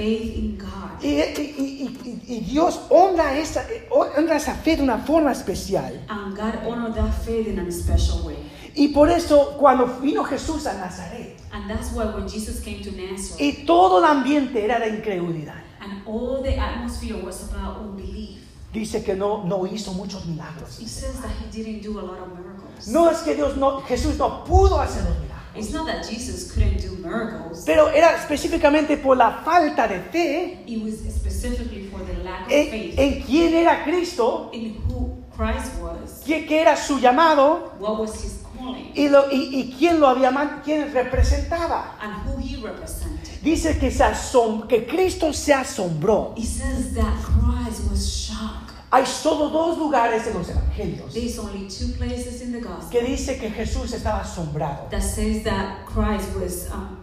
Faith 0.00 0.36
in 0.38 0.56
God, 0.58 1.02
Y, 1.02 1.08
y- 1.08 1.54
y- 1.58 1.98
y- 2.04 2.22
y 2.36 2.40
Dios 2.40 2.80
honra 2.88 3.36
esa, 3.38 3.66
honra 3.90 4.36
esa 4.36 4.54
fe 4.54 4.76
de 4.76 4.82
una 4.82 4.96
forma 4.98 5.30
especial. 5.32 5.92
and 6.08 6.34
God 6.34 6.54
honored 6.66 6.94
that 6.94 7.12
faith 7.22 7.46
in 7.48 7.58
a 7.58 7.70
special 7.70 8.22
way. 8.24 8.36
Y 8.74 8.88
por 8.94 9.10
eso 9.10 9.56
cuando 9.58 9.86
vino 10.00 10.24
Jesús 10.24 10.66
a 10.66 10.72
Nazaret 10.74 11.36
And 11.52 11.68
that's 11.68 11.92
why 11.92 12.04
when 12.06 12.26
Jesus 12.28 12.60
came 12.60 12.80
to 12.82 12.90
Nazareth, 12.92 13.40
y 13.40 13.64
todo 13.66 13.98
el 13.98 14.04
ambiente 14.04 14.64
era 14.64 14.78
de 14.78 14.88
incredulidad, 14.88 15.62
and 15.80 16.02
all 16.06 16.40
the 16.42 16.56
atmosphere 16.56 17.16
was 17.22 17.42
about 17.50 17.78
unbelief, 17.82 18.38
dice 18.72 19.02
que 19.04 19.14
no, 19.14 19.42
no 19.44 19.66
hizo 19.66 19.92
muchos 19.92 20.24
milagros. 20.24 20.80
it 20.80 20.88
says 20.88 21.20
that 21.20 21.30
he 21.42 21.50
didn't 21.50 21.82
do 21.82 21.98
a 21.98 22.02
lot 22.02 22.18
of 22.20 22.28
miracles. 22.28 22.88
No 22.88 23.10
es 23.10 23.18
que 23.18 23.34
Dios 23.34 23.56
no, 23.58 23.80
Jesús 23.82 24.16
no 24.16 24.44
pudo 24.44 24.80
hacer 24.80 25.02
los 25.04 25.18
milagros, 25.18 25.29
It's 25.54 25.72
not 25.72 25.86
that 25.86 26.08
Jesus 26.08 26.52
couldn't 26.52 26.80
do 26.80 26.96
miracles. 27.02 27.64
pero 27.66 27.88
era 27.90 28.16
específicamente 28.16 28.96
por 28.96 29.16
la 29.16 29.42
falta 29.44 29.88
de 29.88 30.00
fe 30.00 30.62
It 30.66 30.82
was 30.82 30.94
specifically 31.14 31.88
for 31.90 32.00
the 32.04 32.22
lack 32.22 32.46
of 32.46 32.52
en, 32.52 32.70
faith 32.70 32.94
en 32.98 33.22
quién 33.22 33.54
era 33.54 33.82
Cristo, 33.84 34.50
in 34.52 34.76
who 34.88 35.16
Christ 35.36 35.72
was, 35.80 36.22
qué 36.24 36.46
qué 36.46 36.60
era 36.60 36.76
su 36.76 36.98
llamado 37.00 37.72
what 37.80 37.98
was 37.98 38.22
his 38.22 38.40
calling, 38.58 38.92
y, 38.94 39.08
lo, 39.08 39.24
y, 39.32 39.48
y 39.52 39.74
quién 39.78 39.98
lo 40.00 40.06
había 40.08 40.30
man- 40.30 40.60
quién 40.64 40.92
representaba. 40.92 41.96
and 42.00 42.12
who 42.26 42.38
he 42.38 42.56
represented. 42.62 43.18
Dice 43.42 43.78
que, 43.78 43.90
se 43.90 44.04
asom- 44.04 44.66
que 44.68 44.86
Cristo 44.86 45.32
se 45.32 45.54
asombró. 45.54 46.34
It 46.36 46.44
says 46.44 46.92
that 46.94 47.14
Christ 47.22 47.90
was 47.90 48.06
shocked. 48.06 48.59
Hay 48.92 49.06
solo 49.06 49.48
dos 49.50 49.78
lugares 49.78 50.26
en 50.26 50.34
los 50.34 50.48
evangelios 50.48 51.12
There's 51.14 51.38
only 51.38 51.68
two 51.68 51.92
places 51.96 52.42
in 52.42 52.52
the 52.52 52.60
gospel 52.60 52.90
que 52.90 53.02
dice 53.02 53.38
que 53.38 53.48
Jesús 53.50 53.92
estaba 53.92 54.20
asombrado. 54.22 54.88
that 54.90 55.02
says 55.02 55.44
that 55.44 55.86
Christ 55.86 56.34
was 56.34 56.68
um, 56.72 56.96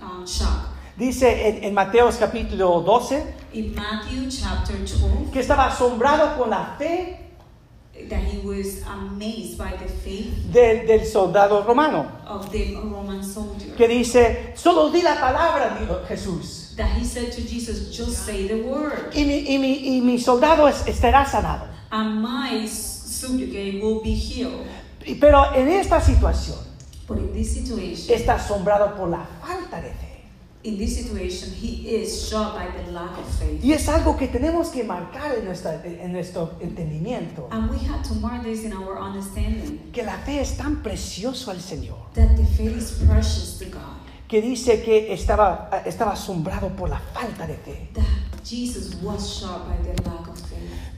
um, 0.00 0.24
shocked. 0.26 0.70
Dice 0.96 1.24
en, 1.48 1.64
en 1.64 1.74
Mateos 1.74 2.16
capítulo 2.16 2.80
12 2.82 3.34
In 3.54 3.74
Matthew 3.74 4.30
chapter 4.30 4.76
12, 4.76 5.30
que 5.32 5.40
estaba 5.40 5.66
asombrado 5.66 6.36
con 6.38 6.50
la 6.50 6.76
fe 6.78 7.20
that 8.08 8.20
he 8.22 8.38
was 8.46 8.82
amazed 8.86 9.56
by 9.58 9.72
the 9.72 9.88
faith 9.88 10.52
del, 10.52 10.86
del 10.86 11.04
soldado 11.06 11.64
romano. 11.64 12.06
of 12.26 12.50
the 12.52 12.74
Roman 12.76 13.22
soldier. 13.24 13.74
Que 13.74 13.88
dice, 13.88 14.52
solo 14.54 14.90
di 14.90 15.00
la 15.02 15.14
palabra, 15.16 15.78
dijo 15.80 16.04
Jesús. 16.06 16.65
That 16.76 16.90
he 16.98 17.04
said 17.04 17.32
to 17.32 17.40
Jesus, 17.40 17.90
just 17.96 18.26
say 18.26 18.46
the 18.48 18.62
word, 18.62 19.12
Y 19.14 19.24
mi, 19.24 19.44
y 19.48 19.56
mi- 19.58 19.96
y 19.96 20.00
mi 20.02 20.18
soldado 20.18 20.68
es- 20.68 20.86
estará 20.86 21.24
sanado. 21.24 21.66
and 21.90 22.20
my 22.22 22.66
subjugate 22.66 23.80
will 23.82 24.00
be 24.02 24.14
healed. 24.14 24.66
Pero 25.20 25.54
en 25.54 25.68
esta 25.68 26.00
situación 26.00 26.58
But 27.08 27.18
in 27.18 27.32
this 27.32 27.54
situation, 27.54 28.14
está 28.14 28.34
asombrado 28.34 28.94
por 28.96 29.08
la 29.08 29.24
falta 29.40 29.80
de 29.80 29.90
fe. 29.90 30.22
in 30.64 30.76
this 30.76 30.96
situation, 30.96 31.50
he 31.54 31.88
is 32.02 32.28
shocked 32.28 32.56
by 32.58 32.66
the 32.84 32.90
lack 32.90 33.16
of 33.16 33.24
faith. 33.38 33.62
Y 33.64 33.72
es 33.72 33.88
algo 33.88 34.16
que 34.18 34.26
tenemos 34.26 34.68
que 34.70 34.82
marcar 34.82 35.36
en, 35.38 35.44
nuestra, 35.44 35.80
en 35.84 36.12
nuestro 36.12 36.56
entendimiento. 36.60 37.46
And 37.52 37.70
we 37.70 37.78
have 37.86 38.02
to 38.08 38.14
mark 38.16 38.42
this 38.42 38.64
in 38.64 38.72
our 38.72 38.98
understanding 38.98 39.78
Que 39.92 40.02
la 40.02 40.18
fe 40.18 40.40
es 40.40 40.56
tan 40.56 40.82
precioso 40.82 41.52
al 41.52 41.60
Señor. 41.60 41.96
that 42.14 42.36
the 42.36 42.44
faith 42.44 42.76
is 42.76 42.90
precious 43.06 43.58
to 43.60 43.66
God. 43.66 43.80
Que 44.28 44.42
dice 44.42 44.82
que 44.82 45.12
estaba, 45.12 45.70
estaba 45.84 46.12
asombrado 46.12 46.68
por 46.70 46.88
la 46.88 46.98
falta 46.98 47.46
de 47.46 47.54
fe. 47.54 47.90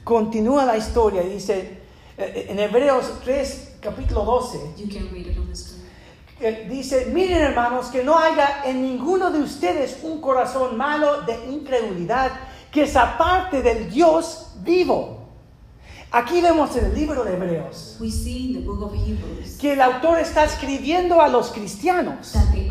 Continúa 0.03 0.65
la 0.65 0.77
historia 0.77 1.23
y 1.23 1.29
dice 1.29 1.79
eh, 2.17 2.47
en 2.49 2.59
Hebreos 2.59 3.19
3, 3.23 3.77
capítulo 3.81 4.23
12, 4.25 4.57
You 4.77 4.87
can 4.87 5.09
read 5.11 5.27
it 5.27 5.37
on 5.37 5.47
the 5.47 5.55
screen. 5.55 5.79
eh, 6.41 6.67
dice, 6.69 7.07
miren 7.13 7.37
hermanos, 7.43 7.87
que 7.87 8.03
no 8.03 8.17
haya 8.17 8.63
en 8.65 8.81
ninguno 8.81 9.29
de 9.29 9.39
ustedes 9.39 9.99
un 10.03 10.19
corazón 10.21 10.77
malo 10.77 11.21
de 11.23 11.35
incredulidad 11.51 12.31
que 12.71 12.87
se 12.87 12.97
aparte 12.97 13.61
del 13.61 13.89
Dios 13.91 14.53
vivo. 14.63 15.17
Aquí 16.11 16.41
vemos 16.41 16.75
en 16.75 16.85
el 16.85 16.95
libro 16.95 17.23
de 17.23 17.33
Hebreos 17.33 17.97
We 17.99 18.09
see 18.09 18.47
in 18.47 18.53
the 18.53 18.61
book 18.61 18.81
of 18.81 18.93
Hebrews 18.95 19.57
que 19.59 19.73
el 19.73 19.81
autor 19.81 20.17
está 20.17 20.43
escribiendo 20.43 21.21
a 21.21 21.27
los 21.27 21.51
cristianos. 21.51 22.31
that 22.33 22.51
the 22.51 22.67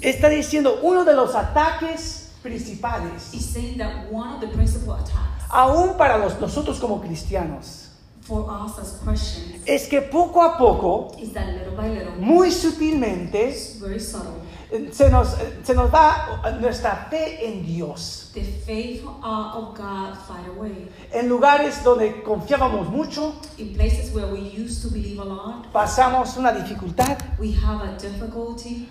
Está 0.00 0.28
diciendo 0.28 0.80
uno 0.82 1.04
de 1.04 1.14
los 1.14 1.34
ataques 1.34 2.30
principales, 2.42 3.32
He's 3.32 3.44
saying 3.46 3.78
that 3.78 4.10
one 4.12 4.34
of 4.34 4.40
the 4.40 4.48
principal 4.48 4.94
attacks 4.94 5.44
aún 5.50 5.96
para 5.96 6.18
los, 6.18 6.40
nosotros 6.40 6.78
como 6.78 7.00
cristianos, 7.00 7.88
for 8.20 8.50
us 8.50 8.78
as 8.78 9.00
Christians 9.04 9.62
es 9.66 9.86
que 9.88 10.00
poco 10.02 10.42
a 10.42 10.58
poco, 10.58 11.12
is 11.18 11.32
that 11.32 11.46
little 11.48 11.74
by 11.76 11.88
little, 11.88 12.12
muy 12.18 12.50
sutilmente, 12.50 13.54
very 13.80 14.00
subtle, 14.00 14.42
se 14.92 15.10
nos, 15.10 15.36
se 15.62 15.74
nos 15.74 15.90
da 15.90 16.56
nuestra 16.60 17.06
fe 17.10 17.46
en 17.48 17.64
Dios. 17.64 18.30
the 18.34 18.42
faith 18.42 19.04
uh, 19.04 19.56
of 19.56 19.76
God 19.76 20.16
away. 20.56 20.88
En 21.12 21.28
lugares 21.28 21.82
donde 21.84 22.22
confiábamos 22.22 22.88
mucho, 22.88 23.34
In 23.58 23.74
places 23.74 24.12
where 24.12 24.26
we 24.26 24.40
used 24.40 24.82
to 24.82 24.88
believe 24.88 25.20
a 25.20 25.24
lot, 25.24 25.70
pasamos 25.72 26.36
una 26.36 26.52
dificultad 26.52 27.18
we 27.38 27.52
have 27.52 27.82
a 27.82 27.96
difficulty 27.98 28.88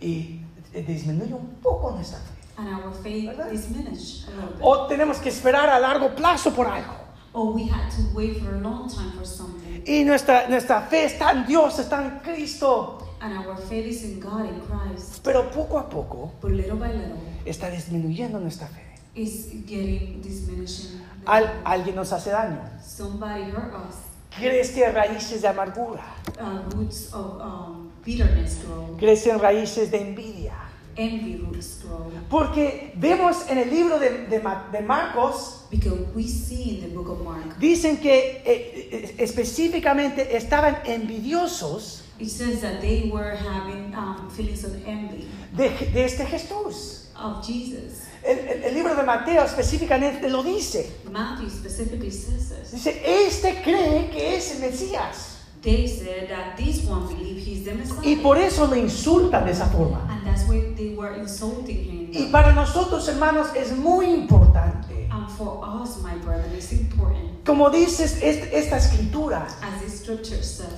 y 0.00 0.40
disminuye 0.72 1.32
un 1.32 1.56
poco 1.62 1.92
nuestra 1.92 2.18
fe. 2.18 2.32
and 2.58 2.68
our 2.68 2.92
faith 3.02 3.28
a 3.30 3.48
little 3.50 3.72
bit. 3.72 4.60
O 4.60 4.86
tenemos 4.86 5.18
que 5.18 5.30
esperar 5.30 5.68
a 5.70 5.78
largo 5.78 6.14
plazo 6.14 6.54
por 6.54 6.66
algo. 6.66 6.94
Or 7.34 7.54
we 7.54 7.62
had 7.64 7.90
to 7.92 8.02
wait 8.14 8.38
for 8.42 8.54
a 8.54 8.60
long 8.60 8.88
time 8.88 9.10
for 9.12 9.24
something. 9.24 9.82
Y 9.86 10.04
nuestra, 10.04 10.48
nuestra 10.48 10.82
fe 10.82 11.06
está 11.06 11.30
en 11.30 11.46
Dios, 11.46 11.78
está 11.78 12.02
en 12.04 12.20
Cristo. 12.20 12.98
And 13.22 13.38
our 13.38 13.56
faith 13.56 13.86
is 13.86 14.02
in 14.04 14.18
God, 14.20 14.46
in 14.46 14.60
Christ. 14.62 15.20
Pero 15.22 15.48
poco 15.50 15.78
a 15.78 15.88
poco 15.88 16.32
But 16.42 16.50
little 16.52 16.76
by 16.76 16.88
little, 16.92 17.18
está 17.44 17.70
disminuyendo 17.70 18.40
nuestra 18.40 18.66
fe. 18.66 18.82
it's 19.14 19.46
getting 19.66 20.20
diminishing. 20.22 21.00
Al- 21.26 21.60
alguien 21.64 21.94
nos 21.94 22.12
hace 22.12 22.30
daño. 22.30 22.58
Somebody 22.84 23.44
hurt 23.52 23.72
us. 23.74 23.94
Raíces 24.40 25.42
de 25.42 25.48
amargura. 25.48 26.02
Uh, 26.40 26.62
roots 26.74 27.12
of 27.12 27.40
um, 27.40 27.90
bitterness 28.04 28.58
grow. 28.64 28.96
Crecen 28.98 29.38
raíces 29.38 29.90
de 29.90 29.98
envidia. 30.00 30.54
Envy 30.96 31.36
roots 31.36 31.80
grow. 31.84 32.10
Porque 32.28 32.92
vemos 32.96 33.48
en 33.48 33.58
el 33.58 33.70
libro 33.70 33.98
de, 34.00 34.26
de 34.26 34.40
Ma- 34.40 34.68
de 34.72 34.80
Marcos, 34.80 35.66
Because 35.70 36.00
we 36.14 36.24
see 36.24 36.78
in 36.78 36.80
the 36.82 36.88
book 36.94 37.08
of 37.08 37.22
Mark, 37.22 37.56
dicen 37.58 37.98
que 37.98 38.42
eh, 38.44 38.88
eh, 38.92 39.14
específicamente 39.18 40.36
estaban 40.36 40.78
envidiosos 40.84 42.01
it 42.22 42.28
says 42.30 42.60
that 42.62 42.80
they 42.80 43.10
were 43.12 43.34
having 43.34 43.94
um, 43.94 44.30
feelings 44.30 44.64
of 44.64 44.74
envy 44.86 45.26
de, 45.56 45.68
de 45.92 46.04
este 46.04 46.24
Jesús. 46.26 47.06
of 47.16 47.44
Jesus. 47.46 48.06
El, 48.24 48.38
el- 48.38 48.64
el 48.64 48.74
libro 48.74 48.94
de 48.94 49.02
Mateo 49.02 49.42
específicamente 49.44 50.28
lo 50.30 50.42
dice. 50.42 50.90
Matthew 51.10 51.50
specifically 51.50 52.10
says 52.10 52.48
this. 52.50 52.70
Dice, 52.72 53.02
este 53.04 53.62
cree 53.62 54.08
que 54.10 54.36
es 54.36 54.52
el 54.54 54.60
Mesías. 54.70 55.28
They 55.62 55.86
said 55.86 56.28
that 56.28 56.56
this 56.56 56.84
one 56.84 57.06
believed 57.06 57.38
he's 57.46 57.64
the 57.64 57.74
Messiah. 57.74 58.00
Y 58.04 58.16
por 58.22 58.36
eso 58.38 58.66
le 58.66 58.78
insultan 58.80 59.44
de 59.44 59.52
esa 59.52 59.66
forma. 59.66 60.08
And 60.10 60.26
that's 60.26 60.42
why 60.48 60.72
they 60.76 60.94
were 60.96 61.14
insulting 61.14 62.10
Y 62.12 62.18
him. 62.24 62.32
para 62.32 62.52
nosotros, 62.52 63.06
hermanos, 63.08 63.48
es 63.54 63.76
muy 63.76 64.06
importante. 64.12 65.08
And 65.12 65.28
for 65.30 65.62
us, 65.64 66.00
my 66.02 66.14
brother, 66.24 66.48
it's 66.56 66.72
important, 66.72 67.44
Como 67.44 67.70
dice 67.70 68.04
es- 68.04 68.22
esta 68.52 68.76
escritura, 68.76 69.46
as 69.62 69.80
the 69.82 69.88
scripture 69.90 70.42
says, 70.42 70.70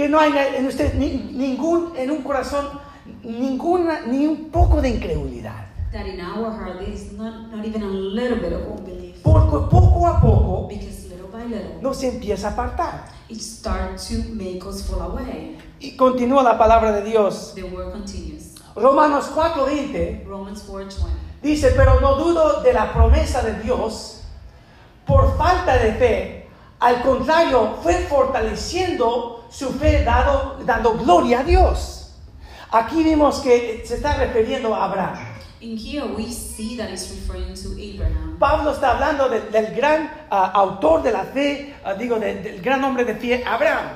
que 0.00 0.08
no 0.08 0.18
haya 0.18 0.56
en 0.56 0.66
usted 0.66 0.94
ni- 0.94 1.30
ningún, 1.34 1.92
en 1.94 2.10
un 2.10 2.22
corazón, 2.22 2.66
ninguna, 3.22 4.00
ni 4.06 4.26
un 4.26 4.48
poco 4.50 4.80
de 4.80 4.88
incredulidad. 4.88 5.66
that 5.92 6.06
in 6.06 6.20
our 6.20 6.50
heart 6.52 6.80
is 6.88 7.12
not, 7.12 7.50
not 7.52 7.66
even 7.66 7.82
a 7.82 7.86
little 7.86 8.36
bit 8.38 8.52
of 8.54 8.62
unbelief. 8.78 9.16
Porque 9.22 9.58
poco 9.68 10.06
a 10.06 10.18
poco 10.20 10.68
Because 10.68 11.08
little 11.10 11.26
by 11.30 11.44
little, 11.44 11.82
nos 11.82 12.02
empieza 12.02 12.48
a 12.48 12.50
apartar. 12.52 13.04
it 13.28 13.40
starts 13.42 14.08
to 14.08 14.14
make 14.32 14.64
us 14.64 14.82
fall 14.88 15.02
away. 15.02 15.58
Y 15.80 15.96
continúa 15.96 16.42
la 16.42 16.56
palabra 16.56 16.92
de 16.92 17.02
Dios. 17.02 17.52
The 17.54 17.64
word 17.64 17.92
continues. 17.92 18.54
Romanos 18.76 19.26
4:20 19.34 20.24
Romans 20.26 20.62
4.20. 20.66 21.08
dice, 21.42 21.72
pero 21.76 22.00
no 22.00 22.14
dudo 22.14 22.62
de 22.62 22.72
la 22.72 22.90
promesa 22.94 23.42
de 23.42 23.60
Dios 23.62 24.22
por 25.06 25.36
falta 25.36 25.76
de 25.76 25.92
fe. 25.94 26.46
Al 26.78 27.02
contrario, 27.02 27.74
fue 27.82 27.94
fortaleciendo 28.08 29.39
su 29.50 29.70
fe 29.72 30.04
dado, 30.04 30.58
dando 30.64 30.94
gloria 30.94 31.40
a 31.40 31.42
Dios. 31.44 32.12
Aquí 32.72 33.02
vimos 33.02 33.40
que 33.40 33.82
se 33.84 33.96
está 33.96 34.16
refiriendo 34.16 34.74
a 34.74 34.84
Abraham. 34.84 35.18
In 35.60 35.76
here, 35.76 36.06
we 36.16 36.24
see 36.30 36.76
that 36.78 36.88
it's 36.90 37.10
referring 37.10 37.52
to 37.54 37.72
Abraham. 37.78 38.36
Pablo 38.38 38.70
está 38.72 38.92
hablando 38.92 39.28
de- 39.28 39.50
del 39.50 39.74
gran 39.76 40.10
ah, 40.30 40.52
autor 40.54 41.02
de 41.02 41.12
la 41.12 41.24
fe, 41.24 41.74
ah, 41.84 41.92
digo, 41.94 42.18
de- 42.18 42.36
del 42.40 42.62
gran 42.62 42.82
hombre 42.82 43.04
de 43.04 43.14
fe, 43.16 43.44
Abraham. 43.44 43.88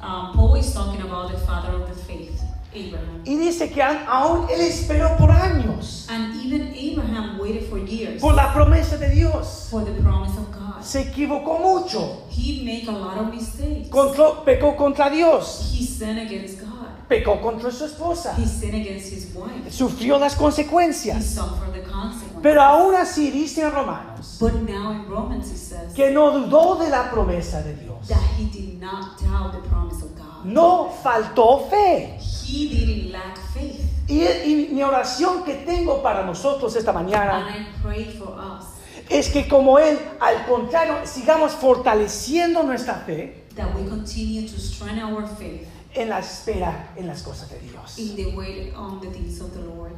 Um, 0.00 0.32
Paul 0.34 0.56
is 0.56 0.72
talking 0.74 1.00
about 1.02 1.30
the 1.30 1.38
father 1.46 1.74
of 1.76 1.88
the 1.88 1.94
faith, 1.94 2.40
Abraham. 2.74 3.22
Y 3.24 3.36
dice 3.36 3.70
que 3.70 3.80
aún 3.82 4.48
él 4.50 4.62
esperó 4.62 5.16
por 5.16 5.30
años 5.30 6.08
And 6.10 6.34
even 6.44 6.74
Abraham 6.74 7.38
waited 7.38 7.68
for 7.70 7.78
years 7.78 8.20
por 8.20 8.34
la 8.34 8.52
promesa 8.52 8.96
de 8.98 9.10
Dios. 9.10 9.68
for 9.70 9.84
the 9.84 9.92
promise 10.02 10.32
of 10.36 10.50
God. 10.50 10.61
Se 10.82 11.00
equivocó 11.02 11.58
mucho, 11.58 12.24
He 12.30 12.62
made 12.64 12.88
a 12.88 12.92
lot 12.92 13.18
of 13.18 13.34
mistakes. 13.34 13.88
Contró- 13.90 14.44
pecó 14.44 14.76
contra 14.76 15.08
Dios, 15.10 15.72
He 15.78 15.84
sinned 15.86 16.18
against 16.18 16.60
God. 16.60 16.68
pecó 17.08 17.40
contra 17.40 17.70
su 17.70 17.84
esposa, 17.84 18.34
He 18.38 18.46
sinned 18.46 18.74
against 18.74 19.12
his 19.12 19.34
wife. 19.34 19.70
sufrió 19.70 20.18
las 20.18 20.34
He 20.34 20.38
consecuencias. 20.38 21.24
suffered 21.24 21.72
the 21.72 21.82
consequences. 21.82 22.38
Pero 22.42 22.62
aún 22.62 22.94
así 22.96 23.30
dice 23.30 23.62
en 23.62 23.70
Romanos 23.72 24.38
But 24.40 24.54
now 24.54 24.90
in 24.92 25.06
Romans 25.08 25.50
it 25.50 25.56
says 25.58 25.92
que 25.94 26.10
no 26.10 26.30
dudó 26.32 26.76
de 26.76 26.90
la 26.90 27.10
promesa 27.10 27.62
de 27.62 27.74
Dios. 27.74 28.08
that 28.08 28.18
he 28.38 28.46
did 28.46 28.80
not 28.80 29.20
doubt 29.20 29.52
the 29.52 29.68
promise 29.68 30.02
of 30.02 30.10
God. 30.16 30.44
No 30.44 30.90
faltó 31.02 31.68
fe. 31.70 32.18
He 32.44 32.68
didn't 32.68 33.12
lack 33.12 33.38
faith. 33.54 33.80
Y, 34.08 34.20
y 34.24 34.68
mi 34.72 34.82
oración 34.82 35.44
que 35.44 35.54
tengo 35.64 36.02
para 36.02 36.24
nosotros 36.24 36.74
esta 36.74 36.90
And 36.90 37.04
mañana 37.08 37.46
I 37.48 37.66
pray 37.80 38.04
for 38.18 38.30
us 38.36 38.64
es 39.08 39.28
que 39.28 39.48
como 39.48 39.78
Él, 39.78 39.98
al 40.20 40.46
contrario, 40.46 40.94
sigamos 41.04 41.52
fortaleciendo 41.52 42.62
nuestra 42.62 42.94
fe 42.94 43.42
that 43.56 43.74
we 43.74 43.86
continue 43.88 44.48
to 44.48 44.58
strengthen 44.58 45.02
our 45.04 45.26
faith 45.26 45.66
en 45.94 46.08
la 46.08 46.20
espera 46.20 46.90
en 46.96 47.06
las 47.06 47.22
cosas 47.22 47.50
de 47.50 47.58
Dios. 47.58 47.98
in 47.98 48.16
the 48.16 48.34
wait 48.34 48.74
on 48.74 49.00
the 49.00 49.08
things 49.08 49.40
of 49.40 49.52
the 49.52 49.60
Lord. 49.60 49.92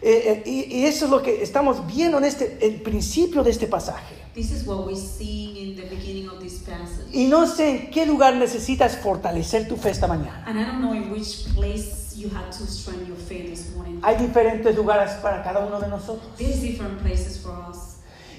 Eh, 0.00 0.42
eh, 0.44 0.50
y, 0.70 0.80
y 0.80 0.84
eso 0.86 1.06
es 1.06 1.10
lo 1.10 1.22
que 1.22 1.42
estamos 1.42 1.86
viendo 1.86 2.18
en 2.18 2.24
este, 2.24 2.58
el 2.60 2.82
principio 2.82 3.42
de 3.42 3.50
este 3.50 3.66
pasaje. 3.66 4.14
This 4.34 4.50
is 4.50 4.66
what 4.66 4.86
we 4.86 4.96
see 4.96 5.62
in 5.62 5.76
the 5.76 5.86
beginning 5.94 6.28
of 6.28 6.40
this 6.40 6.58
passage. 6.58 7.06
Y 7.12 7.26
no 7.26 7.46
sé 7.46 7.70
en 7.70 7.90
qué 7.90 8.04
lugar 8.04 8.34
necesitas 8.36 8.96
fortalecer 8.96 9.68
tu 9.68 9.76
fe 9.76 9.90
esta 9.90 10.06
mañana. 10.06 10.44
And 10.46 10.58
I 10.58 10.64
don't 10.64 10.80
know 10.80 10.92
in 10.92 11.10
which 11.10 11.46
place 11.54 12.14
you 12.16 12.28
had 12.28 12.50
to 12.50 12.66
strengthen 12.66 13.06
your 13.06 13.16
faith 13.16 13.48
this 13.48 13.74
morning. 13.74 14.00
Hay 14.02 14.16
diferentes 14.16 14.74
lugares 14.76 15.12
para 15.22 15.42
cada 15.42 15.60
uno 15.60 15.80
de 15.80 15.88
nosotros. 15.88 16.26
There's 16.36 16.60
different 16.60 17.00
places 17.00 17.38
for 17.38 17.52
us. 17.70 17.93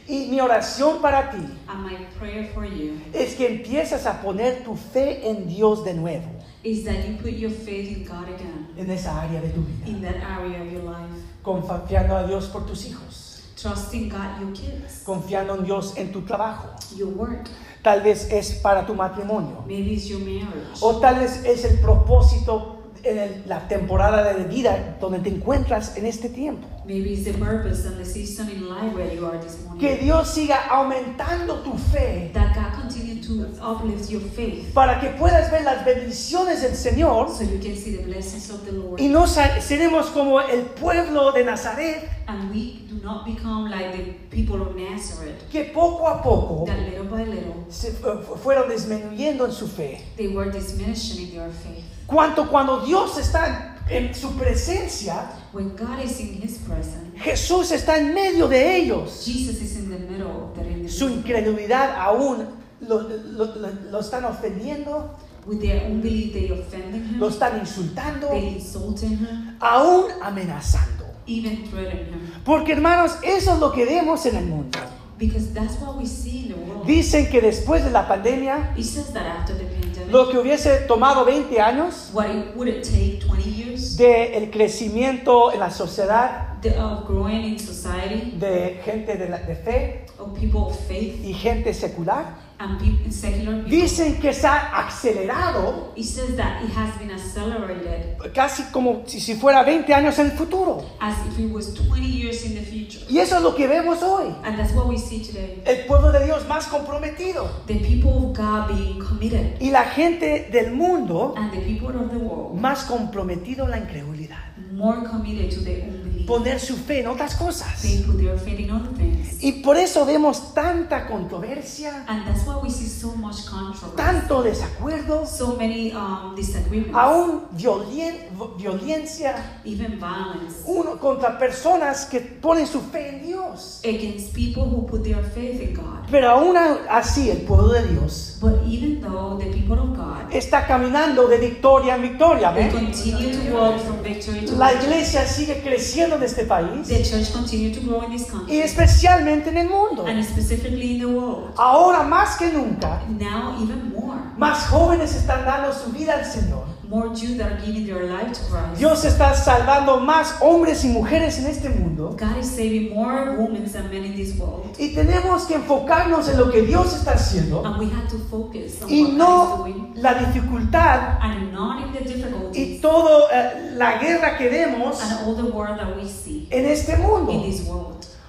Y 0.07 0.27
mi 0.27 0.39
oración 0.39 1.01
para 1.01 1.31
ti 1.31 1.37
And 1.67 1.83
my 1.83 2.05
prayer 2.19 2.47
for 2.53 2.63
you 2.65 2.93
es 3.13 3.35
que 3.35 3.47
empiezas 3.47 4.05
a 4.05 4.21
poner 4.21 4.63
tu 4.63 4.75
fe 4.75 5.27
en 5.29 5.47
Dios 5.47 5.83
de 5.83 5.93
nuevo 5.95 6.25
is 6.63 6.83
that 6.85 7.05
you 7.07 7.15
put 7.17 7.31
your 7.33 7.51
faith 7.51 7.97
in 7.97 8.05
God 8.05 8.23
again, 8.27 8.67
en 8.77 8.89
esa 8.91 9.21
área 9.21 9.39
de 9.41 9.49
tu 9.49 9.61
vida. 9.61 9.87
in 9.87 10.01
that 10.01 10.15
area 10.17 10.61
of 10.63 10.71
your 10.71 10.83
life. 10.83 11.13
Confiando 11.43 12.15
a 12.15 12.25
Dios 12.27 12.47
por 12.47 12.65
tus 12.65 12.85
hijos. 12.85 13.43
Trusting 13.55 14.09
God, 14.09 14.39
your 14.41 14.51
kids, 14.53 15.01
Confiando 15.05 15.55
en 15.55 15.63
Dios 15.63 15.93
en 15.97 16.11
tu 16.11 16.21
trabajo. 16.21 16.67
your 16.95 17.09
work. 17.15 17.47
Tal 17.83 18.01
vez 18.01 18.27
es 18.31 18.53
para 18.63 18.85
tu 18.85 18.95
matrimonio. 18.95 19.63
Maybe 19.67 19.93
it's 19.93 20.05
your 20.07 20.19
marriage. 20.19 20.79
O 20.81 20.99
tal 20.99 21.19
vez 21.19 21.43
es 21.45 21.65
el 21.65 21.79
propósito 21.79 22.91
en 23.03 23.17
el- 23.19 23.43
la 23.47 23.67
temporada 23.67 24.33
de 24.33 24.43
vida 24.45 24.97
donde 24.99 25.19
te 25.19 25.29
encuentras 25.29 25.95
en 25.97 26.05
este 26.07 26.29
tiempo. 26.29 26.67
Maybe 26.87 27.13
it's 27.13 27.23
the 27.25 27.33
purpose 27.33 27.83
and 27.85 27.97
the 27.97 28.05
season 28.05 28.47
in 28.49 28.69
life 28.69 28.93
where 28.93 29.11
you 29.11 29.25
are 29.25 29.37
this 29.39 29.57
morning. 29.65 29.79
Que 29.79 29.97
Dios 29.97 30.29
siga 30.35 30.67
aumentando 30.69 31.63
tu 31.63 31.75
fe 31.77 32.29
that 32.33 32.53
God 32.53 32.73
continue 32.79 33.19
to 33.23 33.47
uplift 33.59 34.09
your 34.11 34.21
faith 34.21 34.71
para 34.73 34.99
que 34.99 35.09
puedas 35.17 35.49
ver 35.49 35.63
las 35.63 35.83
bendiciones 35.83 36.61
del 36.61 36.75
Señor 36.75 37.29
so 37.29 37.43
you 37.43 37.57
can 37.57 37.75
see 37.75 37.95
the 37.97 38.03
blessings 38.03 38.51
of 38.51 38.63
the 38.65 38.71
Lord. 38.71 38.99
y 39.01 39.07
no 39.07 39.25
seremos 39.25 40.11
como 40.13 40.39
el 40.41 40.65
pueblo 40.79 41.31
de 41.31 41.43
Nazaret 41.43 42.07
and 42.27 42.51
we 42.53 42.81
do 42.87 43.01
not 43.03 43.25
become 43.25 43.67
like 43.69 43.91
the 43.97 44.13
people 44.29 44.61
of 44.61 44.75
Nazareth 44.75 45.49
que 45.49 45.71
poco 45.73 46.05
a 46.05 46.21
poco 46.21 46.65
that 46.67 46.77
little 46.79 47.05
by 47.05 47.23
little 47.23 47.65
se 47.69 47.93
fu- 47.93 48.21
fu- 48.21 48.35
fueron 48.35 48.69
disminuyendo 48.69 49.45
en 49.45 49.51
su 49.51 49.65
fe. 49.67 50.01
they 50.17 50.27
were 50.27 50.51
diminishing 50.51 51.29
in 51.29 51.35
their 51.35 51.49
faith. 51.49 51.83
Cuanto 52.05 52.47
cuando 52.47 52.85
Dios 52.85 53.17
está 53.17 53.74
en 53.89 54.13
su 54.15 54.31
presencia, 54.35 55.31
When 55.53 55.75
God 55.75 55.99
is 56.03 56.19
in 56.19 56.41
His 56.41 56.57
presence, 56.59 57.17
Jesús 57.17 57.71
está 57.71 57.97
en 57.97 58.13
medio 58.13 58.47
de 58.47 58.77
ellos. 58.77 59.23
Jesus 59.25 59.61
is 59.61 59.77
in 59.77 59.89
the 59.89 59.99
middle 59.99 60.27
of 60.31 60.55
their 60.55 60.89
Su 60.89 61.07
incredulidad 61.09 61.95
aún 61.99 62.45
lo, 62.81 63.01
lo- 63.01 63.45
lo- 63.55 63.69
lo 63.91 63.99
están 63.99 64.25
ofendiendo, 64.25 65.11
With 65.47 65.61
their 65.61 65.85
unbelief, 65.91 66.33
they 66.33 66.49
offending 66.51 67.03
Him, 67.07 67.19
lo 67.19 67.29
están 67.29 67.59
insultando, 67.59 68.29
they 68.29 68.55
insulting 68.55 69.11
Him, 69.19 69.55
aún 69.59 70.05
amenazando. 70.23 71.05
even 71.27 71.63
threatening 71.69 72.13
Him. 72.13 72.31
Porque 72.43 72.71
hermanos, 72.73 73.17
eso 73.23 73.53
es 73.53 73.59
lo 73.59 73.71
que 73.71 73.85
vemos 73.85 74.25
en 74.25 74.35
el 74.37 74.45
mundo. 74.47 74.79
Because 75.17 75.53
that's 75.53 75.79
what 75.79 75.95
we 75.97 76.05
see 76.07 76.45
in 76.45 76.47
the 76.49 76.55
world. 76.55 76.85
Dicen 76.87 77.29
que 77.29 77.39
después 77.41 77.83
de 77.85 77.91
la 77.91 78.07
pandemia, 78.07 78.73
It 78.75 78.83
says 78.83 79.13
that 79.13 79.25
after 79.25 79.53
the 79.55 79.63
pandemic, 79.63 79.74
lo 80.15 80.29
que 80.29 80.37
hubiese 80.37 80.77
tomado 80.87 81.25
20 81.25 81.59
años 81.59 82.09
what 82.13 82.27
it 82.29 82.55
would 82.55 82.69
it 82.69 82.83
take 82.83 83.19
20 83.25 83.43
years 83.43 83.97
de 83.97 84.37
el 84.37 84.49
crecimiento 84.49 85.51
en 85.51 85.59
la 85.59 85.69
sociedad 85.69 86.57
the, 86.61 86.69
of 86.79 87.05
growing 87.05 87.43
in 87.43 87.59
society 87.59 88.31
de 88.39 88.79
gente 88.85 89.17
de, 89.17 89.27
la- 89.27 89.39
de 89.39 89.55
fe 89.55 90.05
of 90.17 90.29
people 90.39 90.61
of 90.61 90.77
faith 90.87 91.19
y 91.25 91.33
gente 91.33 91.73
secular, 91.73 92.25
and 92.59 92.79
people, 92.79 93.11
secular 93.11 93.55
people. 93.63 93.69
dicen 93.71 94.19
que 94.19 94.33
se 94.33 94.47
ha 94.47 94.85
acelerado 94.87 95.91
It 95.95 96.05
says 96.05 96.35
that 96.37 96.63
it 96.63 96.69
has 96.75 96.97
been 96.97 97.11
accelerated 97.11 98.15
casi 98.33 98.63
como 98.71 99.03
si, 99.05 99.19
si 99.19 99.35
fuera 99.35 99.63
20 99.63 99.93
años 99.93 100.17
en 100.19 100.27
el 100.27 100.31
futuro. 100.37 100.83
as 100.99 101.15
if 101.27 101.39
it 101.39 101.51
was 101.51 101.73
20 101.73 102.01
years 102.05 102.45
in 102.45 102.55
the 102.55 102.61
future. 102.61 103.05
Y 103.09 103.19
eso 103.19 103.37
es 103.37 103.41
lo 103.43 103.53
que 103.55 103.67
vemos 103.67 104.01
hoy. 104.01 104.33
And 104.43 104.57
that's 104.57 104.73
what 104.73 104.87
we 104.87 104.97
see 104.97 105.19
today. 105.23 105.61
El 105.65 105.85
pueblo 105.85 106.11
de 106.11 106.25
Dios 106.25 106.47
más 106.47 106.65
comprometido. 106.67 107.49
The 107.67 107.75
people 107.75 108.11
of 108.31 108.37
God 108.37 108.67
being 108.67 108.99
committed 108.99 109.61
Y 109.61 109.71
la 109.71 109.83
gente 109.85 110.49
del 110.51 110.71
mundo 110.71 111.33
and 111.37 111.51
the 111.51 111.59
people 111.61 111.89
of 111.95 112.11
the 112.11 112.17
world 112.17 112.55
más 112.59 112.83
comprometido 112.85 113.65
en 113.65 113.71
la 113.71 113.77
incredulidad. 113.79 114.37
more 114.71 115.03
committed 115.07 115.49
to 115.51 115.59
unbelief. 115.59 116.04
Poner 116.25 116.59
su 116.59 116.75
fe 116.75 117.01
en 117.01 117.07
otras 117.07 117.35
cosas. 117.35 117.81
They 117.81 118.01
put 118.03 118.17
their 118.17 118.37
faith 118.37 118.59
in 118.59 118.71
other 118.71 118.91
things. 118.95 119.43
Y 119.43 119.61
por 119.61 119.77
eso 119.77 120.05
vemos 120.05 120.53
tanta 120.53 121.05
controversia, 121.07 122.03
And 122.07 122.25
that's 122.25 122.45
why 122.47 122.55
we 122.63 122.69
see 122.69 122.87
so 122.87 123.13
much 123.15 123.45
controversy. 123.45 123.95
tanto 123.95 124.41
desacuerdo, 124.43 125.25
So 125.27 125.55
many 125.57 125.91
um, 125.91 126.33
disagreements, 126.35 126.95
aún 126.95 127.43
violen- 127.51 128.29
violencia 128.57 129.35
even 129.63 129.99
violence 129.99 130.63
uno 130.65 130.97
contra 130.99 131.37
personas 131.37 132.05
que 132.05 132.19
ponen 132.21 132.65
su 132.67 132.81
fe 132.81 133.09
en 133.09 133.25
Dios. 133.27 133.81
against 133.83 134.33
people 134.33 134.63
who 134.63 134.85
put 134.87 135.03
their 135.03 135.23
faith 135.23 135.61
in 135.61 135.73
God. 135.75 136.05
Pero 136.09 136.29
aún 136.29 136.55
así 136.89 137.29
el 137.29 137.39
pueblo 137.41 137.69
de 137.73 137.83
Dios 137.87 138.37
But 138.41 138.61
even 138.67 139.01
though 139.01 139.37
the 139.39 139.47
people 139.51 139.79
of 139.79 139.95
God 139.97 140.31
está 140.31 140.65
caminando 140.67 141.27
de 141.27 141.37
victoria 141.37 141.95
en 141.95 142.01
victoria. 142.03 142.51
they 142.53 142.63
¿ven? 142.63 142.71
continue 142.71 143.31
to 143.49 143.55
walk 143.55 143.79
from 143.79 144.01
victory 144.03 144.45
to 144.45 144.55
La 144.55 144.69
victory, 144.71 144.91
iglesia 144.93 145.25
sigue 145.27 145.61
creciendo 145.63 146.14
en 146.15 146.23
este 146.23 146.45
país 146.45 146.87
the 146.87 147.03
church 147.03 147.31
continue 147.31 147.73
to 147.73 147.81
grow 147.81 148.03
in 148.03 148.11
this 148.11 148.27
y 148.27 148.31
country 148.31 148.59
especialmente 148.61 149.49
en 149.49 149.57
el 149.57 149.69
mundo. 149.69 150.05
and 150.07 150.23
specifically 150.23 150.93
in 150.95 150.99
the 150.99 151.05
world. 151.05 151.53
Ahora 151.57 152.03
más 152.03 152.37
que 152.37 152.51
nunca, 152.51 153.01
Now 153.09 153.55
even 153.61 153.93
more, 153.93 154.19
más 154.37 154.67
jóvenes 154.67 155.15
están 155.15 155.45
dando 155.45 155.71
su 155.73 155.91
vida 155.91 156.13
al 156.15 156.25
Señor. 156.25 156.74
More 156.89 157.09
Jews 157.15 157.37
that 157.37 157.51
are 157.51 157.65
giving 157.65 157.85
their 157.85 158.05
life 158.05 158.33
to 158.33 158.41
Christ. 158.49 158.77
Dios 158.77 159.05
está 159.05 159.35
salvando 159.35 159.99
más 159.99 160.35
hombres 160.41 160.83
y 160.83 160.89
mujeres 160.89 161.39
en 161.39 161.47
este 161.47 161.69
mundo. 161.69 162.15
God 162.17 162.37
is 162.37 162.49
saving 162.49 162.93
more 162.93 163.35
women 163.37 163.65
than 163.71 163.89
men 163.89 164.05
in 164.05 164.15
this 164.15 164.37
world. 164.37 164.75
Y 164.77 164.93
tenemos 164.93 165.45
que 165.45 165.55
enfocarnos 165.55 166.27
en 166.29 166.37
lo 166.37 166.51
que 166.51 166.61
Dios 166.61 166.93
está 166.93 167.13
haciendo 167.13 167.65
And 167.65 167.77
we 167.77 167.85
have 167.85 168.07
to 168.09 168.17
focus 168.29 168.81
on 168.81 168.89
y 168.89 169.03
what 169.03 169.11
God 169.11 169.69
is 169.69 169.75
no 169.75 169.91
la 169.95 170.13
dificultad 170.13 171.19
and 171.21 171.53
not 171.53 171.85
in 171.85 171.93
the 171.93 172.59
y 172.59 172.79
toda 172.81 173.53
la 173.75 173.97
guerra 173.99 174.37
que 174.37 174.49
vemos 174.49 175.01
and 175.01 175.25
all 175.25 175.35
the 175.35 175.51
world 175.51 175.77
that 175.79 175.95
we 175.95 176.07
see 176.07 176.47
en 176.51 176.65
este 176.65 176.97
mundo. 176.97 177.31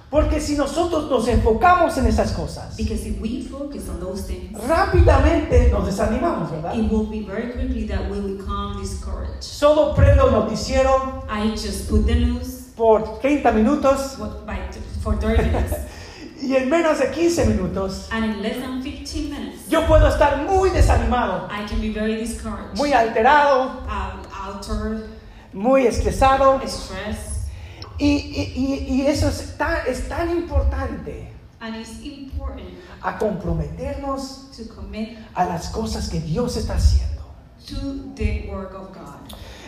Porque 0.09 0.39
si 0.39 0.55
nosotros 0.55 1.09
nos 1.09 1.27
enfocamos 1.27 1.97
en 1.97 2.07
esas 2.07 2.31
cosas, 2.31 2.77
Because 2.77 3.05
if 3.05 3.19
we 3.19 3.41
focus 3.43 3.89
on 3.89 3.99
those 3.99 4.23
things, 4.23 4.57
rápidamente 4.65 5.69
nos 5.69 5.85
desanimamos, 5.85 6.49
¿verdad? 6.49 6.73
it 6.75 6.89
will 6.89 7.07
be 7.09 7.21
very 7.25 7.51
quickly 7.51 7.85
that 7.87 8.09
we 8.09 8.21
become 8.37 8.79
discouraged. 8.81 9.41
Solo 9.43 9.93
prendo 9.93 10.27
el 10.27 10.31
noticiero 10.31 11.23
I 11.29 11.49
just 11.51 11.89
put 11.89 12.05
the 12.05 12.15
news 12.15 12.69
por 12.77 13.19
30 13.21 13.51
minutos 13.51 14.17
what, 14.17 14.45
by, 14.45 14.59
for 15.01 15.15
30 15.19 15.43
minutes, 15.43 15.73
y 16.41 16.55
en 16.55 16.69
menos 16.69 16.99
de 16.99 17.11
15 17.11 17.45
minutos 17.47 18.07
and 18.11 18.23
in 18.25 18.41
less 18.41 18.61
than 18.61 18.81
15 18.81 19.29
minutes, 19.29 19.67
yo 19.67 19.81
puedo 19.87 20.07
estar 20.07 20.45
muy 20.47 20.69
desanimado, 20.69 21.49
I 21.51 21.65
can 21.67 21.81
be 21.81 21.89
very 21.91 22.15
discouraged, 22.15 22.77
muy 22.77 22.93
alterado, 22.93 23.81
um, 23.89 24.21
altered, 24.31 25.03
muy 25.51 25.85
estresado. 25.85 26.61
stressed, 26.65 27.36
Y, 27.99 28.05
y- 28.55 28.85
y- 28.87 29.07
eso 29.07 29.27
es 29.29 29.57
tan, 29.57 29.77
es 29.87 30.07
tan 30.07 30.29
importante 30.29 31.31
and 31.59 31.75
it's 31.75 31.99
important 32.03 32.69
a 33.03 33.17
comprometernos 33.17 34.51
to 34.55 34.63
commit 34.73 35.17
a 35.35 35.45
las 35.45 35.69
cosas 35.69 36.09
que 36.09 36.19
Dios 36.19 36.57
está 36.57 36.75
haciendo. 36.75 37.07
to 37.65 38.13
the 38.15 38.47
work 38.49 38.73
of 38.75 38.93
God. 38.93 39.19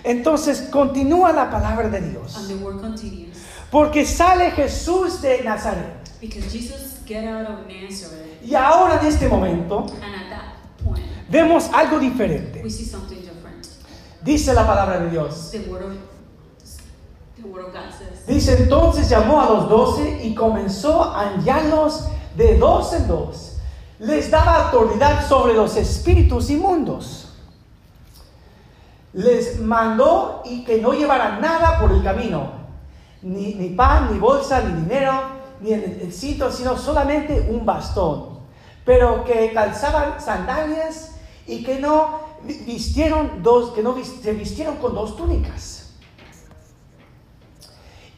Entonces 0.05 0.69
continúa 0.71 1.33
la 1.33 1.49
palabra 1.49 1.89
de 1.89 1.97
And 1.97 2.11
Dios. 2.11 2.47
the 2.47 2.55
word 2.55 2.79
continues. 2.79 3.37
Porque 3.71 4.05
sale 4.05 4.51
Jesús 4.51 5.21
de 5.21 5.43
Nazaret. 5.43 6.09
Because 6.21 6.49
Jesus 6.51 6.99
get 7.05 7.25
out 7.27 7.47
of 7.49 7.67
Nazareth, 7.67 8.41
Y 8.43 8.55
ahora 8.55 8.99
en 9.01 9.05
este 9.07 9.27
momento 9.27 9.85
and 10.01 10.15
at 10.15 10.29
that 10.29 10.83
point, 10.85 11.03
vemos 11.29 11.69
algo 11.73 11.99
diferente. 11.99 12.61
we 12.63 12.69
see 12.69 12.85
something 12.85 13.19
different. 13.19 13.67
Dice 14.23 14.53
la 14.53 14.65
palabra 14.65 14.99
de 15.01 15.09
Dios. 15.09 15.51
The 15.51 15.59
word 15.69 15.83
of 15.83 15.89
the 15.91 15.95
word 15.95 15.97
of 15.97 15.97
God 15.97 16.59
says. 16.63 16.77
Dice 18.27 18.57
entonces 18.63 19.09
llamó 19.09 19.41
a 19.41 19.49
los 19.49 19.69
doce 19.69 20.19
y 20.23 20.35
comenzó 20.35 21.03
a 21.15 21.33
enviarlos 21.33 22.05
de 22.35 22.57
dos 22.57 22.93
en 22.93 23.07
dos. 23.07 23.57
Les 23.99 24.29
daba 24.31 24.65
autoridad 24.65 25.27
sobre 25.27 25.53
los 25.53 25.75
espíritus 25.75 26.49
inmundos. 26.49 27.33
Les 29.13 29.59
mandó 29.59 30.41
y 30.45 30.63
que 30.63 30.79
no 30.81 30.93
llevaran 30.93 31.41
nada 31.41 31.79
por 31.79 31.91
el 31.91 32.03
camino, 32.03 32.51
ni, 33.21 33.69
pan, 33.75 34.09
ni 34.13 34.19
bolsa, 34.19 34.61
ni 34.61 34.81
dinero, 34.83 35.13
ni 35.61 35.73
el, 35.73 35.83
el 36.01 36.13
cinto, 36.13 36.51
sino 36.51 36.77
solamente 36.77 37.49
un 37.51 37.65
bastón. 37.65 38.39
Pero 38.85 39.23
que 39.25 39.51
calzaban 39.53 40.21
sandalias 40.21 41.15
y 41.47 41.63
que 41.63 41.79
no 41.79 42.19
vi- 42.43 42.59
vistieron 42.65 43.41
dos, 43.43 43.71
que 43.71 43.81
no 43.81 43.95
se 44.03 44.33
vistieron 44.33 44.77
con 44.77 44.93
dos 44.93 45.17
túnicas. 45.17 45.78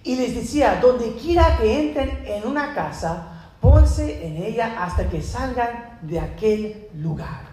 Y 0.04 0.16
les 0.16 0.34
decía, 0.36 0.80
donde 0.82 1.14
quiera 1.16 1.58
que 1.58 1.80
entren 1.90 2.24
en 2.26 2.48
una 2.48 2.74
casa, 2.74 3.52
ponse 3.62 4.26
en 4.26 4.38
ella 4.44 4.84
hasta 4.84 5.08
que 5.08 5.22
salgan 5.22 6.00
de 6.02 6.20
aquel 6.20 6.88
lugar. 6.96 7.52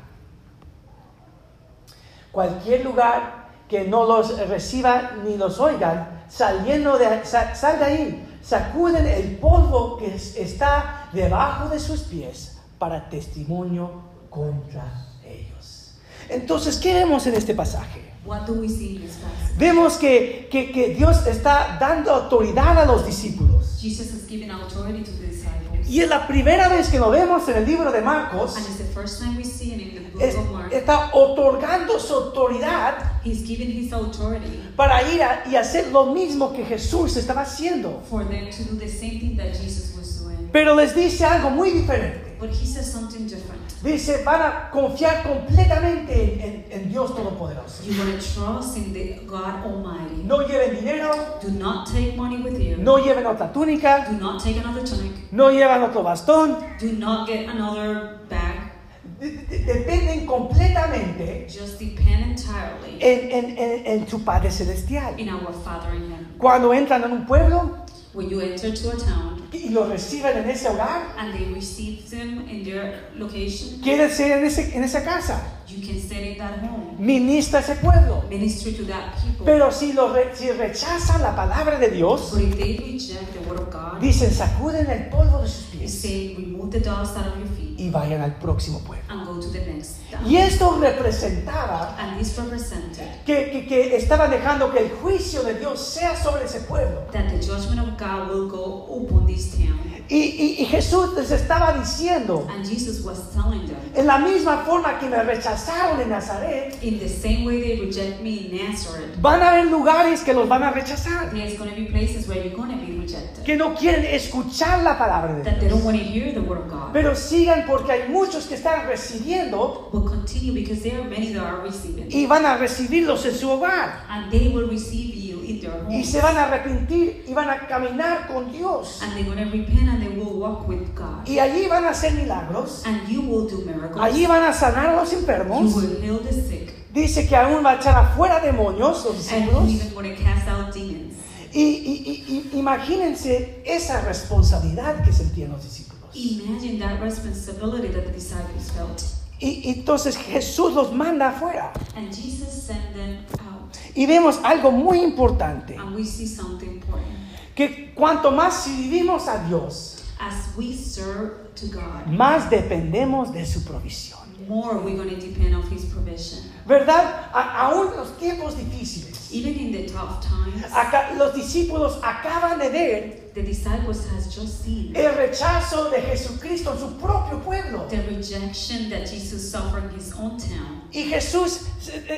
Cualquier 2.33 2.85
lugar 2.85 3.49
que 3.69 3.85
no 3.87 4.05
los 4.05 4.39
reciba 4.49 5.13
ni 5.25 5.37
los 5.37 5.59
oigan, 5.61 6.25
saliendo 6.29 6.97
de, 6.99 7.25
sa- 7.25 7.55
sal 7.55 7.79
de 7.79 7.85
ahí, 7.85 8.39
sacuden 8.43 9.07
el 9.07 9.37
polvo 9.37 9.99
que 9.99 10.15
es- 10.15 10.37
está 10.37 11.09
debajo 11.13 11.69
de 11.69 11.79
sus 11.79 12.01
pies 12.03 12.59
para 12.79 13.09
testimonio 13.11 14.03
contra 14.31 14.85
ellos. 15.25 15.99
Entonces, 16.31 16.77
¿qué 16.79 16.95
vemos 16.95 17.27
en 17.27 17.35
este 17.35 17.55
pasaje? 17.55 18.08
What 18.29 18.47
do 18.47 18.53
we 18.61 18.69
see 18.69 18.97
in 18.97 19.03
this 19.03 19.17
passage? 19.17 19.57
Vemos 19.59 19.97
que, 19.97 20.49
que- 20.51 20.71
que 20.71 20.95
Dios 20.95 21.27
está 21.27 21.79
dando 21.81 22.13
autoridad 22.13 22.77
a 22.79 22.85
los 22.85 23.07
discípulos. 23.07 23.79
Jesus 23.81 24.13
has 24.13 24.27
given 24.29 24.51
authority 24.51 25.03
to 25.03 25.11
the 25.13 25.27
disciples. 25.29 25.89
Y 25.89 26.01
es 26.03 26.11
la 26.11 26.27
primera 26.27 26.69
vez 26.69 26.89
que 26.91 26.99
lo 26.99 27.11
vemos 27.11 27.49
en 27.49 27.57
el 27.57 27.65
libro 27.67 27.91
de 27.91 28.03
Marcos. 28.03 28.57
And 28.57 28.67
it's 28.67 28.77
the 28.77 28.85
first 28.85 29.21
time 29.23 29.37
we 29.39 29.45
see 29.45 29.73
it 29.73 29.81
in 29.81 29.95
the 29.95 30.11
book 30.11 30.21
es- 30.23 30.37
of 30.37 30.51
Mark. 30.53 30.71
está 30.73 31.11
otorgando 31.15 31.99
su 31.99 32.13
autoridad 32.15 33.23
He's 33.25 33.43
given 33.47 33.69
his 33.71 33.91
authority 33.95 34.61
para 34.77 35.01
ir 35.11 35.23
a- 35.23 35.45
y 35.51 35.57
hacer 35.57 35.91
lo 35.91 36.13
mismo 36.13 36.53
que 36.53 36.65
Jesús 36.67 37.17
estaba 37.17 37.43
haciendo. 37.43 38.03
for 38.11 38.25
them 38.29 38.51
to 38.51 38.65
do 38.65 38.79
the 38.79 38.89
same 38.89 39.19
thing 39.19 39.37
that 39.39 39.55
Jesus 39.57 39.95
was 39.97 40.21
doing. 40.23 40.51
Pero 40.53 40.75
les 40.75 40.95
dice 40.95 41.25
algo 41.25 41.49
muy 41.51 41.71
diferente. 41.71 42.28
But 42.41 42.51
he 42.51 42.67
says 42.67 42.91
something 42.91 43.27
different. 43.27 43.61
Dice, 43.83 44.23
van 44.25 44.41
a 44.43 44.71
confiar 44.71 45.23
completamente 45.25 46.13
en, 46.13 46.41
en- 46.41 46.65
en 46.71 46.89
Dios 46.89 47.15
Todopoderoso. 47.15 47.83
You 47.85 47.99
want 47.99 48.13
to 48.13 48.19
trust 48.19 48.77
in 48.77 48.93
the 48.93 49.21
God 49.27 49.65
Almighty. 49.65 50.23
No 50.25 50.39
lleven 50.47 50.77
dinero, 50.77 51.39
Do 51.43 51.51
not 51.51 51.87
take 51.87 52.17
money 52.17 52.37
with 52.43 52.59
you. 52.61 52.77
no 52.79 52.99
lleven 52.99 53.27
otra 53.27 53.53
túnica, 53.53 54.07
Do 54.11 54.19
not 54.19 54.43
take 54.43 54.59
another 54.61 54.85
tunic. 54.85 55.33
no 55.33 55.51
llevan 55.51 55.83
otro 55.83 56.03
bastón. 56.03 56.59
Do 56.81 56.93
not 56.93 57.27
get 57.29 57.49
another 57.49 58.21
bag. 58.29 58.73
De- 59.21 59.31
de- 59.31 59.59
dependen 59.65 60.27
completamente 60.27 61.47
Just 61.49 61.79
depend 61.81 62.39
entirely 62.39 62.99
en, 63.01 63.31
en- 63.33 63.59
en- 63.59 63.87
en 63.87 64.09
su 64.09 64.23
Padre 64.25 64.51
Celestial. 64.51 65.19
in 65.19 65.29
our 65.29 65.53
Father 65.65 65.93
in 65.95 66.03
heaven. 66.11 66.29
Cuando 66.39 66.73
entran 66.73 67.03
en 67.03 67.13
un 67.13 67.27
pueblo 67.27 67.79
When 68.15 68.29
you 68.31 68.41
enter 68.41 68.73
to 68.73 68.91
a 68.91 68.97
town 68.97 69.38
y 69.53 69.69
lo 69.71 69.87
reciben 69.87 70.37
en 70.39 70.51
ese 70.51 70.69
hogar, 70.69 71.15
and 71.19 71.33
they 71.33 71.47
receive 71.55 72.03
them 72.11 72.49
in 72.49 72.65
their 72.65 73.11
location, 73.17 73.81
quédense 73.83 74.33
en, 74.33 74.45
ese- 74.45 74.75
en 74.77 74.85
esa 74.85 75.03
casa. 75.05 75.43
You 75.71 75.81
can 75.87 76.01
that 76.39 76.59
home. 76.61 76.97
Ministra 76.99 77.61
a 77.61 77.63
ese 77.63 77.77
pueblo. 77.77 78.25
Ministry 78.29 78.73
to 78.73 78.85
that 78.85 79.15
people. 79.23 79.45
Pero 79.47 79.71
si, 79.71 79.93
lo 79.93 80.13
re- 80.13 80.35
si 80.35 80.51
rechazan 80.51 81.23
la 81.23 81.35
palabra 81.37 81.79
de 81.79 81.91
Dios, 81.91 82.31
But 82.33 82.43
if 82.43 82.57
they 82.57 82.77
reject 82.79 83.33
the 83.35 83.41
word 83.49 83.61
of 83.61 83.71
God, 83.71 84.01
dicen 84.01 84.31
sacuden 84.33 84.89
el 84.91 85.09
polvo 85.11 85.41
de 85.43 85.49
sus 85.49 85.65
pies 85.67 85.93
say, 86.01 86.35
remove 86.37 86.71
the 86.71 86.81
dust 86.81 87.17
out 87.17 87.27
of 87.27 87.39
your 87.39 87.49
feet 87.49 87.79
y 87.79 87.91
vayan 87.91 88.21
al 88.23 88.39
próximo 88.39 88.81
pueblo. 88.81 89.05
and 89.09 89.27
go 89.27 89.41
to 89.41 89.49
the 89.51 89.61
next 89.61 89.97
town. 90.11 90.25
Y 90.27 90.37
esto 90.37 90.79
representaba 90.81 91.97
And 91.99 92.19
this 92.19 92.37
represented 92.37 93.07
que, 93.25 93.51
que, 93.51 93.67
que 93.67 93.97
estaban 93.97 94.31
dejando 94.31 94.71
que 94.73 94.79
el 94.81 94.91
juicio 94.91 95.43
de 95.43 95.55
Dios 95.59 95.81
sea 95.81 96.17
sobre 96.17 96.45
ese 96.45 96.61
pueblo. 96.61 97.03
that 97.13 97.29
the 97.31 97.39
judgment 97.39 97.81
of 97.81 97.97
God 97.99 98.29
will 98.31 98.49
go 98.49 98.87
upon 99.05 99.27
this 99.27 99.53
town. 99.53 99.79
Y, 100.11 100.17
y- 100.17 100.57
y 100.63 100.65
Jesús 100.65 101.13
les 101.15 101.31
estaba 101.31 101.75
diciendo, 101.79 102.47
And 102.49 102.65
Jesus 102.67 103.05
was 103.05 103.31
telling 103.35 103.67
them, 103.67 103.77
en 103.95 104.07
la 104.07 104.17
misma 104.19 104.65
forma 104.65 104.99
que 104.99 105.07
me 105.07 105.23
rechazaron 105.23 105.58
en 106.01 106.09
Nazaret, 106.09 106.79
in 106.83 106.99
the 106.99 107.09
same 107.09 107.45
way 107.45 107.61
they 107.61 107.81
reject 107.81 108.21
me 108.21 108.47
in 108.51 108.57
Nazareth, 108.71 109.17
van 109.21 109.43
a 109.43 109.51
haber 109.51 109.67
lugares 109.71 110.23
que 110.23 110.33
los 110.33 110.49
van 110.49 110.63
a 110.63 110.71
rechazar, 110.71 111.31
there's 111.33 111.59
going 111.59 111.71
to 111.71 111.77
be 111.77 111.87
places 111.87 112.29
where 112.29 112.39
you're 112.43 112.55
going 112.57 112.71
to 112.71 112.77
be 112.87 112.93
rejected. 112.99 113.45
que 113.45 113.57
no 113.57 113.75
quieren 113.75 114.05
escuchar 114.05 114.83
la 114.83 114.97
palabra 114.99 115.35
de 115.35 115.43
That 115.43 115.59
they 115.61 115.69
don't 115.69 115.81
Dios. 115.81 115.85
want 115.85 115.99
to 115.99 116.05
hear 116.05 116.33
the 116.33 116.41
word 116.41 116.59
of 116.61 116.71
God. 116.71 116.93
Pero 116.93 117.15
sigan 117.15 117.65
porque 117.67 117.91
hay 117.93 118.09
muchos 118.09 118.47
que 118.47 118.55
están 118.57 118.87
recibiendo 118.87 119.89
But 119.93 120.07
continue 120.07 120.53
because 120.53 120.83
there 120.83 121.01
are 121.01 121.09
many 121.09 121.33
that 121.33 121.45
are 121.45 121.63
receiving. 121.63 122.09
y 122.11 122.27
van 122.27 122.45
a 122.47 122.57
recibirlos 122.57 123.25
en 123.27 123.35
su 123.35 123.49
hogar. 123.51 124.05
And 124.09 124.31
they 124.31 124.49
will 124.49 124.69
receive 124.69 125.15
you 125.15 125.28
their 125.55 125.73
Y 125.91 126.05
se 126.05 126.21
van 126.21 126.37
a 126.37 126.45
arrepentir 126.45 127.25
y 127.27 127.33
van 127.35 127.49
a 127.51 127.67
caminar 127.67 128.27
con 128.29 128.53
Dios. 128.53 129.01
And 129.03 129.13
they're 129.15 129.25
going 129.25 129.39
to 129.39 129.51
repent 129.51 129.89
and 129.89 130.01
they 130.03 130.09
will 130.09 130.39
walk 130.39 130.69
with 130.69 130.95
God. 130.95 131.27
Y 131.27 131.39
allí 131.39 131.67
van 131.69 131.85
a 131.85 131.91
hacer 131.91 132.13
milagros. 132.15 132.83
And 132.87 133.09
you 133.09 133.23
will 133.23 133.49
do 133.49 133.65
miracles. 133.65 134.01
Allí 134.03 134.27
van 134.27 134.43
a 134.45 134.53
sanar 134.53 134.87
a 134.91 134.97
los 134.97 135.13
You 135.13 135.19
enfermos. 135.21 135.75
will 135.75 136.01
heal 136.03 136.19
the 136.19 136.33
sick. 136.33 136.75
Dice 136.93 137.27
que 137.29 137.37
aún 137.37 137.65
va 137.65 137.73
a 137.73 137.77
echar 137.77 137.97
afuera 137.97 138.41
demonios 138.41 139.05
los 139.05 139.07
And 139.07 139.17
discípulos. 139.47 139.69
you're 139.71 139.83
even 139.85 139.95
going 139.95 140.17
to 140.17 140.23
cast 140.23 140.49
out 140.49 140.73
demons. 140.75 141.15
Y, 141.53 141.63
y- 141.63 142.25
y- 142.29 142.51
y 142.53 142.59
imagínense 142.59 143.63
esa 143.65 144.01
responsabilidad 144.03 145.03
que 145.05 145.13
sentían 145.13 145.51
los 145.53 145.63
discípulos. 145.65 146.15
Imagine 146.15 146.79
that 146.79 147.01
responsibility 147.01 147.89
that 147.89 148.05
the 148.05 148.13
disciples 148.13 148.71
felt. 148.75 149.03
Y, 149.41 149.61
y 149.65 149.71
entonces 149.79 150.17
Jesús 150.17 150.73
los 150.75 150.93
manda 150.93 151.29
afuera. 151.29 151.73
And 151.97 152.13
Jesus 152.13 152.49
sent 152.67 152.93
them 152.95 153.19
out. 153.39 153.58
Y 153.95 154.07
vemos 154.07 154.39
algo 154.45 154.71
muy 154.71 155.01
importante. 155.01 155.77
And 155.77 155.95
we 155.95 156.05
see 156.05 156.27
something 156.27 156.67
important. 156.69 157.07
Que 157.55 157.93
cuanto 157.95 158.31
más 158.31 158.67
vivimos 158.67 159.27
a 159.29 159.45
Dios, 159.45 159.95
As 160.21 160.57
we 160.57 160.75
serve 160.75 161.31
to 161.55 161.67
God, 161.67 162.07
más 162.07 162.51
dependemos 162.51 163.33
de 163.33 163.45
su 163.47 163.63
provisión. 163.65 164.19
more 164.49 164.79
we're 164.79 164.97
depend 165.17 165.55
on 165.55 165.63
His 165.71 165.85
provision. 165.87 166.41
¿Verdad? 166.67 167.29
A- 167.33 167.67
aún 167.69 167.89
en 167.93 167.97
los 167.97 168.17
tiempos 168.19 168.57
difíciles. 168.57 169.08
Even 169.31 169.55
in 169.59 169.73
the 169.73 169.87
tough 169.87 170.25
times, 170.25 170.65
Acá, 170.73 171.15
los 171.17 171.35
discípulos 171.35 171.99
acaban 172.03 172.59
de 172.59 172.71
ver 172.71 173.33
the 173.35 173.43
disciples 173.43 174.07
has 174.11 174.35
just 174.35 174.65
seen 174.65 174.95
el 174.97 175.13
rechazo 175.15 175.91
de 175.91 176.01
Jesucristo 176.01 176.73
en 176.73 176.79
su 176.79 176.97
propio 176.99 177.39
pueblo. 177.41 177.87
the 177.89 177.99
rejection 178.15 178.89
that 178.91 179.07
Jesus 179.07 179.51
suffered 179.51 179.85
in 179.85 179.91
His 179.99 180.13
own 180.15 180.39
town. 180.39 180.83
Y 180.93 181.05
Jesús 181.11 181.67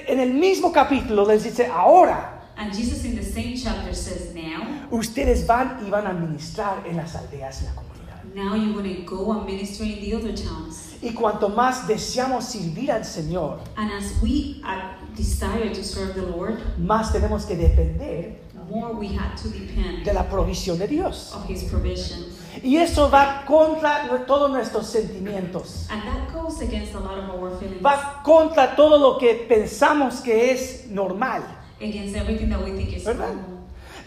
en 0.09 0.21
el 0.21 0.33
mismo 0.35 0.73
capítulo 0.73 1.27
les 1.27 1.45
dice, 1.45 1.67
ahora 1.67 2.37
And 2.57 2.73
Jesus 2.75 3.05
in 3.05 3.17
the 3.17 3.25
same 3.25 3.57
chapter 3.57 3.95
says, 3.95 4.35
Now, 4.35 4.87
ustedes 4.91 5.47
van 5.47 5.79
y 5.85 5.89
van 5.91 6.07
a 6.07 6.13
ministrar 6.13 6.87
en 6.87 6.97
las 6.97 7.15
aldeas 7.17 7.63
y 7.63 7.65
la 7.65 7.73
comunidad. 7.73 8.35
now 8.35 8.55
you're 8.55 8.75
going 8.75 8.95
to 8.97 9.03
go 9.03 9.33
and 9.33 9.47
minister 9.47 9.83
in 9.85 10.01
the 10.01 10.15
other 10.15 10.33
towns. 10.35 10.95
Y 11.03 11.15
cuanto 11.15 11.49
más 11.49 11.87
deseamos 11.89 12.45
servir 12.45 12.93
al 12.93 13.05
Señor, 13.05 13.61
And 13.79 13.91
as 13.91 14.13
we 14.23 14.61
desire 15.17 15.73
to 15.73 15.83
serve 15.83 16.15
the 16.15 16.23
Lord, 16.23 16.59
más 16.79 17.13
tenemos 17.13 17.45
que 17.47 17.57
depender 17.57 18.37
more 18.71 18.93
we 18.95 19.09
had 19.09 19.37
to 19.37 19.49
depend 19.49 20.05
de 20.05 20.13
la 20.13 20.29
provisión 20.29 20.79
de 20.79 20.87
Dios. 20.87 21.33
of 21.35 21.45
His 21.51 21.65
provision. 21.65 22.25
Y 22.63 22.77
eso 22.77 23.11
va 23.11 23.45
contra 23.47 24.25
todos 24.27 24.51
nuestros 24.51 24.87
sentimientos. 24.87 25.87
And 25.91 26.03
that 26.03 26.33
goes 26.33 26.61
against 26.61 26.95
a 26.95 27.01
lot 27.01 27.19
of 27.19 27.31
our 27.31 27.59
feelings, 27.59 27.83
Va 27.85 28.23
contra 28.25 28.77
todo 28.77 28.99
lo 28.99 29.19
que 29.19 29.47
pensamos 29.49 30.21
que 30.23 30.53
es 30.53 30.87
normal. 30.89 31.43
against 31.81 32.15
everything 32.15 32.49
that 32.51 32.63
we 32.63 32.73
think 32.73 32.93
is 32.97 33.05
¿Verdad? 33.05 33.35
normal. 33.35 33.60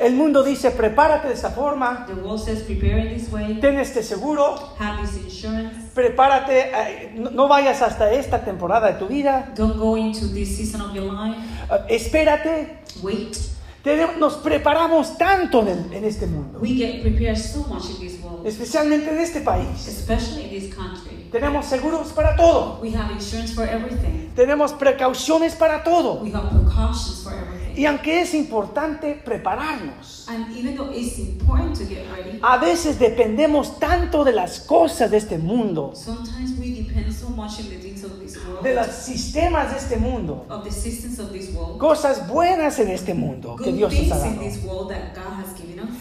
El 0.04 0.16
mundo 0.16 0.44
dice, 0.44 0.72
prepárate 0.72 1.30
de 1.30 1.34
esta 1.34 1.50
forma, 1.52 2.06
The 2.08 2.14
world 2.16 2.40
says, 2.44 2.60
prepare 2.64 3.00
in 3.00 3.18
this 3.18 3.32
way, 3.32 3.60
ten 3.62 3.80
este 3.80 4.04
seguro, 4.04 4.56
have 4.78 5.02
this 5.02 5.16
insurance, 5.24 5.92
prepárate, 5.96 6.72
eh, 6.74 7.14
no- 7.16 7.30
no 7.32 7.48
vayas 7.48 7.82
hasta 7.82 8.12
esta 8.12 8.44
temporada 8.44 8.88
de 8.92 9.00
tu 9.00 9.08
vida, 9.08 9.54
don't 9.56 9.78
go 9.78 9.96
into 9.96 10.28
this 10.34 10.58
season 10.58 10.82
of 10.82 10.94
your 10.94 11.12
life, 11.14 11.38
eh, 11.72 11.96
espérate. 11.96 12.80
wait. 13.02 13.38
Tenemos- 13.84 14.18
nos 14.18 14.34
preparamos 14.36 15.18
tanto 15.18 15.62
en, 15.62 15.68
el- 15.70 15.94
en 15.94 16.06
este 16.06 16.26
mundo, 16.28 16.60
We 16.62 16.70
get 16.70 17.02
prepared 17.02 17.38
so 17.38 17.66
much 17.68 17.90
in 17.90 18.00
this 18.00 18.22
world, 18.22 18.46
especialmente 18.46 19.10
en 19.10 19.20
este 19.20 19.42
país. 19.42 19.88
especially 19.88 20.44
in 20.44 20.50
this 20.50 20.74
country. 20.76 21.28
Tenemos 21.32 21.66
seguros 21.66 22.12
para 22.14 22.36
todo, 22.36 22.80
We 22.82 22.90
have 22.96 23.12
insurance 23.14 23.54
for 23.54 23.64
everything. 23.68 24.32
tenemos 24.36 24.72
precauciones 24.74 25.56
para 25.56 25.84
todo. 25.84 26.22
We 26.22 26.32
have 26.32 26.50
precautions 26.50 27.22
for 27.24 27.34
everything. 27.34 27.63
Y 27.76 27.86
aunque 27.86 28.22
es 28.22 28.34
importante 28.34 29.16
prepararnos, 29.26 30.28
And 30.30 30.56
even 30.56 30.76
though 30.76 30.92
it's 30.94 31.18
important 31.20 31.76
to 31.78 31.86
get 31.86 32.06
ready, 32.16 32.40
a 32.42 32.58
veces 32.58 33.00
dependemos 33.00 33.80
tanto 33.80 34.24
de 34.24 34.32
las 34.32 34.60
cosas 34.62 35.10
de 35.12 35.18
este 35.18 35.38
mundo, 35.38 35.92
sometimes 35.96 36.58
we 36.60 36.84
depend 36.84 37.12
so 37.14 37.30
much 37.30 37.60
on 37.60 37.70
the 37.70 37.78
things 37.78 38.04
of 38.04 38.20
this 38.20 38.38
world, 38.38 38.64
de 38.64 38.74
los 38.76 38.88
sistemas 38.88 39.72
de 39.72 39.78
este 39.78 39.98
mundo, 39.98 40.46
of 40.50 40.64
the 40.64 40.72
systems 40.72 41.20
of 41.20 41.32
this 41.32 41.54
world, 41.54 41.78
cosas 41.78 42.28
buenas 42.28 42.80
en 42.80 42.90
este 42.90 43.14
mundo 43.14 43.56
que 43.56 43.72
good 43.72 43.78
Dios 43.78 43.94
nos 43.94 44.12
ha 44.12 44.28
in 44.28 44.36
dado, 44.36 44.42
this 44.50 44.64
world 44.64 44.90
that 44.90 45.14
God 45.16 45.34
has 45.44 45.54
given 45.60 45.80
us, 45.80 45.98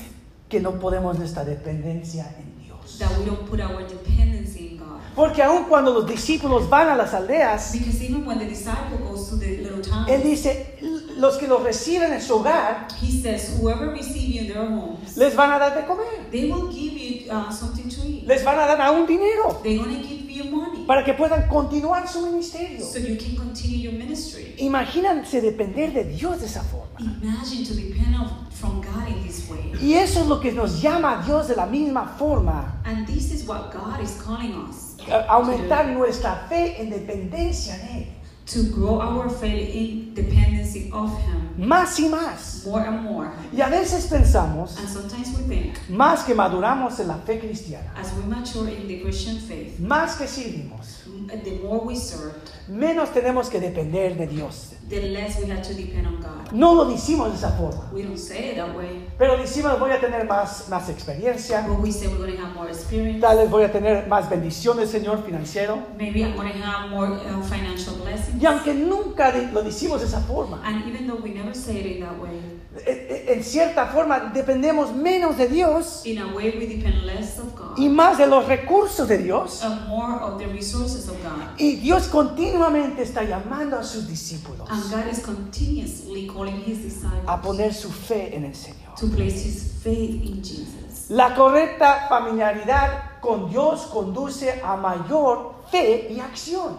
que 0.48 0.60
no 0.60 0.78
podemos 0.78 1.18
nuestra 1.18 1.44
dependencia 1.44 2.26
en 2.38 2.62
Dios. 2.62 2.98
that 2.98 3.10
we 3.18 3.24
don't 3.24 3.48
put 3.48 3.60
our 3.60 3.82
dependency 3.88 4.68
in. 4.71 4.71
Porque 5.14 5.42
aun 5.42 5.64
cuando 5.64 5.92
los 5.92 6.06
discípulos 6.06 6.68
van 6.68 6.88
a 6.88 6.96
las 6.96 7.12
aldeas, 7.12 7.72
Because 7.72 8.02
even 8.02 8.26
when 8.26 8.38
the 8.38 8.46
disciple 8.46 8.98
goes 8.98 9.28
to 9.28 9.36
the 9.36 9.58
little 9.58 9.82
town, 9.82 10.08
Él 10.08 10.22
dice, 10.22 10.78
los 11.16 11.36
que 11.36 11.46
los 11.46 11.62
reciben 11.62 12.12
en 12.12 12.20
su 12.22 12.34
hogar, 12.36 12.88
he 13.00 13.10
says, 13.10 13.58
whoever 13.60 13.90
receive 13.90 14.34
you 14.34 14.40
in 14.42 14.46
their 14.48 14.62
homes, 14.62 15.16
les 15.16 15.34
van 15.36 15.52
a 15.52 15.58
dar 15.58 15.74
de 15.74 15.86
comer, 15.86 16.30
they 16.30 16.50
will 16.50 16.70
give 16.72 16.96
you 16.96 17.30
uh, 17.30 17.50
something 17.50 17.88
to 17.88 18.00
eat. 18.06 18.26
les 18.26 18.42
van 18.42 18.58
a 18.58 18.66
dar 18.66 18.80
aún 18.80 19.06
dinero 19.06 19.60
give 19.62 20.30
you 20.30 20.44
money 20.44 20.84
para 20.86 21.04
que 21.04 21.12
puedan 21.12 21.46
continuar 21.48 22.08
su 22.08 22.22
ministerio. 22.22 22.80
so 22.84 22.98
you 22.98 23.16
can 23.16 23.36
continue 23.36 23.78
your 23.78 23.92
ministry. 23.92 24.54
Imagínense 24.58 25.40
depender 25.40 25.92
de 25.92 26.04
Dios 26.04 26.40
de 26.40 26.46
esa 26.46 26.62
forma. 26.62 26.98
Imagine 26.98 27.64
to 27.64 27.74
depend 27.74 28.14
on, 28.16 28.46
from 28.50 28.80
God 28.80 29.08
in 29.08 29.22
this 29.26 29.48
way. 29.50 29.72
Y 29.80 29.94
eso 29.94 30.20
es 30.20 30.26
lo 30.26 30.40
que 30.40 30.52
nos 30.52 30.80
llama 30.80 31.20
a 31.20 31.22
Dios 31.24 31.48
de 31.48 31.56
la 31.56 31.66
misma 31.66 32.06
forma, 32.18 32.80
And 32.84 33.06
this 33.06 33.30
is 33.32 33.46
what 33.46 33.72
God 33.72 34.00
is 34.02 34.20
calling 34.22 34.54
us 34.68 34.91
aumentar 35.28 35.86
nuestra 35.88 36.46
fe 36.48 36.80
en 36.80 36.90
dependencia 36.90 37.74
en 37.74 37.96
Él, 37.96 38.06
to 38.46 38.64
grow 38.74 39.00
our 39.00 39.30
faith 39.30 39.74
in 39.74 40.14
dependency 40.14 40.90
of 40.92 41.10
Him 41.20 41.42
más 41.56 41.98
y 42.00 42.08
más. 42.08 42.64
more 42.66 42.86
and 42.86 43.02
more. 43.02 43.30
Y 43.52 43.60
a 43.60 43.68
veces 43.68 44.06
pensamos, 44.06 44.76
And 44.78 44.88
sometimes 44.88 45.28
we 45.36 45.42
think, 45.44 45.78
más 45.88 46.24
que 46.24 46.34
maduramos 46.34 46.98
en 47.00 47.08
la 47.08 47.16
fe 47.18 47.38
cristiana, 47.38 47.92
as 47.96 48.12
we 48.14 48.22
mature 48.24 48.68
in 48.68 48.88
the 48.88 49.00
Christian 49.00 49.38
faith, 49.38 49.78
más 49.78 50.16
que 50.16 50.26
servimos, 50.26 51.01
the 51.44 51.58
more 51.62 51.84
we 51.84 51.96
serve, 51.96 52.32
menos 52.68 53.12
tenemos 53.12 53.48
que 53.50 53.60
depender 53.60 54.16
de 54.16 54.26
Dios. 54.26 54.70
the 54.88 55.00
less 55.10 55.40
we 55.40 55.48
have 55.48 55.62
to 55.62 55.72
depend 55.74 56.06
on 56.06 56.20
God. 56.20 56.52
No 56.52 56.74
lo 56.74 56.84
decimos 56.84 57.30
de 57.30 57.36
esa 57.36 57.50
forma, 57.56 57.88
We 57.92 58.02
don't 58.02 58.18
say 58.18 58.50
it 58.50 58.56
that 58.56 58.76
way, 58.76 59.08
pero 59.18 59.36
decimos 59.38 59.78
voy 59.78 59.90
a 59.90 60.00
tener 60.00 60.26
más, 60.26 60.68
más 60.68 60.88
experiencia, 60.90 61.64
but 61.66 61.80
we 61.80 61.90
say 61.90 62.08
we're 62.08 62.18
going 62.18 62.36
to 62.36 62.42
have 62.44 62.54
more 62.54 62.68
experience. 62.68 63.20
tal 63.20 63.38
vez 63.38 63.50
voy 63.50 63.64
a 63.64 63.72
tener 63.72 64.06
más 64.06 64.28
bendición 64.28 64.76
del 64.76 64.88
Señor 64.88 65.24
financiero. 65.24 65.78
Maybe 65.98 66.22
I'm 66.24 66.36
going 66.36 66.52
to 66.52 66.58
have 66.58 66.90
more 66.90 67.08
uh, 67.08 67.42
financial 67.42 67.94
blessings. 67.96 68.40
Y 68.42 68.46
aunque 68.46 68.74
nunca 68.74 69.32
lo 69.52 69.62
decimos 69.62 70.00
de 70.00 70.06
esa 70.06 70.20
forma, 70.20 70.60
And 70.64 70.86
even 70.86 71.06
though 71.06 71.20
we 71.22 71.30
never 71.30 71.54
say 71.54 71.78
it 71.80 71.86
in 71.86 72.00
that 72.00 72.18
way, 72.20 72.38
en 72.74 73.44
cierta 73.44 73.86
forma 73.86 74.18
dependemos 74.32 74.94
menos 74.94 75.36
de 75.36 75.46
Dios 75.48 76.02
in 76.06 76.18
a 76.18 76.26
way 76.34 76.50
we 76.58 76.66
depend 76.66 77.04
less 77.04 77.38
of 77.38 77.54
God 77.54 77.76
y 77.78 77.88
más 77.88 78.16
de 78.16 78.26
los 78.26 78.46
recursos 78.46 79.06
de 79.08 79.18
Dios. 79.18 79.62
and 79.62 79.86
more 79.88 80.20
of 80.20 80.38
the 80.38 80.46
resources 80.46 81.08
of 81.08 81.16
God. 81.22 81.58
Y 81.58 81.76
Dios 81.76 82.08
continuamente 82.08 83.02
está 83.02 83.24
llamando 83.24 83.78
a 83.78 83.84
sus 83.84 84.08
discípulos 84.08 84.68
And 84.70 84.82
God 84.90 85.06
is 85.12 85.20
continuously 85.20 86.26
calling 86.26 86.62
His 86.64 86.82
disciples 86.82 87.24
a 87.26 87.40
poner 87.42 87.74
su 87.74 87.90
fe 87.90 88.34
en 88.34 88.44
el 88.46 88.54
Señor. 88.54 88.94
to 88.98 89.06
place 89.08 89.44
His 89.44 89.72
faith 89.82 90.22
in 90.24 90.42
Jesus. 90.42 91.10
La 91.10 91.34
correcta 91.34 92.06
familiaridad 92.08 93.20
con 93.20 93.50
Dios 93.50 93.82
conduce 93.92 94.60
a 94.64 94.76
mayor 94.76 95.56
fe 95.70 96.08
y 96.10 96.20
acción. 96.20 96.76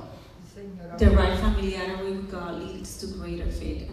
The 0.97 1.09
right 1.09 1.39
familiarity 1.39 2.03
with 2.03 2.31
God 2.31 2.61
leads 2.61 2.97
to 2.99 3.07
greater 3.17 3.47
faith. 3.51 3.89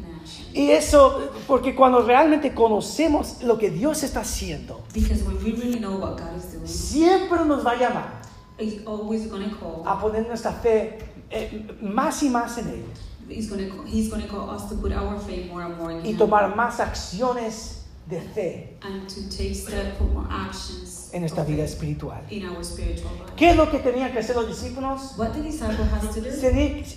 Y 0.52 0.70
eso, 0.70 1.30
porque 1.46 1.74
cuando 1.74 2.02
realmente 2.02 2.52
conocemos 2.54 3.42
lo 3.42 3.56
que 3.58 3.70
Dios 3.70 4.02
está 4.02 4.20
haciendo, 4.20 4.80
Because 4.92 5.22
when 5.24 5.36
we 5.44 5.52
really 5.52 5.78
know 5.78 5.96
what 5.98 6.16
God 6.18 6.36
is 6.36 6.52
doing, 6.52 6.66
siempre 6.66 7.44
nos 7.44 7.64
va 7.64 7.72
a 7.72 7.76
llamar 7.76 8.20
He's 8.58 8.84
always 8.86 9.26
going 9.30 9.48
to 9.48 9.56
call. 9.56 9.82
a 9.86 9.98
poner 10.00 10.26
nuestra 10.26 10.52
fe 10.52 10.98
eh, 11.30 11.66
más 11.80 12.22
y 12.22 12.28
más 12.28 12.58
en 12.58 12.68
Él. 12.68 12.84
He's 13.28 13.48
going 13.48 13.70
to 13.70 13.84
He's 13.86 14.10
going 14.10 14.22
to 14.22 14.28
call 14.28 14.50
us 14.50 14.68
to 14.68 14.74
put 14.74 14.92
our 14.92 15.18
faith 15.20 15.48
more 15.50 15.62
and 15.62 15.78
more 15.78 15.92
in 15.92 16.02
y 16.04 16.10
Him. 16.10 16.18
tomar 16.18 16.54
más 16.56 16.80
acciones 16.80 17.84
de 18.08 18.20
fe. 18.20 18.76
And 18.82 19.08
to 19.08 19.20
take 19.30 19.54
steps 19.54 19.96
for 19.98 20.04
more 20.04 20.26
actions 20.28 20.99
en 21.12 21.24
esta 21.24 21.44
vida 21.44 21.64
espiritual. 21.64 22.20
in 22.30 22.46
our 22.48 22.64
spiritual 22.64 23.12
life. 23.18 23.32
¿Qué 23.36 23.50
es 23.50 23.56
lo 23.56 23.70
que 23.70 23.78
tenían 23.78 24.12
que 24.12 24.18
hacer 24.20 24.36
los 24.36 24.46
discípulos? 24.48 25.16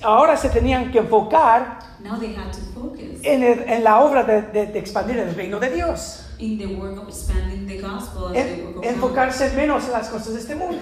Ahora 0.01 0.37
se 0.37 0.49
tenían 0.49 0.91
que 0.91 0.99
enfocar 0.99 1.79
Now 2.03 2.19
they 2.19 2.35
had 2.35 2.51
to 2.51 2.59
focus 2.73 2.99
en, 3.23 3.43
el- 3.43 3.63
en 3.69 3.83
la 3.83 4.01
obra 4.01 4.23
de, 4.23 4.41
de- 4.41 4.65
de 4.67 4.79
expandir 4.79 5.17
el 5.19 5.33
reino 5.35 5.59
de 5.59 5.69
Dios. 5.71 6.19
in 6.39 6.57
the 6.57 6.65
work 6.65 6.97
of 6.99 7.07
expanding 7.07 7.65
the 7.67 7.79
gospel 7.79 8.25
and 8.27 8.33
the 8.35 8.87
En- 8.89 8.95
enfocarse 8.95 9.51
menos 9.55 9.85
en 9.85 9.91
las 9.93 10.09
cosas 10.09 10.33
de 10.33 10.39
este 10.41 10.55
mundo. 10.55 10.81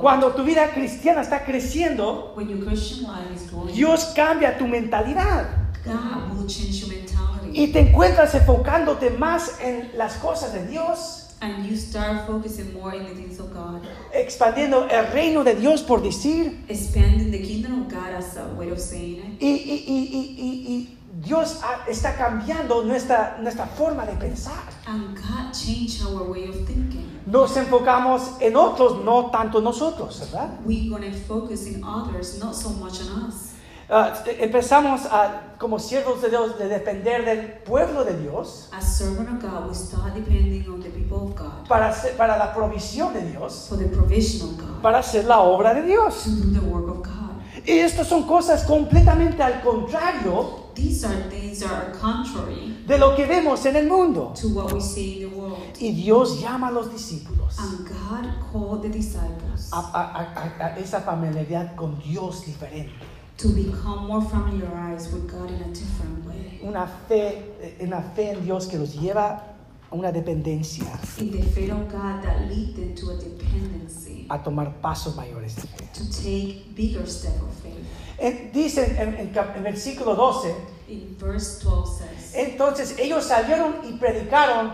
Cuando 0.00 0.32
tu 0.32 0.44
vida 0.44 0.70
cristiana 0.72 1.22
está 1.22 1.44
creciendo, 1.44 2.32
When 2.36 2.48
your 2.48 2.64
Christian 2.64 3.02
life 3.10 3.34
is 3.34 3.50
growing, 3.50 3.74
Dios 3.74 4.12
cambia 4.14 4.56
tu 4.58 4.66
mentalidad 4.68 5.46
God 5.84 6.36
will 6.38 6.46
change 6.46 6.80
your 6.80 6.90
mentality. 6.90 7.60
y 7.62 7.68
te 7.72 7.80
encuentras 7.80 8.34
enfocándote 8.34 9.10
más 9.10 9.58
en 9.60 9.90
las 9.96 10.14
cosas 10.14 10.52
de 10.52 10.66
Dios, 10.66 11.25
and 11.40 11.66
you 11.66 11.76
start 11.76 12.26
focusing 12.26 12.72
more 12.74 12.94
in 12.94 13.04
the 13.04 13.14
things 13.14 13.38
of 13.38 13.52
God. 13.52 13.82
expandiendo 14.12 14.88
el 14.88 15.06
reino 15.12 15.44
de 15.44 15.54
Dios 15.54 15.82
por 15.82 16.00
decir, 16.02 16.64
Expanding 16.68 17.30
the 17.30 17.42
kingdom 17.42 17.82
of 17.82 17.88
God 17.88 18.14
as 18.16 18.36
a 18.36 18.46
way 18.56 18.70
of 18.70 18.78
saying 18.80 19.18
it. 19.18 19.42
y, 19.42 19.46
y- 19.46 19.84
y- 19.86 20.08
y- 20.12 20.36
y- 20.38 20.66
y 20.68 20.92
Dios 21.24 21.60
está 21.88 22.14
cambiando 22.16 22.84
nuestra, 22.84 23.38
nuestra 23.40 23.66
forma 23.66 24.04
de 24.06 24.12
pensar. 24.16 24.62
And 24.86 25.16
God 25.16 25.52
changed 25.52 26.02
our 26.06 26.22
way 26.30 26.44
of 26.48 26.54
thinking. 26.66 27.04
Nos 27.26 27.56
enfocamos 27.56 28.36
en 28.40 28.54
otros, 28.56 29.02
no 29.04 29.30
tanto 29.30 29.60
nosotros, 29.60 30.20
¿verdad? 30.20 30.50
We're 30.64 30.88
going 30.90 31.10
to 31.10 31.16
focus 31.26 31.66
in 31.66 31.82
others, 31.82 32.38
not 32.38 32.54
so 32.54 32.70
much 32.70 33.00
on 33.00 33.28
us. 33.28 33.52
Ah, 33.88 34.12
empezamos 34.40 35.06
a, 35.06 35.54
como 35.58 35.78
siervos 35.78 36.20
de 36.20 36.28
Dios, 36.28 36.58
de 36.58 36.66
depender 36.66 37.24
del 37.24 37.52
pueblo 37.64 38.04
de 38.04 38.16
Dios 38.16 38.68
As 38.72 38.98
servant 38.98 39.28
of 39.28 39.40
God, 39.40 39.68
we 39.68 39.74
start 39.74 40.12
depending 40.12 40.68
on 40.68 40.80
the 40.80 40.90
people 40.90 41.18
of 41.18 41.36
God 41.36 41.68
para, 41.68 41.90
hacer- 41.90 42.16
para 42.16 42.36
la 42.36 42.52
provisión 42.52 43.12
de 43.12 43.22
Dios, 43.30 43.66
for 43.68 43.78
the 43.78 43.86
provision 43.86 44.48
of 44.48 44.56
God, 44.58 44.82
para 44.82 44.98
hacer 44.98 45.24
la 45.26 45.38
obra 45.40 45.72
de 45.72 45.82
Dios. 45.82 46.24
to 46.24 46.30
do 46.30 46.52
the 46.60 46.66
work 46.66 46.88
of 46.88 47.02
God. 47.04 47.12
Y 47.64 47.78
estas 47.78 48.08
son 48.08 48.24
cosas 48.24 48.64
completamente 48.64 49.40
al 49.42 49.60
contrario 49.62 50.66
These 50.74 51.04
are 51.06 51.30
things 51.30 51.60
that 51.60 51.70
are 51.70 51.92
contrary 51.92 52.82
de 52.86 52.98
lo 52.98 53.14
que 53.14 53.24
vemos 53.24 53.64
en 53.66 53.76
el 53.76 53.86
mundo. 53.86 54.34
to 54.40 54.48
what 54.48 54.72
we 54.72 54.80
see 54.80 55.22
in 55.22 55.30
the 55.30 55.36
world. 55.36 55.58
Y 55.80 55.92
Dios 55.92 56.40
llama 56.40 56.68
a 56.68 56.72
los 56.72 56.90
discípulos 56.92 57.56
And 57.58 57.86
God 57.88 58.50
called 58.52 58.82
the 58.82 58.88
disciples 58.88 59.70
a- 59.72 59.78
a- 59.78 60.60
a- 60.60 60.66
a 60.66 60.78
esa 60.78 61.00
familiaridad 61.02 61.76
con 61.76 61.98
Dios 62.00 62.44
diferente. 62.44 62.92
To 63.38 63.48
become 63.48 64.06
more 64.06 64.22
familiarized 64.22 65.12
with 65.12 65.30
God 65.30 65.50
in 65.50 65.62
a 65.62 65.68
different 65.74 66.24
way. 66.26 66.60
Una 66.62 66.86
fe, 67.08 67.52
eh, 67.60 67.76
una 67.80 68.00
fe 68.14 68.30
en 68.30 68.44
Dios 68.44 68.66
que 68.66 68.78
los 68.78 68.94
lleva 68.94 69.42
a 69.90 69.94
una 69.94 70.10
dependencia, 70.10 70.86
In 71.18 71.30
the 71.30 71.42
faith 71.42 71.70
of 71.70 71.88
God 71.90 72.22
that 72.22 72.48
lead 72.48 72.74
them 72.74 72.94
to 72.94 73.10
a 73.10 73.14
dependency, 73.16 74.26
a 74.30 74.38
tomar 74.42 74.80
pasos 74.80 75.14
mayores 75.16 75.54
de 75.56 75.62
fe. 75.62 75.84
to 75.92 76.04
take 76.10 76.74
bigger 76.74 77.06
step 77.06 77.34
of 77.42 77.52
faith. 77.62 77.74
En- 78.18 78.50
Dice 78.52 78.96
en, 78.98 79.14
en 79.34 79.62
versículo 79.62 80.14
12, 80.16 80.54
In 80.88 81.16
verse 81.18 81.62
12 81.62 81.98
says, 81.98 82.34
entonces 82.34 82.96
ellos 82.98 83.24
salieron 83.24 83.74
y 83.84 83.92
predicaron 83.98 84.72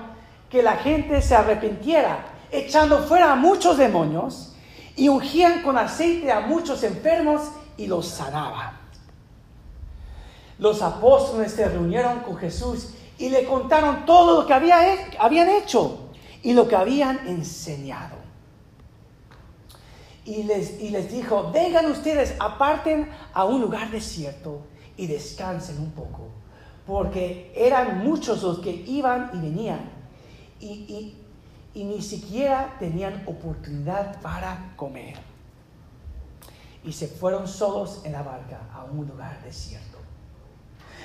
que 0.50 0.62
la 0.62 0.76
gente 0.76 1.20
se 1.22 1.34
arrepintiera, 1.34 2.24
echando 2.50 3.02
fuera 3.08 3.32
a 3.32 3.36
muchos 3.36 3.76
demonios 3.78 4.52
y 4.94 5.08
ungían 5.08 5.62
con 5.62 5.76
aceite 5.78 6.30
a 6.30 6.40
muchos 6.46 6.82
enfermos 6.84 7.40
y 7.76 7.86
los 7.86 8.06
sanaban. 8.06 8.76
Los 10.58 10.82
apóstoles 10.82 11.52
se 11.52 11.68
reunieron 11.68 12.20
con 12.20 12.36
Jesús 12.36 12.90
y 13.18 13.28
le 13.30 13.44
contaron 13.44 14.06
todo 14.06 14.40
lo 14.40 14.46
que 14.46 14.52
habían 14.54 15.48
hecho 15.48 16.10
y 16.42 16.52
lo 16.52 16.68
que 16.68 16.76
habían 16.76 17.26
enseñado. 17.26 18.16
Y 20.24 20.44
les, 20.44 20.80
y 20.80 20.90
les 20.90 21.10
dijo, 21.10 21.50
vengan 21.52 21.90
ustedes, 21.90 22.34
aparten 22.38 23.08
a 23.34 23.44
un 23.44 23.60
lugar 23.60 23.90
desierto 23.90 24.60
y 24.96 25.08
descansen 25.08 25.78
un 25.78 25.90
poco, 25.90 26.28
porque 26.86 27.52
eran 27.56 28.04
muchos 28.04 28.42
los 28.42 28.60
que 28.60 28.70
iban 28.70 29.30
y 29.34 29.38
venían 29.40 29.80
y- 30.60 31.14
y 31.74 31.84
ni 31.84 32.02
siquiera 32.02 32.76
tenían 32.78 33.24
oportunidad 33.26 34.20
para 34.20 34.74
comer. 34.76 35.16
Y 36.84 36.92
se 36.92 37.06
fueron 37.06 37.46
solos 37.46 38.00
en 38.04 38.12
la 38.12 38.22
barca 38.22 38.60
a 38.74 38.84
un 38.84 39.06
lugar 39.06 39.40
desierto. 39.44 39.98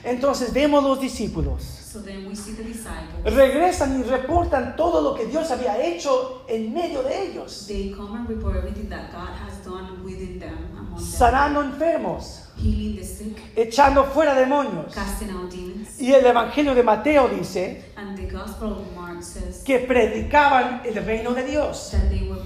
Entonces 0.03 0.53
vemos 0.53 0.83
los 0.83 0.99
discípulos. 0.99 1.63
So 1.63 2.01
then 2.01 2.27
we 2.27 2.35
see 2.35 2.53
the 2.53 2.63
disciples. 2.63 3.23
Regresan 3.33 3.99
y 3.99 4.03
reportan 4.03 4.75
todo 4.75 5.01
lo 5.01 5.15
que 5.15 5.25
Dios 5.25 5.49
había 5.51 5.81
hecho 5.83 6.43
en 6.47 6.73
medio 6.73 7.01
de 7.03 7.29
ellos. 7.29 7.65
They 7.67 7.91
come 7.91 8.17
and 8.17 8.29
report 8.29 8.57
everything 8.57 8.89
that 8.89 9.11
God 9.11 9.29
has 9.29 9.63
done 9.65 10.03
within 10.03 10.39
them, 10.39 10.57
among 10.77 10.95
them. 10.95 11.05
Sanando 11.05 11.61
enfermos, 11.63 12.49
healing 12.57 12.97
the 12.97 13.03
sick, 13.03 13.37
echando 13.55 14.05
fuera 14.05 14.35
demonios. 14.35 14.95
out 14.97 15.51
demons. 15.51 15.99
Y 15.99 16.13
el 16.13 16.25
Evangelio 16.25 16.75
de 16.75 16.83
Mateo 16.83 17.27
dice 17.29 17.85
And 17.95 18.15
the 18.17 18.27
Gospel 18.27 18.73
of 18.73 18.95
Mark 18.95 19.23
says 19.23 19.63
que 19.63 19.79
predicaban 19.79 20.81
el 20.85 21.03
reino 21.03 21.33
de 21.33 21.43
Dios. 21.45 21.91
that 21.91 22.09
they 22.09 22.27
were 22.29 22.39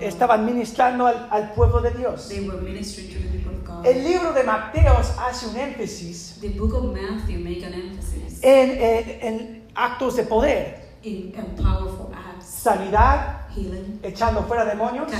Estaban 0.00 0.44
ministrando 0.46 1.06
al, 1.06 1.28
al 1.30 1.52
pueblo 1.54 1.80
de 1.80 1.90
Dios. 1.92 2.28
They 2.28 2.40
were 2.48 2.60
ministering 2.60 3.08
to 3.12 3.18
the 3.20 3.28
people 3.28 3.52
of 3.54 3.64
God. 3.66 3.86
El 3.86 4.02
libro 4.04 4.32
de 4.32 4.42
Mateo 4.44 4.94
hace 4.98 5.46
un 5.46 5.56
énfasis 5.56 6.38
The 6.40 6.48
book 6.50 6.74
of 6.74 6.92
Matthew 6.92 7.38
make 7.40 7.64
an 7.64 7.74
emphasis 7.74 8.40
en, 8.42 8.70
en- 8.70 9.18
en 9.22 9.62
actos 9.74 10.16
de 10.16 10.22
poder, 10.24 10.90
in, 11.02 11.32
powerful 11.56 12.10
sanidad, 12.62 13.46
healing, 13.54 14.00
echando 14.02 14.42
fuera 14.44 14.64
demonios. 14.64 15.10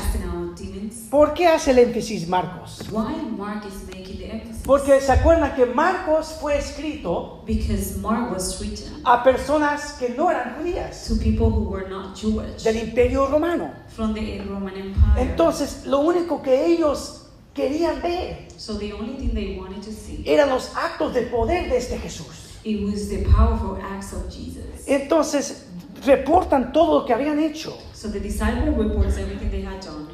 ¿Por 1.11 1.33
qué 1.35 1.47
hace 1.47 1.71
el 1.71 1.79
énfasis 1.79 2.29
Marcos? 2.29 2.83
Why 2.91 3.15
Mark 3.37 3.65
is 3.67 3.83
making 3.87 4.19
the 4.19 4.31
emphasis? 4.33 4.63
Porque 4.65 5.01
se 5.01 5.11
acuerdan 5.13 5.55
que 5.55 5.67
Marcos 5.67 6.37
fue 6.41 6.59
escrito 6.59 7.43
Because 7.47 7.99
Mark 7.99 8.31
was 8.33 8.61
written 8.61 9.01
a 9.05 9.23
personas 9.25 9.93
que 9.99 10.11
no 10.11 10.31
eran 10.31 10.57
judías 10.59 11.07
to 11.09 11.17
people 11.17 11.47
who 11.51 11.69
were 11.71 11.89
not 11.89 12.15
Jewish 12.15 12.63
del 12.63 12.77
imperio 12.77 13.27
romano. 13.27 13.71
from 13.89 14.13
the 14.15 14.43
Roman 14.49 14.77
Empire. 14.77 15.23
Entonces, 15.23 15.87
lo 15.87 16.01
único 16.01 16.43
que 16.43 16.67
ellos 16.67 17.27
querían 17.55 18.01
ver 18.03 18.49
so 18.57 18.79
the 18.79 18.93
only 18.93 19.17
thing 19.17 19.35
they 19.35 19.59
wanted 19.59 19.83
to 19.83 19.91
see 19.91 20.23
eran 20.27 20.51
los 20.51 20.71
actos 20.77 21.13
de 21.15 21.23
poder 21.23 21.69
de 21.71 21.79
este 21.79 21.99
Jesús. 21.99 22.61
it 22.65 22.85
was 22.85 23.09
the 23.09 23.25
powerful 23.25 23.79
acts 23.83 24.13
of 24.13 24.29
Jesus. 24.31 24.65
Entonces, 24.87 25.67
reportan 26.05 26.73
todo 26.73 27.01
lo 27.01 27.07
que 27.07 27.13
habían 27.15 27.39
hecho, 27.39 27.77
So 27.93 28.09
the 28.11 28.21
disciple 28.21 28.73
reports 28.73 29.17
everything 29.19 29.51
they 29.51 29.63
had 29.63 29.81
done, 29.85 30.09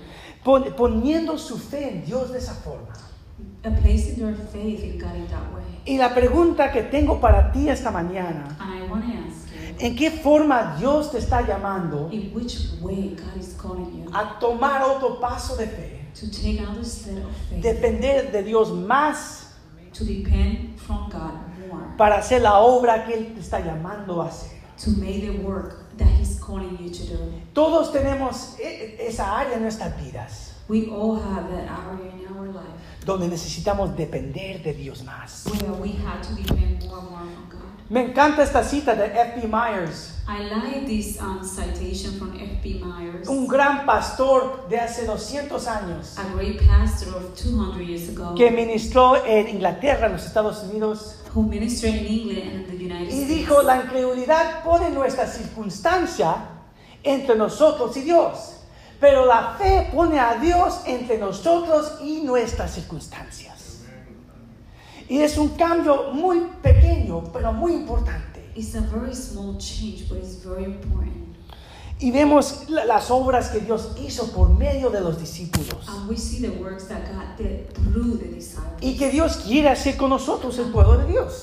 pon- 0.44 0.74
poniendo 0.76 1.38
su 1.38 1.56
fe 1.58 1.88
en 1.88 2.04
Dios 2.04 2.30
de 2.32 2.38
esa 2.38 2.54
forma. 2.54 2.92
placing 3.82 4.16
their 4.16 4.34
faith 4.52 4.82
in 4.84 4.98
God 4.98 5.14
in 5.16 5.26
that 5.28 5.52
way. 5.52 5.62
Y 5.84 5.98
la 5.98 6.14
pregunta 6.14 6.70
que 6.72 6.82
tengo 6.82 7.20
para 7.20 7.50
ti 7.52 7.68
esta 7.68 7.90
mañana, 7.90 8.56
And 8.60 8.74
I 8.84 8.88
want 8.88 9.04
to 9.04 9.12
ask 9.12 9.48
you, 9.52 9.76
¿en 9.86 9.96
qué 9.96 10.10
forma 10.10 10.76
Dios 10.78 11.10
te 11.10 11.18
está 11.18 11.42
llamando 11.42 12.08
in 12.12 12.30
which 12.34 12.56
way 12.80 13.16
God 13.16 13.36
is 13.40 13.54
calling 13.60 14.04
you 14.04 14.10
a 14.14 14.38
tomar 14.38 14.82
otro 14.82 15.18
paso 15.20 15.56
de 15.56 15.66
fe? 15.66 15.92
to 16.14 16.30
take 16.30 16.58
another 16.60 16.84
step 16.84 17.18
of 17.18 17.30
faith, 17.50 17.62
Depender 17.62 18.30
de 18.32 18.42
Dios 18.44 18.70
más 18.70 19.48
to 19.92 20.04
depend 20.04 20.78
from 20.78 21.08
God 21.10 21.32
more, 21.68 21.96
para 21.98 22.18
hacer 22.18 22.42
la 22.42 22.58
obra 22.60 23.04
que 23.04 23.14
Él 23.14 23.34
te 23.34 23.40
está 23.40 23.60
llamando 23.60 24.22
a 24.22 24.28
hacer. 24.28 24.55
To 24.84 24.90
make 24.98 25.22
the 25.22 25.38
work 25.42 25.78
that 25.98 26.08
He's 26.08 26.38
calling 26.40 26.76
you 26.80 26.90
to 26.90 27.04
do. 27.04 27.18
Todos 27.54 27.92
tenemos 27.92 28.56
e- 28.60 28.96
esa 29.00 29.38
área 29.38 29.54
en 29.56 29.62
nuestras 29.62 29.92
vidas 30.02 30.52
We 30.68 30.88
all 30.90 31.14
have 31.16 31.48
that 31.50 31.68
area 31.68 32.10
in 32.12 32.36
our 32.36 32.48
life 32.48 32.66
donde 33.04 33.28
necesitamos 33.28 33.96
depender 33.96 34.62
de 34.64 34.74
Dios 34.74 35.02
más. 35.04 35.46
where 35.46 35.72
we 35.80 35.92
have 36.04 36.20
to 36.22 36.34
depend 36.34 36.84
more 36.88 36.98
and 36.98 37.08
more 37.10 37.20
on 37.20 37.48
God. 37.48 37.60
Me 37.88 38.00
encanta 38.02 38.42
esta 38.42 38.64
cita 38.64 38.96
de 38.96 39.04
F.B. 39.06 39.46
Myers, 39.46 40.10
I 40.26 40.42
like 40.52 40.86
this 40.88 41.20
um, 41.20 41.40
citation 41.44 42.18
from 42.18 42.32
F.B. 42.36 42.80
Myers, 42.84 43.28
un 43.28 43.46
gran 43.46 43.86
pastor 43.86 44.66
de 44.68 44.76
hace 44.80 45.06
200 45.06 45.68
años 45.68 46.18
a 46.18 46.24
great 46.34 46.58
pastor 46.66 47.14
of 47.14 47.36
200 47.36 47.78
years 47.86 48.08
ago, 48.08 48.34
que 48.34 48.50
ministró 48.50 49.24
en 49.24 49.46
Inglaterra, 49.50 50.06
en 50.06 50.14
los 50.14 50.26
Estados 50.26 50.64
Unidos, 50.64 51.14
who 51.36 51.42
ministered 51.42 51.94
in 51.94 52.06
England 52.06 52.38
and 52.38 52.64
in 52.64 52.66
the 52.70 52.82
United 52.82 53.12
y 53.12 53.24
States. 53.24 53.28
dijo, 53.28 53.62
la 53.62 53.82
incredulidad 53.82 54.64
pone 54.64 54.88
nuestra 54.90 55.26
circunstancia 55.26 56.34
entre 57.04 57.36
nosotros 57.36 57.94
y 57.98 58.00
Dios, 58.00 58.54
pero 58.98 59.26
la 59.26 59.54
fe 59.58 59.90
pone 59.92 60.18
a 60.18 60.36
Dios 60.36 60.80
entre 60.86 61.18
nosotros 61.18 61.98
y 62.02 62.22
nuestras 62.22 62.72
circunstancias. 62.72 63.82
Y 65.08 65.18
es 65.18 65.36
un 65.36 65.50
cambio 65.50 66.12
muy 66.14 66.40
pequeño, 66.62 67.22
pero 67.32 67.52
muy 67.52 67.74
importante. 67.74 68.50
It's 68.56 68.74
a 68.74 68.80
very 68.80 69.14
small 69.14 69.58
change, 69.58 70.08
but 70.08 70.18
it's 70.18 70.42
very 70.42 70.64
important. 70.64 71.25
Y 71.98 72.10
vemos 72.10 72.68
la- 72.68 72.84
las 72.84 73.10
obras 73.10 73.48
que 73.48 73.60
Dios 73.60 73.92
hizo 73.98 74.30
por 74.32 74.50
medio 74.50 74.90
de 74.90 75.00
los 75.00 75.18
discípulos. 75.18 75.88
And 75.88 76.08
we 76.10 76.16
see 76.16 76.40
the 76.42 76.50
works 76.62 76.88
that 76.88 77.00
God 77.10 77.36
did 77.38 77.66
through 77.72 78.18
the 78.18 78.26
disciples. 78.26 78.82
Y 78.82 78.96
que 78.98 79.10
Dios 79.10 79.38
quiere 79.38 79.70
hacer 79.70 79.96
con 79.96 80.10
nosotros, 80.10 80.58
el 80.58 80.66
pueblo 80.70 80.98
de 80.98 81.06
Dios. 81.06 81.42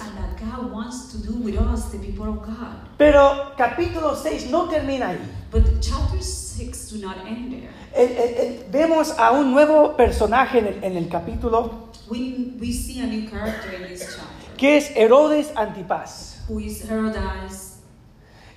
Pero 2.97 3.53
capítulo 3.57 4.15
6 4.15 4.49
no 4.51 4.69
termina 4.69 5.09
ahí. 5.09 5.19
But 5.51 5.63
chapter 5.79 6.21
6 6.21 6.91
do 6.91 6.99
not 7.05 7.17
end 7.25 7.49
there. 7.51 7.69
El- 7.95 8.11
el- 8.11 8.35
el- 8.37 8.65
vemos 8.71 9.13
a 9.17 9.31
un 9.31 9.51
nuevo 9.51 9.95
personaje 9.95 10.59
en 10.59 10.67
el, 10.67 10.83
en 10.83 10.97
el 10.97 11.07
capítulo 11.09 11.91
We, 12.09 12.51
we 12.59 12.71
see 12.73 12.99
a 13.01 13.05
new 13.07 13.29
character 13.29 13.73
in 13.73 13.87
this 13.87 14.01
chapter, 14.01 14.55
que 14.57 14.77
es 14.77 14.91
Herodes 14.95 15.51
Antipas. 15.55 16.37
who 16.49 16.59
is 16.59 16.83
Herodias. 16.89 17.62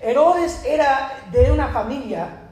Herodes 0.00 0.64
era 0.64 1.24
de 1.32 1.50
una 1.50 1.68
familia 1.68 2.46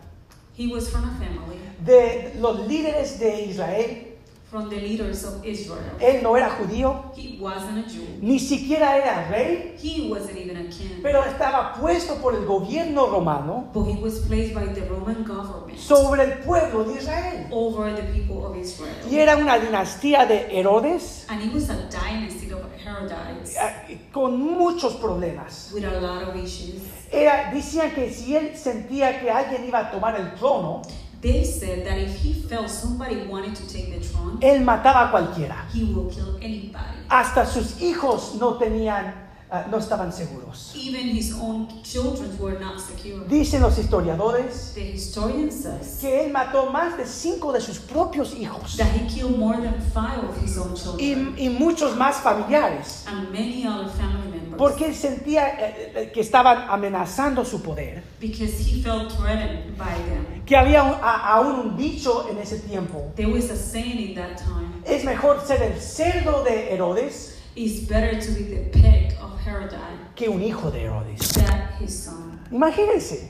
He 0.57 0.69
was 0.69 0.89
from 0.89 1.05
a 1.05 1.19
family, 1.19 1.59
de 1.85 2.35
los 2.39 2.69
líderes 2.69 3.19
de 3.19 3.47
Israel. 3.47 4.14
From 4.55 4.71
the 4.71 4.77
leaders 4.77 5.25
of 5.25 5.45
Israel. 5.45 5.83
Él 5.99 6.23
no 6.23 6.37
era 6.37 6.49
judío, 6.51 7.11
He 7.17 7.37
wasn't 7.41 7.85
a 7.85 7.91
Jew. 7.91 8.07
ni 8.23 8.39
siquiera 8.39 8.97
era 8.97 9.27
rey, 9.29 9.75
He 9.83 10.09
wasn't 10.09 10.39
even 10.39 10.57
a 10.57 10.71
king. 10.71 11.01
pero 11.03 11.25
estaba 11.25 11.75
puesto 11.75 12.15
por 12.23 12.37
el 12.37 12.45
gobierno 12.47 13.07
romano 13.07 13.69
But 13.75 13.89
he 13.89 14.01
was 14.01 14.21
placed 14.29 14.55
by 14.55 14.67
the 14.73 14.83
Roman 14.89 15.25
government 15.25 15.77
sobre 15.77 16.23
el 16.23 16.39
pueblo 16.45 16.85
de 16.85 17.01
Israel. 17.01 17.49
over 17.51 17.93
the 17.97 18.03
people 18.13 18.47
of 18.47 18.57
Israel. 18.57 18.95
Y 19.11 19.17
era 19.19 19.37
una 19.37 19.59
dinastía 19.59 20.25
de 20.25 20.57
Herodes 20.57 21.27
And 21.29 21.43
it 21.43 21.53
was 21.53 21.69
a 21.71 21.89
dynasty 21.91 22.53
of 22.53 22.61
Herodias 22.85 23.57
eh, 23.91 23.99
con 24.13 24.41
muchos 24.41 24.95
problemas. 24.95 25.73
with 25.75 25.85
a 25.85 26.01
lot 26.01 26.23
of 26.29 26.37
issues. 26.37 26.81
Era, 27.11 27.51
decían 27.53 27.93
que 27.93 28.09
si 28.13 28.37
él 28.37 28.57
sentía 28.57 29.19
que 29.21 29.29
alguien 29.31 29.65
iba 29.67 29.81
a 29.81 29.91
tomar 29.91 30.15
el 30.15 30.33
trono, 30.35 30.83
They 31.25 31.43
said 31.43 31.87
that 31.87 31.97
if 31.97 32.17
he 32.17 32.35
felt 32.35 32.69
somebody 32.69 33.17
wanted 33.27 33.57
to 33.57 33.67
take 33.67 33.99
the 33.99 34.07
throne, 34.07 34.37
él 34.43 34.63
mataba 34.63 35.09
a 35.09 35.11
cualquiera. 35.11 35.65
he 35.73 35.85
will 35.85 36.11
kill 36.11 36.37
anybody. 36.43 36.99
Hasta 37.09 37.47
sus 37.47 37.81
hijos 37.81 38.35
no 38.39 38.59
tenían, 38.59 39.15
ah, 39.55 39.67
no 39.71 39.79
estaban 39.79 40.13
seguros. 40.13 40.73
Even 40.75 41.09
his 41.17 41.33
own 41.35 41.69
children 41.83 42.31
were 42.41 42.59
not 42.59 42.79
secure. 42.81 43.25
Dicen 43.29 43.63
los 43.63 43.77
historiadores 43.79 44.73
The 44.75 44.93
historian 44.93 45.51
says 45.51 45.99
que 46.01 46.25
él 46.25 46.33
mató 46.33 46.67
más 46.71 46.97
de 46.97 47.07
cinco 47.07 47.53
de 47.53 47.61
sus 47.61 47.79
propios 47.79 48.35
hijos 48.35 48.77
that 48.77 48.89
he 48.95 49.07
killed 49.07 49.39
more 49.39 49.57
than 49.61 49.75
five 49.93 50.25
of 50.29 50.37
his 50.43 50.57
own 50.59 50.73
y, 50.75 51.15
children 51.15 51.35
y 51.39 51.49
muchos 51.51 51.97
más 51.97 52.17
familiares, 52.17 53.05
and 53.07 53.31
many 53.31 53.67
other 53.67 53.89
family 53.91 54.29
members 54.29 54.59
porque 54.59 54.87
él 54.87 54.95
sentía 54.95 55.49
eh, 55.59 55.93
eh, 55.97 56.11
que 56.13 56.21
estaban 56.21 56.67
amenazando 56.71 57.45
su 57.45 57.61
poder. 57.63 58.03
because 58.21 58.53
he 58.61 58.81
felt 58.83 59.11
threatened 59.13 59.77
by 59.77 59.95
them. 60.09 60.45
Que 60.47 60.57
había 60.57 60.83
un- 60.85 60.95
a- 61.03 61.35
aún 61.35 61.59
un 61.71 61.77
dicho 61.77 62.29
en 62.31 62.39
ese 62.39 62.59
tiempo. 62.61 63.13
There 63.17 63.29
was 63.33 63.51
a 63.51 63.57
saying 63.57 63.99
in 64.11 64.15
that 64.15 64.37
time 64.39 64.83
Es 64.85 65.03
mejor 65.05 65.41
ser 65.47 65.63
el 65.63 65.81
cerdo 65.81 66.45
de 66.45 66.73
Herodes 66.75 67.34
it's 67.57 67.87
better 67.89 68.19
to 68.21 68.31
be 68.33 68.43
the 68.45 68.71
pig 68.73 69.13
of 69.23 69.39
Herod 69.45 69.73
que 70.15 70.29
un 70.29 70.41
hijo 70.43 70.71
de 70.71 70.81
Herodes. 70.85 71.33
than 71.35 71.69
his 71.81 71.93
son. 72.05 72.41
Imagínense. 72.51 73.29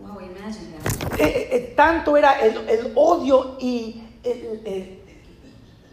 Wow, 0.00 0.18
imagine 0.20 0.72
that. 0.82 1.20
Eh, 1.20 1.24
eh, 1.24 1.48
eh, 1.52 1.72
tanto 1.76 2.16
era 2.16 2.38
el, 2.40 2.68
el 2.68 2.92
odio 2.94 3.56
y 3.60 4.02
el- 4.24 4.60
el- 4.64 4.98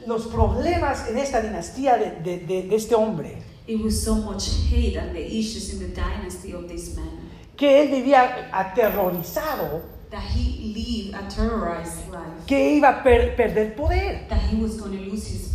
los 0.07 0.27
problemas 0.27 1.09
en 1.09 1.17
esta 1.17 1.41
dinastía 1.41 1.97
de, 1.97 2.11
de- 2.21 2.45
de- 2.45 2.63
de 2.63 2.75
este 2.75 2.93
hombre, 2.95 3.41
It 3.67 3.81
was 3.83 3.99
so 4.03 4.13
much 4.15 4.47
hate 4.69 4.95
and 4.99 5.11
the 5.13 5.25
issues 5.25 5.73
in 5.73 5.79
the 5.79 5.87
dynasty 5.87 6.53
of 6.53 6.67
this 6.67 6.95
man 6.95 7.09
que 7.57 7.81
él 7.81 7.89
vivía 7.89 8.47
aterrorizado, 8.51 9.81
that 10.11 10.21
he 10.21 10.73
lived 10.73 11.15
a 11.15 11.27
terrorized 11.27 12.07
life, 12.11 12.45
que 12.45 12.75
iba 12.77 12.89
a 12.99 13.03
per- 13.03 13.35
perder 13.35 13.75
poder. 13.75 14.27
that 14.29 14.39
he 14.51 14.61
was 14.61 14.77
going 14.79 14.91
to 14.95 15.03
lose 15.09 15.25
his 15.27 15.54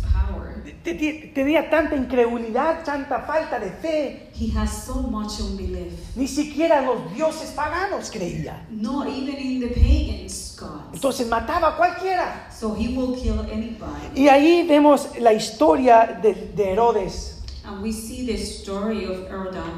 Tenía 0.83 1.69
tanta 1.69 1.95
incredulidad, 1.95 2.83
tanta 2.83 3.19
falta 3.21 3.59
de 3.59 3.69
fe, 3.69 4.29
He 4.33 4.51
has 4.57 4.85
so 4.85 4.95
much 4.95 5.39
unbelief. 5.39 5.93
ni 6.15 6.27
siquiera 6.27 6.81
los 6.81 7.13
dioses 7.13 7.51
paganos 7.51 8.09
creía. 8.09 8.65
Not 8.69 9.07
even 9.07 9.37
in 9.37 9.59
the 9.59 9.67
pagans' 9.67 10.57
gods. 10.59 10.93
Entonces 10.93 11.27
mataba 11.27 11.69
a 11.69 11.77
cualquiera. 11.77 12.47
So 12.51 12.75
he 12.75 12.87
will 12.95 13.15
kill 13.15 13.39
anybody. 13.51 14.07
Y 14.15 14.27
ahí 14.27 14.65
vemos 14.67 15.09
la 15.19 15.33
historia 15.33 16.19
de, 16.21 16.33
de 16.55 16.71
Herodes, 16.71 17.37
And 17.63 17.83
we 17.83 17.91
see 17.93 18.25
the 18.25 18.33
story 18.37 19.05
of 19.05 19.27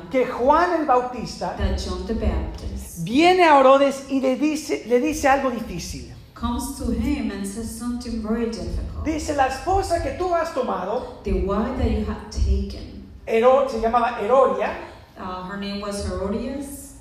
que 0.09 0.25
Juan 0.25 0.79
el 0.79 0.85
Bautista 0.85 1.57
that 1.57 1.77
John 1.77 2.07
the 2.07 2.13
Baptist 2.13 3.03
viene 3.03 3.43
a 3.43 3.59
Herodes 3.59 4.05
y 4.09 4.21
le 4.21 4.37
dice, 4.37 4.85
le 4.87 5.01
dice 5.01 5.27
algo 5.27 5.51
difícil. 5.51 6.12
Comes 6.43 6.77
to 6.77 6.91
him 6.91 7.31
and 7.31 7.47
says 7.47 7.69
something 7.79 8.21
very 8.21 8.47
difficult. 8.47 9.05
Dice, 9.05 9.33
la 9.35 9.47
esposa 9.47 10.03
que 10.03 10.17
tú 10.17 10.33
has 10.33 10.53
tomado, 10.53 11.21
The 11.23 11.31
wife 11.31 11.77
that 11.77 11.89
you 11.89 12.03
have 12.03 12.29
taken, 12.29 13.07
Hero- 13.25 13.67
se 13.69 13.79
llamaba 13.79 14.19
Herodia, 14.19 14.75
uh, 15.17 15.43
her 15.43 15.57
name 15.57 15.79
was 15.79 16.05
Herodias. 16.05 16.95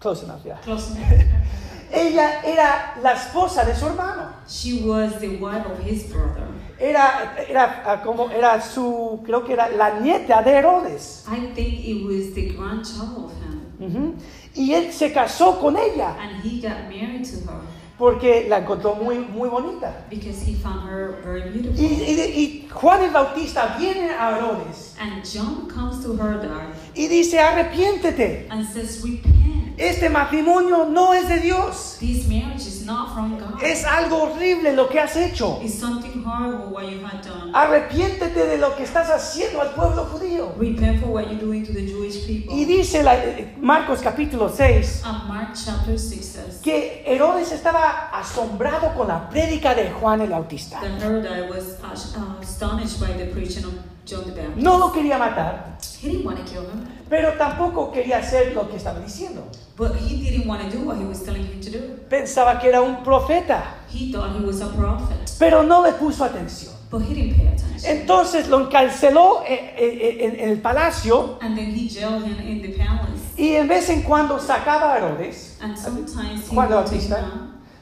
close 0.00 0.22
enough, 0.24 0.40
yeah. 0.46 0.56
Close 0.62 0.90
enough. 0.96 1.12
Ella 1.92 2.40
era 2.42 2.94
la 3.02 3.12
esposa 3.12 3.66
de 3.66 3.74
su 3.74 3.86
hermano. 3.86 4.32
She 4.48 4.82
was 4.82 5.20
the 5.20 5.36
wife 5.36 5.66
of 5.66 5.78
his 5.80 6.04
brother. 6.10 6.48
Era, 6.80 7.36
era 7.46 7.82
ah, 7.84 8.02
como 8.02 8.28
era 8.30 8.60
su, 8.62 9.20
creo 9.26 9.44
que 9.44 9.52
era 9.52 9.68
la 9.76 10.00
nieta 10.00 10.42
de 10.42 10.52
Herodes. 10.52 11.26
I 11.28 11.52
think 11.54 11.84
it 11.84 12.02
was 12.02 12.32
the 12.32 12.48
grandchild 12.48 13.26
of 13.26 13.32
him. 13.42 13.60
Ujú. 13.78 14.16
Y 14.54 14.72
él 14.72 14.90
se 14.92 15.12
casó 15.12 15.60
con 15.60 15.76
ella 15.76 16.16
And 16.18 16.42
he 16.42 16.60
got 16.60 16.88
married 16.88 17.24
to 17.24 17.36
her 17.50 17.60
porque 18.02 18.46
la 18.48 18.58
encontró 18.58 18.96
muy, 18.96 19.18
muy 19.18 19.48
bonita. 19.48 20.04
because 20.10 20.42
he 20.44 20.56
found 20.56 20.88
her 20.90 21.20
very 21.24 21.42
Y, 21.42 21.52
beautiful. 21.52 21.84
y- 21.84 22.64
y 22.64 22.68
Juan 22.68 23.04
el 23.04 23.10
Bautista 23.12 23.76
viene 23.78 24.10
a 24.10 24.36
Herodes 24.36 24.96
And 25.00 25.22
John 25.24 25.68
comes 25.72 26.02
to 26.04 26.14
her 26.16 26.40
there 26.40 26.72
y 26.96 27.06
dice, 27.06 27.38
arrepiéntete. 27.38 28.48
and 28.50 28.66
says, 28.66 29.04
Repent. 29.04 29.61
Este 29.78 30.08
matrimonio 30.10 30.84
no 30.86 31.14
es 31.14 31.28
de 31.28 31.40
Dios. 31.40 31.96
This 31.98 32.26
marriage 32.28 32.66
is 32.66 32.82
not 32.84 33.14
from 33.14 33.38
God. 33.38 33.62
Es 33.62 33.84
algo 33.84 34.24
horrible 34.24 34.72
lo 34.74 34.88
que 34.88 35.00
has 35.00 35.16
hecho. 35.16 35.60
It's 35.62 35.78
something 35.78 36.22
horrible 36.24 36.66
what 36.72 36.84
you 36.84 37.00
had 37.04 37.22
done. 37.22 37.52
Arrepiéntete 37.54 38.44
de 38.46 38.58
lo 38.58 38.76
que 38.76 38.84
estás 38.84 39.08
haciendo 39.10 39.60
al 39.60 39.70
pueblo 39.74 40.04
judío. 40.06 40.52
Repent 40.58 41.00
for 41.00 41.10
what 41.10 41.24
you're 41.28 41.40
doing 41.40 41.64
to 41.64 41.72
the 41.72 41.86
Jewish 41.86 42.26
people. 42.26 42.54
Y 42.54 42.64
dice 42.64 43.02
la- 43.02 43.16
eh, 43.16 43.54
Marcos 43.60 44.00
capítulo 44.00 44.48
6 44.48 45.02
And 45.04 45.28
Mark 45.28 45.54
chapter 45.54 45.98
6 45.98 46.24
says 46.24 46.60
que 46.62 47.02
Herodes 47.06 47.52
estaba 47.52 48.10
asombrado 48.12 48.94
con 48.94 49.08
la 49.08 49.28
prédica 49.30 49.74
de 49.74 49.90
Juan 49.90 50.20
el 50.20 50.30
Bautista. 50.30 50.80
Herod 51.00 51.24
was 51.50 51.78
uh, 51.82 52.40
astonished 52.42 53.00
by 53.00 53.12
the 53.16 53.26
preaching 53.32 53.64
of 53.64 53.72
John 54.04 54.24
the 54.24 54.32
Baptist. 54.32 54.56
No 54.58 54.78
lo 54.78 54.92
quería 54.92 55.18
matar, 55.18 55.78
He 56.02 56.08
didn't 56.10 56.24
want 56.26 56.38
to 56.38 56.44
kill 56.44 56.62
him, 56.62 56.84
pero 57.08 57.32
tampoco 57.38 57.92
quería 57.92 58.18
hacer 58.18 58.52
lo 58.54 58.68
que 58.68 58.76
estaba 58.76 58.98
diciendo. 59.00 59.42
but 59.76 59.92
he 59.96 60.16
didn't 60.16 60.46
want 60.46 60.60
to 60.62 60.68
do 60.76 60.84
what 60.84 60.96
he 60.98 61.04
was 61.04 61.22
telling 61.24 61.44
him 61.44 61.60
to 61.60 61.70
do. 61.70 61.78
Pensaba 62.08 62.58
que 62.60 62.68
era 62.68 62.80
un 62.82 63.02
profeta, 63.04 63.62
He 63.88 64.10
thought 64.12 64.36
he 64.38 64.44
was 64.44 64.60
a 64.60 64.68
prophet, 64.68 65.16
pero 65.38 65.62
no 65.62 65.82
le 65.82 65.92
puso 65.92 66.24
atención. 66.24 66.72
but 66.90 67.02
he 67.02 67.14
didn't 67.14 67.36
pay 67.36 67.46
attention. 67.48 67.90
Entonces 67.90 68.48
lo 68.48 68.60
encarceló 68.66 69.42
eh, 69.46 69.74
eh, 69.78 70.16
en, 70.24 70.38
en 70.40 70.48
el 70.50 70.60
palacio 70.60 71.38
And 71.40 71.56
then 71.56 71.70
he 71.74 71.88
jailed 71.88 72.22
him 72.24 72.38
in 72.46 72.60
the 72.62 72.68
palace. 72.76 73.22
y 73.36 73.54
en 73.56 73.66
vez 73.68 73.88
en 73.88 74.02
cuando 74.02 74.38
sacaba 74.38 74.92
a 74.94 74.98
Herodes, 74.98 75.56
And 75.62 75.76
sometimes 75.78 76.48
he 76.48 76.54
Juan 76.54 76.68
Bautista, 76.68 77.24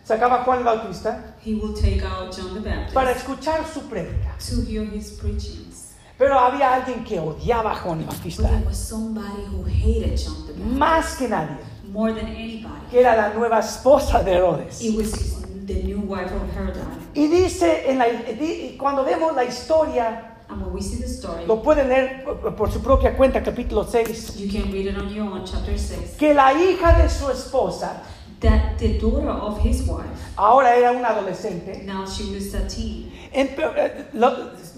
sacaba 0.05 0.43
a 0.43 0.45
Juan 0.45 0.63
Bautista 0.65 1.35
he 1.45 1.55
will 1.55 1.75
take 1.75 2.03
out 2.05 2.31
John 2.37 2.55
the 2.55 2.61
Baptist 2.61 2.95
para 2.95 3.11
escuchar 3.13 3.65
su 3.67 3.81
prédica. 3.89 4.37
to 4.39 4.63
hear 4.63 4.85
his 4.85 5.11
preachings. 5.19 5.90
Pero 6.21 6.39
había 6.39 6.75
alguien 6.75 7.03
que 7.03 7.19
odiaba 7.19 7.73
a 7.73 7.77
Juan 7.77 8.01
el 8.01 8.05
Bautista 8.07 8.43
there 8.49 8.63
was 8.67 8.77
somebody 8.77 9.43
who 9.51 9.65
hated 9.65 10.17
John 10.19 10.47
the 10.47 10.53
Baptist 10.53 10.79
más 10.79 11.17
que 11.17 11.29
nadie, 11.29 11.57
more 11.91 12.13
than 12.13 12.27
anybody. 12.27 12.75
que 12.91 13.01
era 13.01 13.17
la 13.17 13.31
nueva 13.35 13.59
esposa 13.61 14.23
de 14.23 14.35
Herodes. 14.35 14.83
It 14.83 14.95
was 14.97 15.15
his, 15.15 15.41
the 15.67 15.83
new 15.83 16.01
wife 16.01 16.31
of 16.31 16.43
Herod. 16.55 16.77
Y 17.15 17.27
dice, 17.27 17.91
en 17.91 17.99
la, 17.99 18.05
di- 18.07 18.77
cuando 18.79 19.03
vemos 19.05 19.35
la 19.35 19.45
historia, 19.45 20.27
And 20.51 20.61
when 20.63 20.75
we 20.75 20.83
see 20.83 20.99
the 21.01 21.09
story, 21.09 21.47
lo 21.47 21.63
pueden 21.63 21.89
leer 21.89 22.25
por, 22.57 22.71
su 22.71 22.81
propia 22.83 23.17
cuenta, 23.17 23.43
capítulo 23.43 23.85
6, 23.85 24.37
you 24.37 24.49
can 24.51 24.71
read 24.71 24.87
it 24.89 24.99
on 24.99 25.09
your 25.09 25.25
own, 25.25 25.45
chapter 25.47 25.79
6, 25.79 26.17
que 26.19 26.35
la 26.35 26.53
hija 26.53 27.01
de 27.01 27.09
su 27.09 27.31
esposa, 27.31 28.03
that 28.41 28.77
the 28.79 28.99
daughter 28.99 29.31
of 29.31 29.59
his 29.65 29.83
wife, 29.87 30.09
ahora 30.37 30.77
era 30.77 30.93
una 30.93 31.09
adolescente, 31.11 31.83
now 31.85 32.05
she 32.05 32.25
was 32.35 32.53
a 32.55 32.67
teen, 32.69 33.11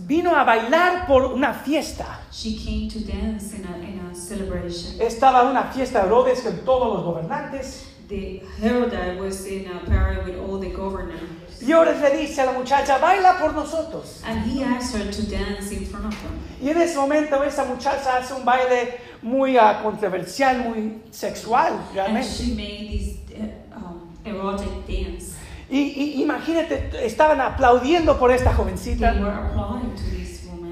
vino 0.07 0.35
a 0.35 0.45
bailar 0.45 1.07
por 1.07 1.25
una 1.33 1.53
fiesta. 1.55 2.21
she 2.31 2.57
came 2.57 2.89
to 2.89 2.99
dance 3.01 3.55
in 3.55 3.65
a, 3.67 3.77
in 3.79 4.01
a 4.11 4.15
celebration. 4.15 5.01
Estaba 5.01 5.43
en 5.43 5.49
una 5.49 5.65
fiesta 5.73 6.01
de 6.03 6.07
Herodes 6.07 6.41
con 6.43 6.59
todos 6.65 6.95
los 6.95 7.05
gobernantes. 7.05 7.87
The 8.09 8.43
Herod 8.61 9.19
was 9.19 9.47
in 9.47 9.69
a 9.71 9.79
party 9.87 10.31
with 10.31 10.39
all 10.39 10.59
the 10.59 10.69
governors. 10.71 11.63
Y 11.63 11.71
Herodes 11.73 12.01
le 12.03 12.11
dice 12.19 12.41
a 12.41 12.47
la 12.47 12.53
muchacha, 12.53 12.99
baila 12.99 13.39
por 13.39 13.53
nosotros. 13.55 14.21
And 14.27 14.43
he 14.45 14.63
asked 14.63 14.95
her 14.97 15.11
to 15.11 15.23
dance 15.31 15.71
in 15.71 15.87
front 15.87 16.07
of 16.07 16.15
him. 16.21 16.39
Y 16.61 16.69
en 16.71 16.79
ese 16.79 16.97
momento 16.97 17.43
esa 17.43 17.65
muchacha 17.65 18.19
hace 18.19 18.35
un 18.35 18.45
baile 18.45 18.99
muy 19.23 19.57
ah, 19.57 19.81
controversial, 19.83 20.59
muy 20.59 21.01
sexual, 21.11 21.73
And 21.73 21.95
realmente. 21.95 22.29
she 22.29 22.55
made 22.55 22.91
this 22.91 23.17
uh, 23.39 23.77
um, 23.77 24.13
erotic 24.25 24.87
dance. 24.87 25.32
Y, 25.73 25.79
y 25.79 26.23
imagínate, 26.23 26.91
estaban 27.03 27.41
aplaudiendo 27.41 28.19
por 28.19 28.31
esta 28.31 28.53
jovencita. 28.53 29.15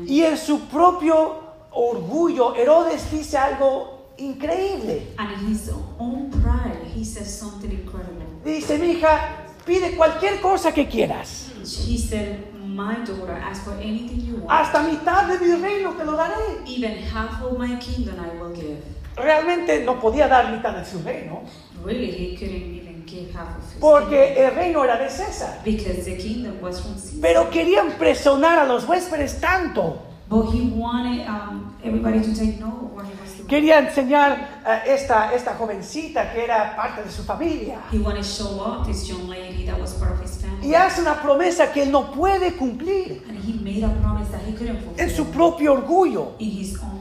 Y 0.07 0.23
en 0.23 0.37
su 0.37 0.61
propio 0.69 1.41
orgullo, 1.71 2.55
Herodes 2.55 3.11
dice 3.11 3.39
algo 3.39 4.13
increíble. 4.19 5.15
And 5.17 5.33
in 5.41 5.53
his 5.55 5.71
own 5.99 6.31
pride, 6.31 6.85
he 6.95 7.03
says 7.03 7.33
something 7.35 7.71
incredible. 7.71 8.27
Dice, 8.45 8.79
mi 8.79 8.91
hija, 8.91 9.47
pide 9.65 9.97
cualquier 9.97 10.39
cosa 10.43 10.73
que 10.73 10.87
quieras. 10.87 11.51
He 11.63 11.97
said, 11.97 12.53
My 12.55 12.97
daughter, 13.05 13.33
ask 13.33 13.65
for 13.65 13.75
anything 13.75 14.21
you 14.21 14.37
want. 14.37 14.51
Hasta 14.51 14.83
mitad 14.83 15.29
de 15.29 15.39
mi 15.39 15.63
reino 15.63 15.95
te 15.95 16.05
lo 16.05 16.13
daré. 16.13 16.37
Even 16.67 16.99
half 16.99 17.43
of 17.43 17.59
my 17.59 17.79
kingdom 17.79 18.17
I 18.21 18.39
will 18.39 18.55
give. 18.55 18.83
Realmente 19.17 19.83
no 19.83 19.99
podía 19.99 20.29
dar 20.29 20.53
mitad 20.53 20.77
de 20.77 20.85
su 20.85 21.03
reino, 21.03 21.43
Really, 21.85 22.11
he 22.11 22.37
couldn't 22.37 22.75
even 22.75 22.90
give 23.11 23.33
half 23.35 23.57
of 23.57 23.65
his 23.65 23.81
porque 23.81 24.35
el 24.37 24.55
reino 24.55 24.85
era 24.85 24.97
de 24.99 25.09
César. 25.11 25.61
Because 25.65 26.05
the 26.05 26.17
kingdom 26.17 26.61
was 26.63 26.81
from 26.81 26.95
Caesar. 26.95 27.21
Pero 27.21 27.51
querían 27.51 27.93
presionar 27.99 28.59
a 28.59 28.67
los 28.67 28.85
huéspedes 28.87 29.41
tanto. 29.41 30.03
But 30.29 30.53
he 30.55 30.71
wanted 30.71 31.27
um, 31.27 31.75
everybody 31.83 32.21
to 32.21 32.33
take 32.33 32.61
note 32.61 32.91
he 33.05 33.21
was 33.21 33.35
doing. 33.37 33.49
Quería 33.49 33.79
enseñar 33.81 34.61
a 34.65 34.85
esta, 34.87 35.35
esta 35.35 35.55
jovencita 35.55 36.33
que 36.33 36.45
era 36.45 36.77
parte 36.77 37.03
de 37.03 37.11
su 37.11 37.25
familia. 37.25 37.81
He 37.91 37.99
wanted 37.99 38.23
to 38.23 38.29
show 38.29 38.61
off 38.61 38.87
this 38.87 39.09
young 39.09 39.29
lady 39.29 39.67
that 39.67 39.79
was 39.81 39.93
part 39.95 40.13
of 40.13 40.21
his 40.23 40.37
family. 40.41 40.69
Y 40.69 40.75
hace 40.75 41.01
una 41.01 41.21
promesa 41.21 41.73
que 41.73 41.83
él 41.83 41.91
no 41.91 42.13
puede 42.13 42.57
cumplir 42.57 43.25
And 43.29 43.39
he 43.39 43.55
made 43.55 43.85
a 43.85 43.91
promise 44.01 44.31
that 44.31 44.41
he 44.47 44.53
couldn't 44.53 44.81
fulfill 44.83 45.05
en 45.05 45.11
su 45.11 45.25
propio 45.33 45.73
orgullo. 45.73 46.37
in 46.39 46.51
his 46.51 46.77
own. 46.81 47.00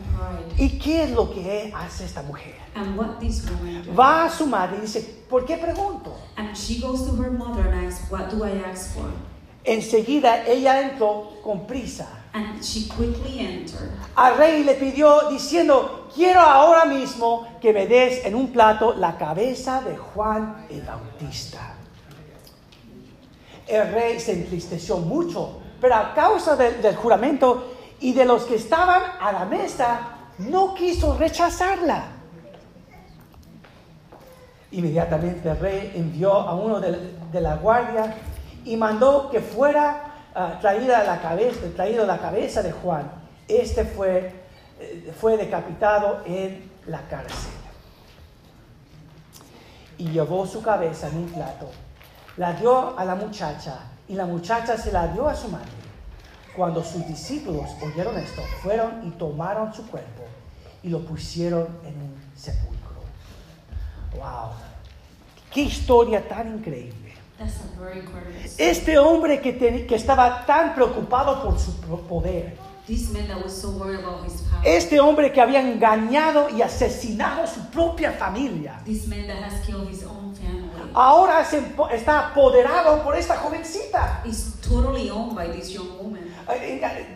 ¿Y 0.60 0.78
qué 0.78 1.04
es 1.06 1.12
lo 1.12 1.32
que 1.32 1.72
hace 1.74 2.04
esta 2.04 2.22
mujer? 2.22 2.56
And 2.76 2.98
what 2.98 3.20
this 3.20 3.46
woman 3.50 3.84
do? 3.86 3.96
Va 3.96 4.26
a 4.26 4.30
su 4.30 4.46
madre 4.46 4.78
y 4.80 4.82
dice, 4.82 5.02
¿por 5.30 5.46
qué 5.46 5.58
pregunto? 5.58 6.18
And 6.36 6.54
she 6.56 6.80
goes 6.82 7.06
to 7.06 7.16
her 7.16 7.32
mother 7.32 7.66
and 7.66 7.88
asks, 7.88 8.12
What 8.12 8.30
do 8.30 8.44
I 8.46 8.62
ask 8.70 8.94
for? 8.94 9.06
Enseguida 9.64 10.46
ella 10.46 10.82
entró 10.82 11.42
con 11.44 11.66
prisa 11.66 12.08
And 12.34 12.62
she 12.62 12.88
quickly 12.90 13.40
entered. 13.40 13.92
al 14.16 14.38
rey 14.38 14.64
le 14.64 14.76
pidió 14.76 15.30
diciendo, 15.30 16.08
quiero 16.14 16.42
ahora 16.42 16.86
mismo 16.86 17.48
que 17.62 17.74
me 17.74 17.88
des 17.88 18.24
en 18.26 18.36
un 18.36 18.52
plato 18.52 18.94
la 18.94 19.18
cabeza 19.18 19.82
de 19.82 19.98
Juan 19.98 20.68
el 20.70 20.82
Bautista. 20.82 21.76
El 23.68 23.92
rey 23.94 24.20
se 24.20 24.34
entristeció 24.34 24.98
mucho, 24.98 25.60
pero 25.80 25.96
a 25.96 26.14
causa 26.14 26.56
del, 26.56 26.82
del 26.82 26.96
juramento 26.96 27.76
y 28.00 28.14
de 28.14 28.26
los 28.26 28.44
que 28.44 28.56
estaban 28.56 29.02
a 29.20 29.32
la 29.32 29.46
mesa, 29.46 30.19
no 30.40 30.74
quiso 30.74 31.18
rechazarla. 31.18 32.04
Inmediatamente 34.72 35.50
el 35.50 35.60
rey 35.60 35.92
envió 35.96 36.34
a 36.34 36.56
uno 36.56 36.80
de, 36.80 37.42
la 37.42 37.56
guardia 37.56 38.16
y 38.66 38.78
mandó 38.78 39.30
que 39.30 39.42
fuera 39.42 40.14
ah, 40.36 40.58
traída 40.62 41.04
la 41.04 41.22
cabeza, 41.22 41.60
traído 41.76 42.06
la 42.06 42.20
cabeza 42.20 42.62
de 42.62 42.72
Juan. 42.72 43.12
Este 43.48 43.84
fue, 43.84 44.32
eh, 44.80 45.14
fue 45.20 45.38
decapitado 45.38 46.22
en 46.26 46.72
la 46.86 47.02
cárcel. 47.08 47.52
Y 49.98 50.12
llevó 50.12 50.46
su 50.46 50.62
cabeza 50.62 51.10
en 51.10 51.18
un 51.18 51.30
plato, 51.30 51.70
la 52.38 52.54
dio 52.54 52.98
a 52.98 53.04
la 53.04 53.16
muchacha 53.16 53.80
y 54.08 54.14
la 54.14 54.26
muchacha 54.26 54.78
se 54.78 54.92
la 54.94 55.08
dio 55.08 55.28
a 55.28 55.36
su 55.36 55.50
madre. 55.50 55.68
Cuando 56.56 56.84
sus 56.84 57.06
discípulos 57.08 57.70
oyeron 57.82 58.18
esto, 58.18 58.42
fueron 58.62 59.06
y 59.06 59.12
tomaron 59.12 59.74
su 59.74 59.86
cuerpo 59.88 60.19
y 60.84 60.90
lo 60.90 61.00
pusieron 61.06 61.68
en 61.86 61.96
un 62.02 62.16
sepulcro. 62.36 62.78
Wow, 64.16 64.52
qué 65.52 65.62
historia 65.62 66.28
tan 66.28 66.56
increíble. 66.58 67.14
Este 68.58 68.98
hombre 68.98 69.40
que, 69.42 69.54
te- 69.54 69.86
que 69.86 69.96
estaba 69.96 70.46
tan 70.46 70.76
preocupado 70.76 71.42
por 71.44 71.58
su 71.60 71.74
poder, 72.08 72.58
This 72.88 73.12
man 73.12 73.28
that 73.28 73.38
was 73.44 73.54
so 73.54 73.70
worried 73.70 74.00
about 74.04 74.26
his 74.26 74.42
power. 74.42 74.64
este 74.66 75.00
hombre 75.00 75.32
que 75.32 75.40
había 75.40 75.62
engañado 75.62 76.50
y 76.50 76.64
asesinado 76.64 77.44
a 77.44 77.48
su 77.48 77.60
propia 77.70 78.12
familia, 78.14 78.82
ahora 80.96 81.46
se 81.46 81.62
está 81.94 82.30
apoderado 82.30 83.04
por 83.04 83.16
esta 83.16 83.38
jovencita, 83.38 84.24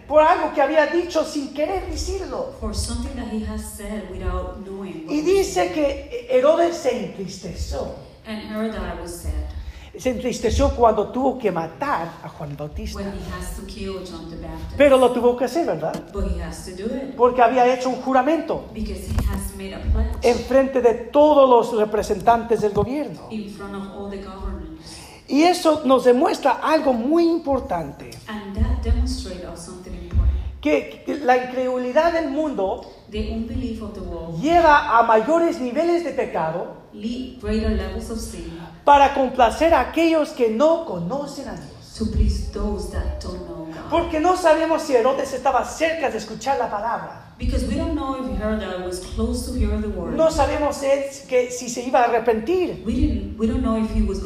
por 0.07 0.21
algo 0.21 0.53
que 0.53 0.61
había 0.61 0.85
dicho 0.87 1.23
sin 1.23 1.53
querer 1.53 1.85
decirlo. 1.89 2.53
for 2.59 2.73
something 2.75 3.15
that 3.15 3.31
he 3.31 3.45
has 3.45 3.61
said 3.63 4.09
without 4.11 4.57
knowing. 4.65 5.05
Y 5.09 5.21
dice 5.21 5.71
que 5.73 6.27
Herodes 6.29 6.77
se 6.77 7.05
entristeció. 7.05 7.95
And 8.25 8.41
Herod 8.51 8.73
was 9.01 9.11
sad. 9.23 9.31
se 9.97 10.09
entristeció 10.09 10.69
cuando 10.75 11.09
tuvo 11.11 11.37
que 11.37 11.51
matar 11.51 12.07
a 12.23 12.29
Juan 12.29 12.55
Bautista. 12.57 12.97
when 12.99 13.11
he 13.11 13.19
has 13.39 13.55
to 13.55 13.63
kill 13.67 13.99
John 14.03 14.29
the 14.29 14.37
Baptist. 14.37 14.77
Pero 14.77 14.97
lo 14.97 15.11
tuvo 15.11 15.37
que 15.37 15.45
hacer, 15.45 15.65
¿verdad? 15.65 15.93
But 16.11 16.31
he 16.35 16.41
has 16.41 16.65
to 16.65 16.71
do 16.71 16.85
it 16.85 17.15
Porque 17.15 17.41
había 17.41 17.71
hecho 17.73 17.89
un 17.89 18.01
juramento 18.01 18.65
because 18.73 19.01
he 19.01 19.15
has 19.31 19.55
made 19.55 19.73
a 19.73 19.79
pledge 19.93 20.09
en 20.23 20.37
frente 20.45 20.81
de 20.81 20.93
todos 21.11 21.47
los 21.49 21.77
representantes 21.79 22.61
del 22.61 22.71
gobierno. 22.73 23.27
in 23.29 23.49
front 23.49 23.75
of 23.75 23.83
all 23.95 24.09
the 24.09 24.17
governors. 24.17 24.63
Y 25.27 25.43
eso 25.43 25.81
nos 25.85 26.03
demuestra 26.05 26.59
algo 26.63 26.91
muy 26.93 27.27
importante, 27.27 28.09
que 30.63 31.03
la 31.23 31.35
incredulidad 31.35 32.13
del 32.13 32.29
mundo 32.29 32.89
The 33.11 33.31
unbelief 33.31 33.81
of 33.83 33.93
the 33.93 33.99
world 33.99 34.41
lleva 34.41 34.97
a 34.97 35.03
mayores 35.03 35.59
niveles 35.59 36.05
de 36.05 36.11
pecado 36.11 36.67
lead 36.93 37.41
greater 37.41 37.71
levels 37.71 38.09
of 38.09 38.17
sin 38.17 38.57
para 38.85 39.13
complacer 39.13 39.73
a 39.73 39.81
aquellos 39.81 40.29
que 40.29 40.49
no 40.49 40.85
conocen 40.85 41.49
a 41.49 41.55
Dios. 41.55 41.73
to 41.97 42.05
please 42.05 42.49
those 42.51 42.89
that 42.91 43.19
don't 43.21 43.45
know 43.47 43.63
God. 43.65 43.89
Porque 43.89 44.19
no 44.19 44.37
sabemos 44.37 44.81
si 44.83 44.95
Herodes 44.95 45.33
estaba 45.33 45.65
cerca 45.65 46.09
de 46.09 46.17
escuchar 46.17 46.57
la 46.57 46.69
palabra. 46.69 47.35
Because 47.37 47.65
we 47.67 47.75
don't 47.75 47.93
know 47.93 48.15
if 48.15 48.39
Herod 48.39 48.85
was 48.85 48.99
close 49.15 49.45
to 49.47 49.53
hear 49.57 49.79
the 49.81 49.89
word. 49.89 50.15
No 50.15 50.29
sabemos 50.31 50.79
que 51.27 51.51
si 51.51 51.67
se 51.67 51.83
iba 51.83 52.01
a 52.01 52.05
arrepentir. 52.05 52.83
We 52.85 52.93
didn't. 52.93 53.37
We 53.37 53.47
don't 53.47 53.61
know 53.61 53.77
if 53.77 53.91
he 53.93 54.01
was. 54.01 54.21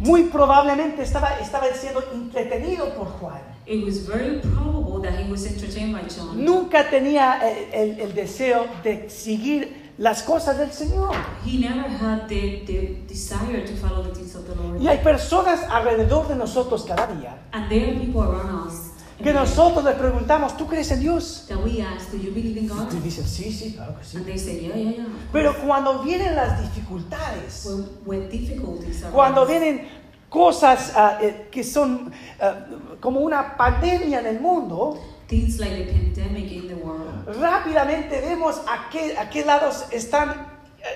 Muy 0.00 0.24
probablemente 0.24 1.02
estaba, 1.02 1.38
estaba 1.38 1.66
siendo 1.74 2.02
entretenido 2.12 2.94
por 2.94 3.06
Juan. 3.20 3.57
It 3.68 3.84
was 3.84 3.98
very 4.06 4.40
probable 4.40 5.00
that 5.02 5.18
he 5.18 5.30
was 5.30 5.44
entertained 5.46 5.92
by 5.92 6.02
John. 6.08 6.42
Nunca 6.42 6.88
tenía 6.88 7.38
el, 7.42 7.68
el- 7.90 8.00
el 8.00 8.14
deseo 8.14 8.66
de 8.82 9.10
seguir 9.10 9.90
las 9.98 10.22
cosas 10.22 10.56
del 10.56 10.70
Señor. 10.72 11.14
He 11.44 11.58
never 11.58 11.86
had 11.88 12.28
the, 12.28 12.62
the 12.66 13.02
desire 13.06 13.66
to 13.66 13.74
follow 13.76 14.02
the 14.02 14.14
things 14.14 14.34
of 14.34 14.46
the 14.46 14.54
Lord. 14.54 14.80
Y 14.80 14.86
hay 14.88 14.98
personas 15.02 15.60
alrededor 15.70 16.28
de 16.28 16.36
nosotros 16.36 16.84
cada 16.86 17.08
día 17.08 17.36
And 17.52 17.68
there 17.68 17.90
are 17.90 17.98
people 17.98 18.22
around 18.22 18.68
us 18.68 18.84
que 19.22 19.32
nosotros 19.32 19.84
les 19.84 19.96
preguntamos, 19.96 20.56
¿tú 20.56 20.68
crees 20.68 20.92
en 20.92 21.00
Dios? 21.00 21.44
that 21.48 21.58
we 21.58 21.82
ask, 21.82 22.12
"Do 22.12 22.16
you 22.18 22.32
believe 22.32 22.56
in 22.60 22.68
God?" 22.68 22.86
Y 22.94 23.00
dicen, 23.00 23.26
sí, 23.26 23.50
sí, 23.52 23.72
claro 23.74 23.98
que 23.98 24.04
sí. 24.04 24.16
And 24.16 24.24
they 24.26 24.38
say, 24.38 24.60
"Yeah, 24.68 24.76
yeah, 24.76 24.90
yeah." 24.92 25.06
Pero 25.32 25.52
cuando 25.66 26.04
vienen 26.04 26.36
las 26.36 26.62
dificultades, 26.62 27.66
When, 27.66 27.88
when 28.06 28.28
difficulties 28.30 29.02
are 29.02 29.10
cuando 29.12 29.44
vienen 29.44 29.88
cosas 30.28 30.92
eh, 31.20 31.48
que 31.50 31.64
son 31.64 32.12
ah, 32.40 32.66
como 33.00 33.20
una 33.20 33.56
pandemia 33.56 34.20
en 34.20 34.26
el 34.26 34.40
mundo, 34.40 35.00
things 35.26 35.58
like 35.58 35.84
the 35.84 35.92
pandemic 35.92 36.52
in 36.52 36.68
the 36.68 36.74
world, 36.74 37.26
rápidamente 37.40 38.20
vemos 38.20 38.60
a 38.66 38.88
qué, 38.90 39.16
a 39.16 39.28
qué 39.28 39.44
lados 39.44 39.86
están, 39.90 40.46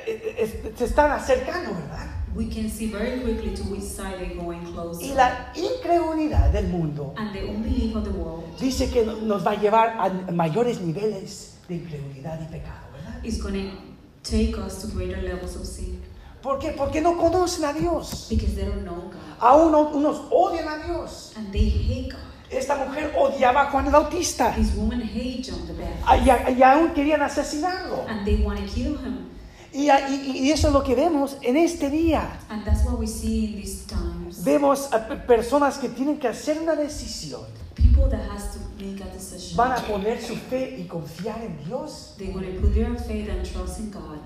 eh, 0.06 0.36
eh, 0.38 0.72
se 0.76 0.84
están 0.84 1.10
acercando, 1.12 1.70
¿verdad? 1.74 2.12
we 2.34 2.46
can 2.46 2.70
see 2.70 2.86
very 2.86 3.20
quickly 3.20 3.54
to 3.54 3.62
which 3.64 3.82
side 3.82 4.18
they're 4.18 4.34
going 4.34 4.64
closer. 4.72 5.04
Y 5.04 5.14
la 5.14 5.52
incredulidad 5.54 6.50
del 6.50 6.68
mundo 6.68 7.14
And 7.18 7.32
the 7.34 7.44
unbelief 7.44 7.94
of 7.94 8.04
the 8.04 8.10
world 8.10 8.44
dice 8.58 8.90
que 8.90 9.04
nos 9.04 9.46
va 9.46 9.52
a 9.52 9.60
llevar 9.60 9.96
a 9.98 10.08
mayores 10.32 10.80
niveles 10.80 11.58
de 11.68 11.76
incredulidad 11.76 12.40
y 12.40 12.46
pecado, 12.46 12.86
¿verdad? 12.94 13.24
is 13.24 13.38
going 13.42 13.70
to 13.70 13.76
take 14.22 14.56
us 14.56 14.80
to 14.80 14.88
greater 14.88 15.20
levels 15.22 15.56
of 15.56 15.66
sin 15.66 16.00
¿Por 16.42 16.58
qué? 16.58 16.70
Porque 16.72 17.00
no 17.00 17.16
conocen 17.16 17.64
a 17.64 17.72
Dios. 17.72 18.26
because 18.28 18.54
they 18.54 18.64
don't 18.64 18.82
know 18.84 19.10
God 19.10 19.20
Aún 19.40 19.74
unos 19.74 20.22
odian 20.30 20.68
a 20.68 20.84
Dios. 20.86 21.32
and 21.36 21.52
they 21.52 21.68
hate 21.68 22.10
God. 22.12 22.20
Esta 22.50 22.76
mujer 22.76 23.14
odiaba 23.18 23.62
a 23.62 23.70
Juan 23.70 23.86
el 23.86 23.92
Bautista 23.92 24.52
These 24.54 24.74
women 24.76 25.00
hate 25.00 25.42
John 25.42 25.66
the 25.66 25.72
Baptist 25.72 26.04
Ah, 26.06 26.16
y, 26.18 26.58
y 26.58 26.62
aún 26.62 26.92
querían 26.94 27.22
asesinarlo. 27.22 28.04
and 28.08 28.24
they 28.26 28.42
want 28.44 28.58
to 28.60 28.66
kill 28.66 28.96
him. 28.98 29.28
Y, 29.72 29.88
y- 29.88 30.32
y 30.38 30.50
eso 30.50 30.66
es 30.68 30.72
lo 30.74 30.82
que 30.82 30.94
vemos 30.94 31.38
en 31.40 31.56
este 31.56 31.88
día. 31.88 32.38
And 32.50 32.62
that's 32.64 32.84
what 32.84 32.98
we 32.98 33.06
see 33.06 33.46
in 33.46 33.54
these 33.62 33.86
times. 33.86 34.44
Vemos 34.44 34.92
a 34.92 35.08
pe- 35.08 35.16
personas 35.16 35.78
que 35.78 35.88
tienen 35.88 36.18
que 36.18 36.28
hacer 36.28 36.58
una 36.60 36.74
decisión. 36.76 37.40
People 37.74 38.04
that 38.10 38.20
has 38.30 38.52
to 38.52 38.58
make 38.78 39.00
a 39.02 39.06
decision. 39.14 39.56
¿Van 39.56 39.72
a 39.72 39.76
poner 39.86 40.20
su 40.20 40.36
fe 40.36 40.76
y 40.78 40.84
confiar 40.86 41.40
en 41.42 41.56
Dios? 41.64 42.14
They're 42.18 42.32
going 42.34 42.54
to 42.54 42.60
put 42.60 42.74
their 42.74 42.94
faith 42.98 43.30
and 43.30 43.42
trust 43.50 43.78
in 43.78 43.90
God. 43.90 44.20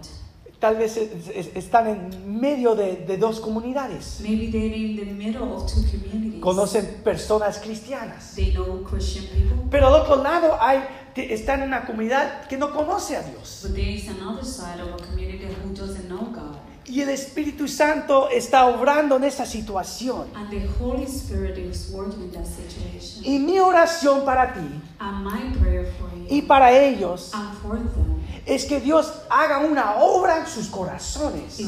Tal 0.59 0.77
vez 0.77 0.97
es- 0.97 1.29
es- 1.35 1.55
están 1.55 1.87
en 1.87 2.41
medio 2.41 2.75
de, 2.75 2.97
de 3.07 3.17
dos 3.19 3.41
comunidades. 3.41 4.21
Maybe 4.23 4.49
they're 4.51 4.75
in 4.75 4.97
the 4.97 5.05
middle 5.05 5.43
of 5.53 5.67
two 5.71 5.83
communities. 5.83 6.41
Conocen 6.41 7.03
personas 7.05 7.59
cristianas. 7.59 8.35
They 8.35 8.53
know 8.53 8.83
Christian 8.85 9.27
people, 9.27 9.69
Pero 9.71 9.89
al 9.89 9.95
otro 10.03 10.23
lado 10.23 10.57
hay, 10.61 10.81
están 11.15 11.61
en 11.63 11.69
una 11.69 11.85
comunidad 11.85 12.47
que 12.49 12.57
no 12.57 12.73
conoce 12.73 13.17
a 13.17 13.23
Dios. 13.23 13.61
but 13.65 13.75
there 13.75 13.91
is 13.91 14.09
another 14.09 14.45
side 14.45 14.81
of 14.81 14.95
a 14.99 15.05
community 15.05 15.45
who 15.63 15.75
doesn't 15.75 16.07
know 16.09 16.31
God. 16.33 16.57
Y 16.89 17.01
el 17.01 17.09
Espíritu 17.11 17.67
Santo 17.67 18.29
está 18.31 18.67
obrando 18.67 19.17
en 19.17 19.25
esa 19.25 19.45
situación. 19.45 20.29
And 20.37 20.49
the 20.51 20.67
Holy 20.81 21.05
Spirit 21.05 21.59
is 21.59 21.91
working 21.93 22.23
in 22.23 22.31
that 22.31 22.47
situation. 22.47 23.25
Y 23.25 23.41
mi 23.41 23.59
oración 23.59 24.25
para 24.25 24.55
ti 24.55 24.61
And 25.01 25.25
my 25.25 25.53
prayer 25.59 25.85
for 25.99 26.09
y 26.31 26.41
you 26.41 26.47
para 26.47 26.71
ellos 26.73 27.33
and 27.35 27.59
for 27.59 27.77
them 27.77 28.23
es 28.47 28.65
que 28.65 28.81
Dios 28.81 29.13
haga 29.29 29.59
una 29.59 29.97
obra 29.97 30.39
en 30.39 30.47
sus 30.47 30.69
corazones 30.69 31.59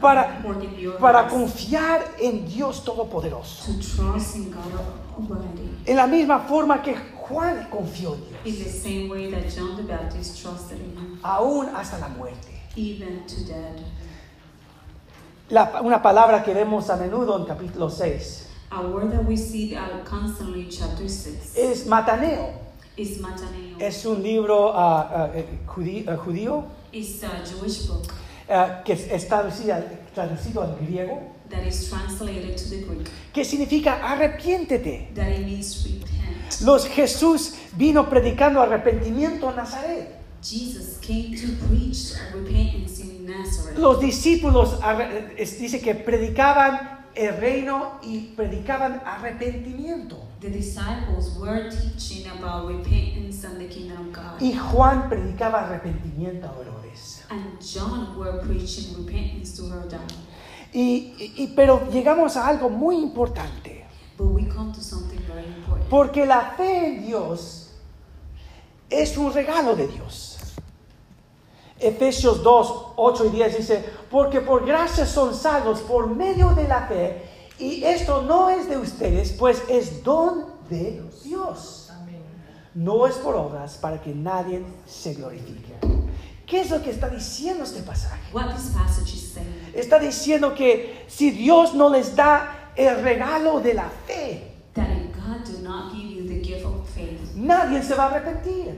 Para- 0.00 0.42
para 1.00 1.28
confiar 1.28 2.04
en 2.20 2.46
Dios 2.46 2.84
Todopoderoso. 2.84 3.64
En 5.86 5.96
la 5.96 6.06
misma 6.06 6.40
forma 6.40 6.82
que 6.82 6.94
Juan 7.28 7.68
confió 7.70 8.14
en 8.14 8.20
Dios, 8.24 8.42
aún 11.22 11.68
hasta 11.74 11.98
la 11.98 12.08
muerte. 12.08 12.48
even 12.76 13.24
to 13.26 13.36
death. 13.46 13.80
La- 15.48 15.80
una 15.82 16.02
palabra 16.02 16.42
que 16.42 16.52
vemos 16.52 16.90
a 16.90 16.96
menudo 16.96 17.38
en 17.38 17.44
capítulo 17.44 17.88
6 17.88 18.48
A 18.70 18.80
word 18.80 19.10
that 19.12 19.24
we 19.28 19.36
see 19.36 19.76
uh, 19.76 20.04
constantly 20.04 20.62
in 20.64 20.68
chapter 20.70 21.08
6 21.08 21.54
es 21.56 21.86
mataneo. 21.86 22.50
Es 22.96 24.04
un 24.06 24.22
libro 24.22 24.72
ah, 24.74 25.30
eh, 25.34 25.44
judí- 25.66 26.04
eh, 26.08 26.16
judío 26.16 26.64
It's 26.92 27.22
a 27.24 27.42
Jewish 27.44 27.88
book 27.88 28.06
ah, 28.48 28.82
que 28.84 28.92
es, 28.92 29.26
traducido, 29.28 29.76
traducido 30.14 30.62
al 30.62 30.76
griego, 30.80 31.20
that 31.50 31.64
is 31.66 31.88
translated 31.90 32.56
to 32.56 32.70
the 32.70 32.84
Greek, 32.84 33.08
que 33.32 33.44
significa 33.44 33.94
arrepiéntete. 34.02 35.08
that 35.14 35.28
it 35.28 35.44
means 35.44 35.84
repent. 35.84 36.60
Los 36.62 36.86
Jesús 36.86 37.54
vino 37.76 38.08
predicando 38.08 38.60
arrepentimiento 38.62 39.50
en 39.50 39.56
Nazaret. 39.56 40.08
Jesus 40.40 40.98
came 41.00 41.34
to 41.34 41.48
preach 41.66 42.14
repentance 42.32 43.00
in 43.02 43.26
Nazareth. 43.26 43.78
Los 43.78 43.98
discípulos 44.00 44.78
dice 45.58 45.80
que 45.80 45.94
predicaban 45.94 47.00
el 47.14 47.36
reino 47.38 47.98
y 48.02 48.34
predicaban 48.36 49.02
arrepentimiento. 49.04 50.22
The 50.44 50.50
disciples 50.50 51.38
were 51.38 51.70
teaching 51.70 52.26
about 52.30 52.68
repentance 52.68 53.44
and 53.44 53.58
the 53.58 53.64
kingdom 53.66 54.08
of 54.08 54.12
God. 54.12 54.42
Y 54.42 54.52
Juan 54.52 55.08
predicaba 55.08 55.60
arrepentimiento 55.66 56.44
a 56.44 56.52
Herodes. 56.60 57.24
And 57.30 57.58
John 57.62 58.14
were 58.18 58.42
preaching 58.44 58.94
repentance 58.94 59.56
to 59.56 59.70
her. 59.70 59.88
Y, 60.74 61.14
y- 61.18 61.32
y- 61.38 61.52
pero 61.56 61.88
llegamos 61.90 62.36
a 62.36 62.46
algo 62.46 62.68
muy 62.68 62.96
importante. 62.96 63.86
But 64.18 64.26
we 64.26 64.44
come 64.44 64.70
to 64.74 64.82
something 64.82 65.18
very 65.26 65.46
important. 65.46 65.88
Porque 65.88 66.26
la 66.26 66.52
fe 66.58 66.88
en 66.88 67.06
Dios 67.06 67.70
es 68.90 69.16
un 69.16 69.32
regalo 69.32 69.74
de 69.74 69.86
Dios. 69.88 70.36
Efesios 71.80 72.42
2, 72.42 72.92
8 72.96 73.24
y 73.24 73.30
10 73.30 73.56
dice, 73.56 73.84
porque 74.10 74.42
por 74.42 74.66
gracia 74.66 75.06
son 75.06 75.34
salvos 75.34 75.80
por 75.80 76.06
medio 76.14 76.50
de 76.54 76.68
la 76.68 76.86
fe, 76.86 77.30
y 77.58 77.84
esto 77.84 78.22
no 78.22 78.50
es 78.50 78.68
de 78.68 78.78
ustedes, 78.78 79.32
pues 79.32 79.62
es 79.68 80.02
don 80.02 80.46
de 80.68 81.02
Dios. 81.22 81.92
No 82.74 83.06
es 83.06 83.14
por 83.16 83.36
obras 83.36 83.76
para 83.76 84.00
que 84.00 84.12
nadie 84.12 84.64
se 84.84 85.14
glorifique. 85.14 85.74
¿Qué 86.46 86.60
es 86.60 86.70
lo 86.70 86.82
que 86.82 86.90
está 86.90 87.08
diciendo 87.08 87.64
este 87.64 87.82
pasaje? 87.82 88.20
Está 89.72 89.98
diciendo 89.98 90.54
que 90.54 91.04
si 91.06 91.30
Dios 91.30 91.74
no 91.74 91.88
les 91.88 92.16
da 92.16 92.72
el 92.74 93.00
regalo 93.02 93.60
de 93.60 93.74
la 93.74 93.88
fe, 94.06 94.50
nadie 97.36 97.82
se 97.82 97.94
va 97.94 98.04
a 98.04 98.10
arrepentir. 98.10 98.76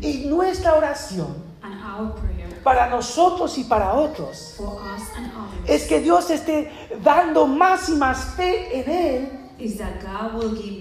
Y 0.00 0.26
nuestra 0.26 0.74
oración 0.74 1.54
And 1.64 1.80
our 1.82 2.12
prayer 2.12 2.33
para 2.64 2.88
nosotros 2.88 3.56
y 3.58 3.64
para 3.64 3.94
otros 3.94 4.54
for 4.56 4.74
us 4.74 5.02
and 5.16 5.26
others 5.36 5.70
es 5.70 5.86
que 5.86 6.00
Dios 6.00 6.30
esté 6.30 6.70
dando 7.02 7.46
más 7.46 7.88
y 7.88 7.92
más 7.92 8.34
fe 8.36 8.80
en 8.80 8.90
Él 8.90 9.28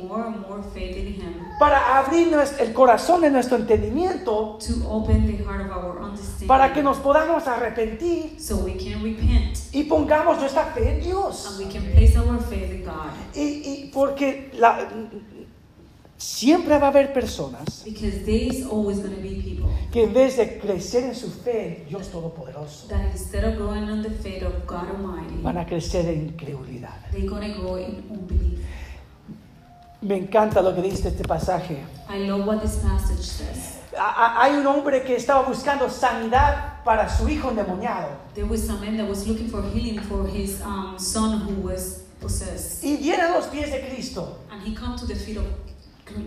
more 0.02 0.30
more 0.30 0.64
para 1.60 2.00
abrir 2.00 2.32
nues- 2.32 2.60
el 2.60 2.74
corazón 2.74 3.22
de 3.22 3.30
nuestro 3.30 3.58
entendimiento 3.58 4.58
to 4.60 4.74
open 4.90 5.28
the 5.28 5.44
heart 5.44 5.70
of 5.70 5.78
our 5.84 6.02
understanding 6.02 6.48
para 6.48 6.74
que 6.74 6.82
nos 6.82 6.98
podamos 6.98 7.46
arrepentir 7.48 8.36
so 8.40 8.58
we 8.58 8.74
can 8.76 9.02
repent 9.04 9.58
y 9.72 9.84
pongamos 9.84 10.40
nuestra 10.40 10.66
fe 10.66 10.82
en 10.90 10.96
and 10.96 11.04
Dios. 11.04 11.56
we 11.60 11.66
can 11.72 11.84
place 11.92 12.18
our 12.18 12.40
faith 12.42 12.72
in 12.72 12.84
God. 12.84 13.12
Y, 13.36 13.42
y 13.42 13.92
porque 13.94 14.52
la- 14.58 14.88
siempre 16.24 16.78
va 16.80 16.86
a 16.88 16.90
haber 16.90 17.12
personas 17.12 17.84
que 19.92 20.04
en 20.04 20.14
vez 20.14 20.38
de 20.38 20.58
crecer 20.58 21.04
en 21.04 21.16
su 21.16 21.30
fe, 21.30 21.86
Dios 21.90 22.08
Todopoderoso, 22.10 22.88
van 25.42 25.58
a 25.58 25.66
crecer 25.66 26.06
en 26.08 26.22
incredulidad. 26.30 26.96
Me 30.02 30.18
encanta 30.18 30.62
lo 30.62 30.74
que 30.76 30.82
dice 30.82 31.10
este 31.10 31.24
pasaje. 31.24 31.78
I 32.10 32.26
love 32.28 32.46
what 32.46 32.60
this 32.62 32.76
passage 32.78 33.22
says. 33.24 33.80
A- 33.98 34.02
a- 34.26 34.44
Hay 34.44 34.56
un 34.58 34.66
hombre 34.68 35.04
que 35.04 35.16
estaba 35.16 35.44
buscando 35.48 35.90
sanidad 35.90 36.84
para 36.84 37.08
su 37.08 37.30
hijo 37.30 37.50
endemoniado. 37.52 38.10
There 38.34 38.48
was 38.48 38.62
some 38.66 38.80
man 38.86 38.98
that 38.98 39.08
was 39.08 39.26
looking 39.28 39.48
for 39.50 39.62
healing 39.74 40.00
for 40.02 40.28
his 40.28 40.60
um, 40.62 40.96
son 40.98 41.42
who 41.48 41.66
was 41.66 42.02
possessed. 42.20 42.84
Y 42.84 42.98
viene 42.98 43.24
a 43.24 43.32
los 43.38 43.46
pies 43.48 43.72
de 43.72 43.80
Cristo. 43.88 44.40
And 44.52 44.62
he 44.68 44.74
come 44.76 44.98
to 44.98 45.06
the 45.06 45.16
feet 45.16 45.38
of 45.38 45.46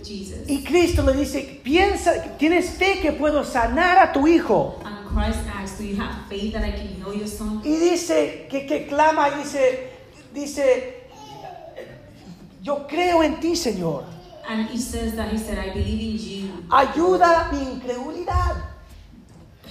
Jesus. 0.02 0.48
Y 0.48 0.64
Cristo 0.64 1.02
le 1.02 1.12
dice, 1.14 1.60
piensa, 1.62 2.36
¿tienes 2.38 2.70
fe 2.70 3.00
que 3.00 3.12
puedo 3.12 3.44
sanar 3.44 3.98
a 3.98 4.12
tu 4.12 4.26
hijo? 4.26 4.80
And 4.84 5.06
Christ 5.08 5.46
asks, 5.54 5.78
Do 5.78 5.84
you 5.84 5.96
have 6.00 6.26
faith 6.28 6.52
that 6.54 6.64
I 6.64 6.72
can 6.72 6.88
heal 6.88 7.14
your 7.14 7.28
son? 7.28 7.60
Y 7.64 7.76
dice, 7.76 8.46
que, 8.50 8.66
que 8.66 8.86
clama 8.86 9.28
y 9.28 9.42
dice, 9.42 9.90
dice, 10.32 11.08
yo 12.62 12.86
creo 12.86 13.22
en 13.22 13.38
ti, 13.40 13.54
Señor. 13.54 14.04
And 14.48 14.68
he 14.68 14.78
says 14.78 15.14
that 15.16 15.32
he 15.32 15.38
said, 15.38 15.58
I 15.58 15.70
believe 15.72 16.00
in 16.00 16.18
you. 16.18 16.66
Ayuda 16.70 17.50
mi 17.52 17.58
incredulidad. 17.58 18.56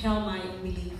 Help 0.02 0.26
my 0.26 0.40
unbelief. 0.40 0.94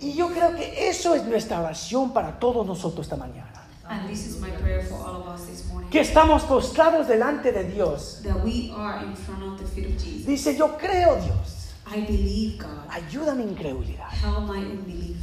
Y 0.00 0.12
yo 0.12 0.28
creo 0.28 0.54
que 0.54 0.88
eso 0.88 1.14
es 1.14 1.24
nuestra 1.24 1.60
oración 1.60 2.12
para 2.12 2.38
todos 2.38 2.66
nosotros 2.66 3.06
esta 3.06 3.16
mañana. 3.16 3.55
And 3.88 4.08
this 4.08 4.26
is 4.26 4.40
my 4.40 4.50
prayer 4.50 4.82
for 4.82 4.94
all 4.94 5.22
of 5.22 5.28
us 5.28 5.46
this 5.46 5.68
morning. 5.68 5.90
Que 5.90 6.00
estamos 6.00 6.42
postrados 6.42 7.06
delante 7.06 7.52
de 7.52 7.64
Dios. 7.64 8.20
That 8.24 8.42
we 8.44 8.72
are 8.74 9.04
in 9.04 9.14
front 9.14 9.42
of 9.44 9.58
the 9.58 9.66
feet 9.66 9.86
of 9.86 10.02
Jesus. 10.02 10.26
Dice, 10.26 10.56
yo 10.56 10.76
creo, 10.76 11.22
Dios. 11.22 11.72
I 11.86 12.00
believe 12.00 12.58
God. 12.58 12.88
Ayuda 12.90 13.34
mi 13.36 13.44
incredulidad. 13.44 14.08
Help 14.08 14.48
my 14.48 14.58
unbelief. 14.58 15.16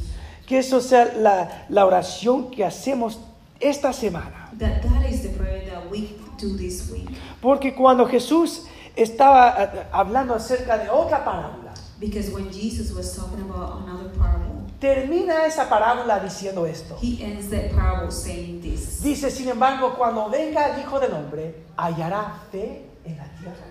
Que 0.45 0.59
eso 0.59 0.79
sea 0.79 1.13
la, 1.17 1.65
la 1.69 1.85
oración 1.85 2.51
que 2.51 2.63
hacemos 2.63 3.19
esta 3.59 3.91
semana. 3.91 4.49
That 4.57 4.81
that 4.83 5.09
is 5.09 5.23
the 5.23 5.37
prayer 5.37 5.65
that 5.69 5.89
we 5.89 6.15
do 6.37 6.55
this 6.55 6.89
week. 6.89 7.09
Porque 7.41 7.73
cuando 7.75 8.05
Jesús 8.07 8.65
estaba 8.95 9.55
eh, 9.57 9.87
hablando 9.91 10.33
acerca 10.33 10.77
de 10.77 10.89
otra 10.89 11.25
parábola, 11.25 11.73
Because 11.99 12.31
when 12.31 12.51
Jesus 12.51 12.91
was 12.93 13.15
talking 13.15 13.39
about 13.41 13.83
another 13.83 14.09
parable, 14.09 14.52
termina 14.83 15.45
esa 15.45 15.69
parábola 15.69 16.19
diciendo 16.19 16.65
esto. 16.65 16.97
he 17.01 17.23
ends 17.23 17.49
that 17.49 17.71
parable 17.71 18.11
saying 18.11 18.59
this. 18.61 19.01
Dice, 19.01 19.31
sin 19.31 19.47
embargo, 19.47 19.95
cuando 19.95 20.29
venga 20.29 20.75
el 20.75 20.81
Hijo 20.81 20.99
del 20.99 21.13
Hombre, 21.13 21.63
hallará 21.77 22.41
fe 22.51 22.85
en 23.05 23.15
la 23.15 23.23
tierra. 23.39 23.65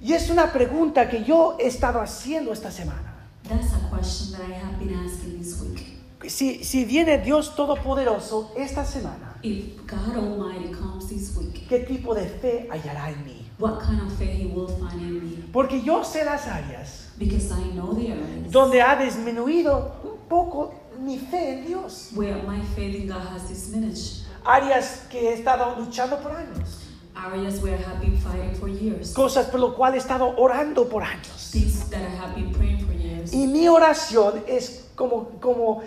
Y 0.00 0.12
es 0.12 0.30
una 0.30 0.52
pregunta 0.52 1.08
que 1.08 1.24
yo 1.24 1.56
he 1.58 1.66
estado 1.66 2.00
haciendo 2.00 2.52
esta 2.52 2.70
semana. 2.70 3.26
That's 3.48 3.72
a 3.72 3.90
question 3.90 4.30
that 4.38 4.48
I 4.48 4.52
have 4.54 4.78
been 4.78 4.94
asking 4.94 5.40
this 5.40 5.60
week. 5.60 5.98
Si, 6.30 6.62
si 6.62 6.84
viene 6.84 7.18
Dios 7.18 7.56
Todopoderoso 7.56 8.52
esta 8.56 8.84
semana, 8.84 9.38
If 9.42 9.76
God 9.88 10.16
Almighty 10.16 10.70
comes 10.72 11.08
this 11.08 11.36
week, 11.36 11.66
¿qué 11.68 11.80
tipo 11.80 12.14
de 12.14 12.26
fe 12.28 12.68
hallará 12.70 13.10
en 13.10 13.24
mí? 13.24 13.44
what 13.58 13.80
kind 13.80 14.00
of 14.02 14.16
faith 14.16 14.38
He 14.38 14.46
will 14.46 14.68
find 14.68 15.00
in 15.02 15.20
me? 15.20 15.42
Porque 15.52 15.82
yo 15.82 16.04
sé 16.04 16.24
las 16.24 16.46
áreas 16.46 17.07
Because 17.18 17.50
I 17.52 17.62
know 17.74 17.94
the 17.94 18.12
areas 18.12 18.52
donde 18.52 18.80
ha 18.80 18.96
disminuido 18.96 19.92
un 20.04 20.18
poco 20.28 20.72
mi 21.00 21.18
fe 21.18 21.58
en 21.58 21.66
Dios. 21.66 22.10
where 22.14 22.40
my 22.46 22.60
faith 22.76 22.94
in 22.94 23.08
God 23.08 23.26
has 23.32 23.48
diminished. 23.48 24.24
Áreas 24.44 25.06
que 25.10 25.18
he 25.20 25.32
estado 25.34 25.76
luchando 25.78 26.20
por 26.22 26.32
años. 26.32 26.84
Areas 27.14 27.60
where 27.60 27.74
I 27.74 27.82
have 27.82 28.00
been 28.00 28.16
fighting 28.18 28.54
for 28.54 28.68
years. 28.68 29.12
Cosas 29.12 29.46
por 29.46 29.58
lo 29.60 29.74
cual 29.74 29.94
he 29.94 29.98
estado 29.98 30.34
orando 30.38 30.88
por 30.88 31.02
años. 31.02 31.50
Things 31.50 31.88
that 31.90 32.00
I 32.00 32.14
have 32.16 32.34
been 32.34 32.52
praying 32.52 32.86
for 32.86 32.94
years. 32.94 33.32
Y 33.32 33.46
mi 33.46 33.66
oración 33.68 34.44
es 34.46 34.86
como, 34.94 35.30
como 35.40 35.82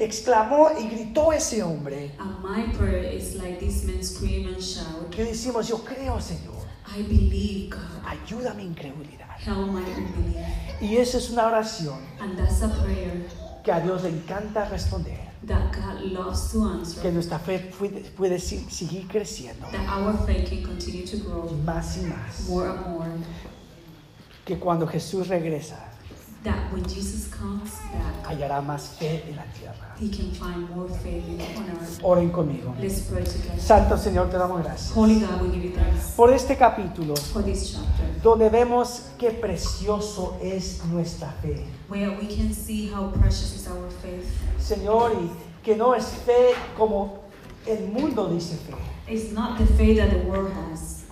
exclamó 0.00 0.70
y 0.78 0.88
gritó 0.88 1.32
ese 1.32 1.62
hombre. 1.62 2.10
And 2.18 2.42
my 2.42 2.64
prayer 2.76 3.04
is 3.04 3.36
like 3.36 3.58
this 3.60 3.84
man 3.84 4.02
scream 4.02 4.48
and 4.48 4.60
shout. 4.60 5.10
Que 5.10 5.24
decimos, 5.24 5.68
yo 5.68 5.78
creo, 5.84 6.20
Señor, 6.20 6.54
I 6.96 7.02
believe 7.02 7.70
God. 7.70 7.80
ayuda 8.06 8.54
mi 8.54 8.64
incredulidad. 8.64 9.23
Y 10.80 10.96
esa 10.96 11.18
es 11.18 11.30
una 11.30 11.46
oración 11.46 11.98
And 12.20 12.36
that's 12.36 12.62
a 12.62 12.68
prayer 12.82 13.26
que 13.64 13.72
a 13.72 13.80
Dios 13.80 14.02
le 14.02 14.10
encanta 14.10 14.68
responder. 14.68 15.18
that 15.46 15.72
God 15.72 16.00
loves 16.12 16.50
to 16.52 16.58
Que 16.60 16.78
answer. 16.78 17.12
nuestra 17.12 17.38
fe 17.38 17.58
puede, 17.78 18.00
puede 18.16 18.38
seguir 18.38 19.06
creciendo 19.08 19.66
That 19.70 19.86
our 19.88 20.16
faith 20.26 20.48
can 20.48 20.62
continue 20.62 21.06
to 21.06 21.16
grow 21.18 21.50
más 21.64 21.96
y 21.98 22.06
más. 22.06 22.48
more 22.48 22.68
and 22.68 22.86
more. 22.86 23.08
Que 24.44 24.58
cuando 24.58 24.86
Jesús 24.86 25.28
regresa, 25.28 25.78
That 26.44 26.70
when 26.72 26.84
Jesus 26.84 27.28
comes 27.34 27.70
back, 27.90 28.26
hallará 28.26 28.60
más 28.60 28.88
fe 28.98 29.24
en 29.28 29.36
la 29.36 29.44
tierra. 29.58 29.96
he 29.98 30.10
can 30.10 30.30
find 30.32 30.68
more 30.76 30.88
faith 31.02 31.24
in- 31.26 31.40
on 31.56 31.70
earth. 31.70 32.00
Oren 32.02 32.30
conmigo. 32.30 32.74
Let's 32.78 33.00
pray 33.10 33.24
together. 33.24 33.58
Santo 33.58 33.96
Señor, 33.96 34.28
te 34.30 34.36
damos 34.36 34.62
gracias 34.62 34.92
Holy 34.94 35.20
God, 35.20 35.40
we 35.40 35.48
give 35.50 35.64
you 35.64 35.70
thanks 35.74 36.12
por 36.14 36.30
este 36.34 36.56
capítulo 36.58 37.16
for 37.32 37.42
this 37.42 37.72
chapter 37.72 38.04
donde 38.22 38.50
vemos 38.50 39.08
qué 39.18 39.30
precioso 39.30 40.36
es 40.42 40.84
nuestra 40.84 41.30
fe. 41.40 41.64
where 41.88 42.10
we 42.10 42.26
can 42.26 42.52
see 42.52 42.88
how 42.92 43.10
precious 43.12 43.54
is 43.56 43.66
our 43.66 43.88
faith. 44.02 44.26
Señor, 44.58 45.12
y 45.14 45.30
que 45.62 45.76
no 45.76 45.94
es 45.94 46.04
fe 46.26 46.54
como 46.76 47.20
el 47.66 47.88
mundo 47.88 48.28
dice 48.28 48.56
fe. 48.58 48.74
It's 49.10 49.32
not 49.32 49.56
the 49.58 49.64
faith 49.66 49.96
that 49.96 50.10
the 50.10 50.28
world 50.28 50.52
has. 50.70 51.04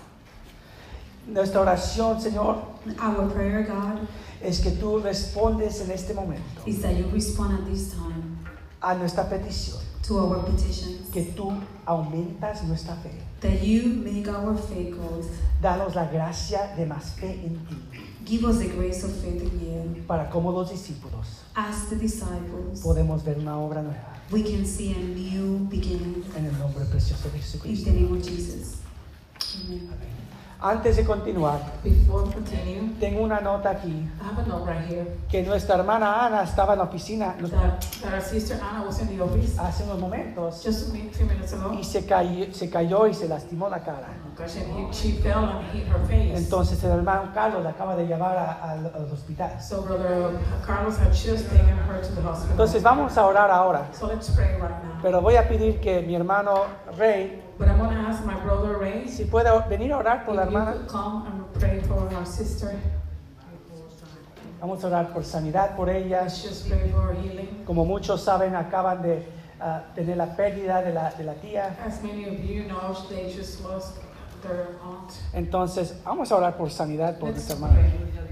Nuestra 1.27 1.61
oración, 1.63 2.21
Señor, 2.21 2.57
Our 3.01 3.31
prayer, 3.31 3.63
God, 3.63 4.07
es 4.45 4.61
que 4.61 4.71
tú 4.73 4.99
respondes 5.01 5.81
en 5.81 5.91
este 5.91 6.15
momento 6.15 6.63
is 6.67 6.81
that 6.83 6.93
you 6.97 7.07
respond 7.13 7.55
at 7.61 7.65
this 7.71 7.91
time 7.91 8.39
a 8.81 8.95
nuestra 8.95 9.29
petición, 9.29 9.79
to 10.07 10.19
our 10.19 10.45
petitions. 10.45 11.09
que 11.13 11.23
tú 11.37 11.53
aumentas 11.87 12.65
nuestra 12.65 12.97
fe. 12.97 13.11
That 13.41 13.63
you 13.63 14.03
make 14.05 14.29
our 14.29 14.57
faith 14.57 14.95
growth. 14.97 15.27
Danos 15.61 15.95
la 15.95 16.07
gracia 16.11 16.75
de 16.77 16.87
más 16.87 17.13
fe 17.13 17.33
en 17.45 17.57
ti, 17.69 17.77
Give 18.25 18.45
us 18.45 18.59
the 18.59 18.69
grace 18.69 19.05
of 19.05 19.11
faith 19.21 19.43
in 19.43 19.61
you. 19.97 20.03
para 20.07 20.29
como 20.31 20.51
los 20.53 20.71
discípulos 20.71 21.27
As 21.55 21.89
the 21.91 21.97
disciples, 21.97 22.81
podemos 22.83 23.23
ver 23.25 23.39
una 23.39 23.59
obra 23.59 23.83
nueva. 23.83 24.19
we 24.33 24.43
can 24.43 24.65
see 24.65 24.93
a 24.93 24.99
new 24.99 25.67
beginning 25.69 26.25
En 26.37 26.47
el 26.47 26.59
nombre 26.59 26.85
precioso 26.87 27.29
de 27.31 27.37
in 27.37 27.43
Jesucristo. 27.43 27.85
the 27.91 27.93
name 28.01 28.13
of 28.17 28.23
Jesus. 28.25 28.79
Amen. 29.65 29.89
Amén. 29.93 30.22
Antes 30.65 30.97
de 30.97 31.05
continuar, 31.05 31.59
continue, 32.09 32.95
tengo 33.01 33.23
una 33.25 33.41
nota 33.41 33.71
aquí 33.71 33.89
I 33.89 34.25
have 34.25 34.39
a 34.39 34.47
note 34.47 34.71
right 34.71 34.89
here 34.89 35.07
que 35.29 35.43
nuestra 35.43 35.75
hermana 35.75 36.25
Ana 36.25 36.45
estaba 36.45 36.75
en 36.75 36.79
la 36.79 36.85
oficina 36.85 37.35
that, 37.41 37.81
that 38.01 38.15
our 38.15 38.21
sister 38.21 38.61
Anna 38.63 38.85
was 38.87 39.01
in 39.01 39.09
the 39.09 39.21
office 39.21 39.59
hace 39.59 39.83
unos 39.83 39.99
momentos 39.99 40.63
just 40.63 40.95
ago. 40.95 41.73
y 41.75 41.83
se 41.83 42.07
cayó, 42.07 42.55
se 42.55 42.71
cayó 42.71 43.09
y 43.09 43.15
se 43.15 43.27
lastimó 43.27 43.69
la 43.69 43.81
cara. 43.81 44.07
Face. 44.37 44.63
Entonces 46.37 46.83
el 46.85 46.91
hermano 46.93 47.33
Carlos 47.35 47.65
la 47.65 47.71
acaba 47.71 47.97
de 47.97 48.07
llevar 48.07 48.37
al, 48.63 48.87
al 48.87 49.13
hospital. 49.13 49.61
so 49.61 49.83
brother 49.83 50.39
Carlos 50.65 50.97
had 50.97 51.13
just 51.13 51.51
taken 51.51 51.77
her 51.77 52.01
to 52.01 52.15
the 52.15 52.23
hospital. 52.23 52.53
Entonces 52.53 52.85
vamos 52.85 53.19
a 53.19 53.27
orar 53.27 53.51
ahora. 53.51 53.89
so 53.93 54.07
let's 54.07 54.31
pray 54.31 54.55
right 54.61 54.71
now. 54.85 55.03
Pero 55.03 55.21
voy 55.21 55.35
a 55.35 55.49
pedir 55.49 55.81
que 55.81 56.03
mi 56.03 56.15
hermano 56.15 56.67
Rey, 56.97 57.42
But 57.63 57.71
I'm 57.71 57.79
going 57.79 57.95
to 57.95 58.03
ask 58.03 58.25
my 58.27 58.35
brother 58.41 58.77
Ray 58.77 59.07
si 59.07 59.25
puede 59.25 59.49
venir 59.69 59.93
a 59.93 59.99
orar 59.99 60.25
por 60.25 60.35
la 60.35 60.43
hermana. 60.43 60.73
could 60.73 60.89
come 60.89 61.27
and 61.29 61.61
pray 61.61 61.81
for 61.83 62.13
our 62.13 62.27
sister. 62.27 62.75
Vamos 64.61 64.83
a 64.83 64.89
orar 64.89 65.13
por 65.13 65.23
sanidad 65.23 65.77
por 65.77 65.89
ella. 65.89 66.23
Let's 66.23 66.43
just 66.43 66.69
pray 66.69 66.91
for 66.91 67.03
her 67.03 67.15
healing. 67.15 67.63
Como 67.65 67.85
muchos 67.85 68.21
saben, 68.25 68.57
acaban 68.57 69.01
de 69.03 69.25
ah, 69.61 69.85
tener 69.95 70.17
la 70.17 70.35
pérdida 70.35 70.83
de 70.83 70.93
la, 70.93 71.11
de 71.11 71.23
la 71.23 71.35
tía. 71.35 71.77
As 71.87 72.03
many 72.03 72.25
of 72.25 72.45
you 72.45 72.65
know, 72.65 72.97
they 73.09 73.33
just 73.33 73.63
lost 73.63 73.95
their 74.43 74.77
aunt. 74.83 75.13
Entonces, 75.33 75.95
vamos 76.05 76.33
a 76.33 76.37
orar 76.39 76.57
por 76.57 76.69
sanidad 76.69 77.17
por 77.21 77.29
Let's 77.29 77.49
nuestra 77.49 77.55
hermana. 77.55 77.75
pray. 77.75 78.32